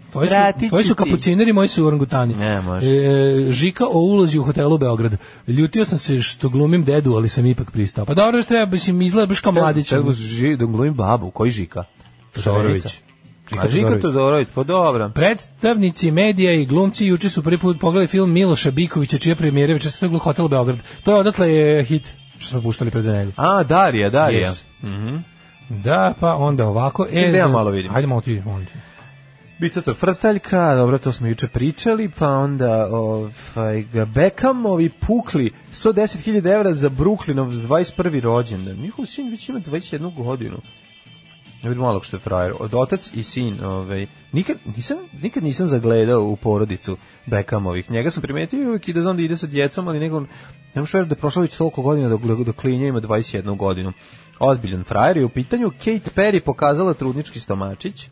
[0.70, 2.29] Tvoji su, kapucineri, moji su orangutani.
[2.36, 2.88] Ne, može.
[2.88, 5.18] E, Žika o ulozi u hotelu Beograd.
[5.48, 8.06] Ljutio sam se što glumim dedu, ali sam ipak pristao.
[8.06, 9.88] Pa dobro, još treba, mislim, izgleda baš kao mladić.
[9.88, 11.84] Čekaj, ži, da glumim babu, koji Žika?
[12.34, 12.84] Todorović.
[13.52, 15.10] Žika, Žika Todorović, pa dobro.
[15.10, 19.92] Predstavnici medija i glumci juče su prvi put pogledali film Miloša Bikovića, čija premijera večera
[19.92, 20.78] se u hotelu Beograd.
[21.04, 23.32] To je odatle je hit što smo puštali pred nedelju.
[23.36, 24.52] A, Darija, Darija.
[24.52, 25.20] Yes.
[25.70, 27.06] Da, pa onda ovako.
[27.06, 27.96] Čekaj, da ja za- malo vidim.
[27.96, 28.68] Ajde malo ti, molim
[29.60, 29.64] ti.
[29.64, 36.90] Bicator Frtaljka, dobro, to smo juče pričali, pa onda ovaj, Beckhamovi pukli 110.000 evra za
[36.90, 38.22] Brooklynov 21.
[38.22, 38.77] rođendan.
[38.77, 40.57] Njihov sin već ima 21 godinu.
[41.64, 42.53] Ne vidim malo što je frajer.
[42.60, 47.91] Od otac i sin, ovaj, nikad, nisam, nikad nisam zagledao u porodicu Beckhamovih.
[47.91, 50.19] Njega sam primetio i uvijek ide znam da ide sa djecom, ali nego,
[50.76, 53.94] ne možeš da je prošlo već toliko godina dok, dok klinja ima 21 godinu.
[54.40, 55.72] Ozbiljan frajer je u pitanju.
[55.72, 58.10] Kate Perry pokazala trudnički stomačić.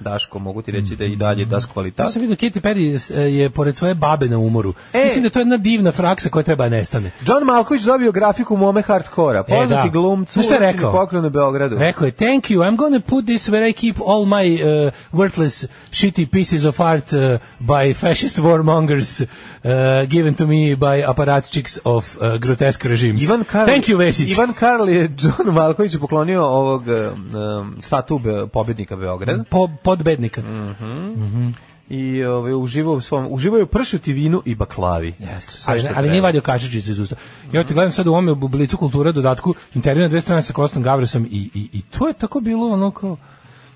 [0.00, 2.06] Daško, mogu ti reći da je i dalje das kvalitat.
[2.06, 2.78] Ja sam vidio Katy Perry
[3.14, 4.74] je, je pored svoje babe na umoru.
[4.92, 5.04] E.
[5.04, 7.10] Mislim da je to jedna divna fraksa koja treba da nestane.
[7.26, 9.42] John Malković dobio grafiku Mome Hardcora.
[9.42, 9.88] Poznati E, da.
[9.88, 10.92] glumcu šta je rekao?
[10.92, 11.76] poklon u Beogradu.
[11.78, 15.66] Rekao je, thank you, I'm gonna put this where I keep all my uh, worthless,
[15.90, 17.18] shitty pieces of art uh,
[17.60, 19.70] by fascist warmongers uh,
[20.08, 23.22] given to me by aparatčiks of uh, grotesque regimes.
[23.22, 24.32] Ivan Karl, Thank you, Vesić.
[24.32, 29.44] Ivan Karl je John Malkoviću poklonio ovog um, statu be, pobednika Beograda.
[29.50, 30.42] Po, podbednika.
[30.42, 31.48] Mhm.
[31.88, 35.14] I ovaj uživao u svom uživao u pršuti vinu i baklavi.
[35.18, 37.16] Jeste, Sve ali, ali nije vadio kašičicu iz usta.
[37.52, 40.52] Ja te gledam sad u ovome u Blicu kulture dodatku intervju na dve strane sa
[40.52, 43.16] Kostom Gavresom i, i, i to je tako bilo ono kao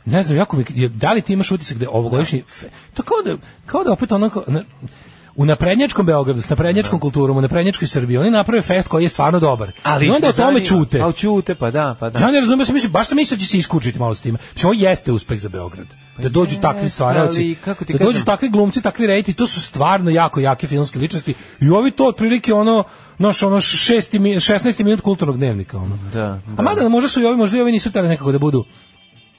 [0.04, 2.42] ne znam, jako mi, da li ti imaš utisak da ovogodišnji,
[2.94, 3.36] to kao da,
[3.66, 4.64] kao da opet onako, na-
[5.36, 9.40] u naprednjačkom Beogradu, s naprednjačkom kulturom, u naprednjačkoj Srbiji, oni naprave fest koji je stvarno
[9.40, 9.72] dobar.
[9.82, 11.00] Ali I onda o ne tome čute.
[11.00, 12.18] A ćute, pa da, pa da.
[12.18, 14.36] Ja ne razumem, mislim, baš sam mislio da će se iskučiti malo s tim.
[14.54, 15.86] Mislim, ovo jeste uspeh za Beograd.
[16.18, 17.56] Da dođu takvi stvaralci,
[17.86, 18.26] ti da dođu kažem?
[18.26, 21.34] takvi glumci, takvi rejti, to su stvarno jako jake filmske ličnosti.
[21.60, 22.84] I ovi to otprilike ono,
[23.18, 24.84] naš ono šesti, mi- 16.
[24.84, 25.78] minut kulturnog dnevnika.
[25.78, 25.98] Ono.
[26.12, 28.64] Da, A mada možda su i ovi, možda i ovi nisu tali nekako da budu,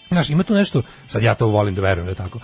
[0.10, 2.40] znaš, ima tu nešto, sad ja to volim da verujem da je tako,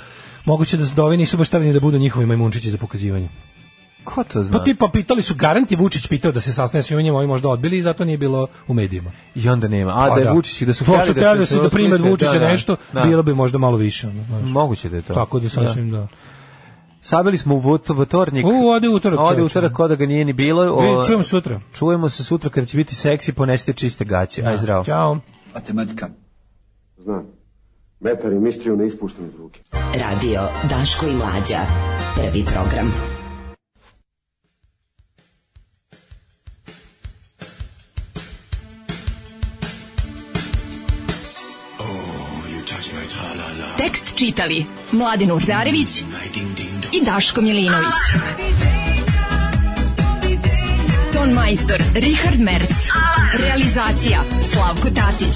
[0.46, 3.30] moguće da, da ovi nisu baš stavljeni da budu njihovi majmunčići za pokazivanje.
[4.04, 4.58] Ko to zna?
[4.58, 7.50] Pa tipa pitali su, garant je Vučić pitao da se sastane svima njima, ovi možda
[7.50, 9.12] odbili i zato nije bilo u medijima.
[9.36, 9.92] I onda nema.
[9.92, 11.98] A Pa da je Vučić i da su to su htjeli da se da prime
[11.98, 13.02] Vučića da, da, nešto, da.
[13.02, 14.08] bilo bi možda malo više.
[14.08, 14.42] Ono, znaš.
[14.44, 15.14] Moguće da je to.
[15.14, 16.08] Tako da sasvim da.
[17.02, 18.46] Sabili smo u vot- votornik.
[18.46, 20.80] U, ode utorak, Ode utorak, ko da ga nije ni bilo.
[20.80, 21.62] Vidite, čujemo sutra.
[21.74, 24.44] Čujemo se sutra kada će biti seksi, ponesite čiste gaće.
[24.46, 24.84] Aj zdravo.
[24.84, 25.18] Ćao.
[25.54, 26.10] Matematika.
[26.98, 27.41] Znam.
[28.02, 29.60] Metar i mištriju ne ispuštam iz ruke.
[29.74, 31.60] Radio Daško i Mlađa.
[32.16, 32.94] Prvi program.
[43.78, 46.02] Tekst čitali Mladin Urdarević
[46.92, 47.94] i Daško Milinović.
[51.14, 52.88] Ton majstor Richard Merc.
[53.34, 54.24] Realizacija
[54.54, 55.36] Slavko Tatić.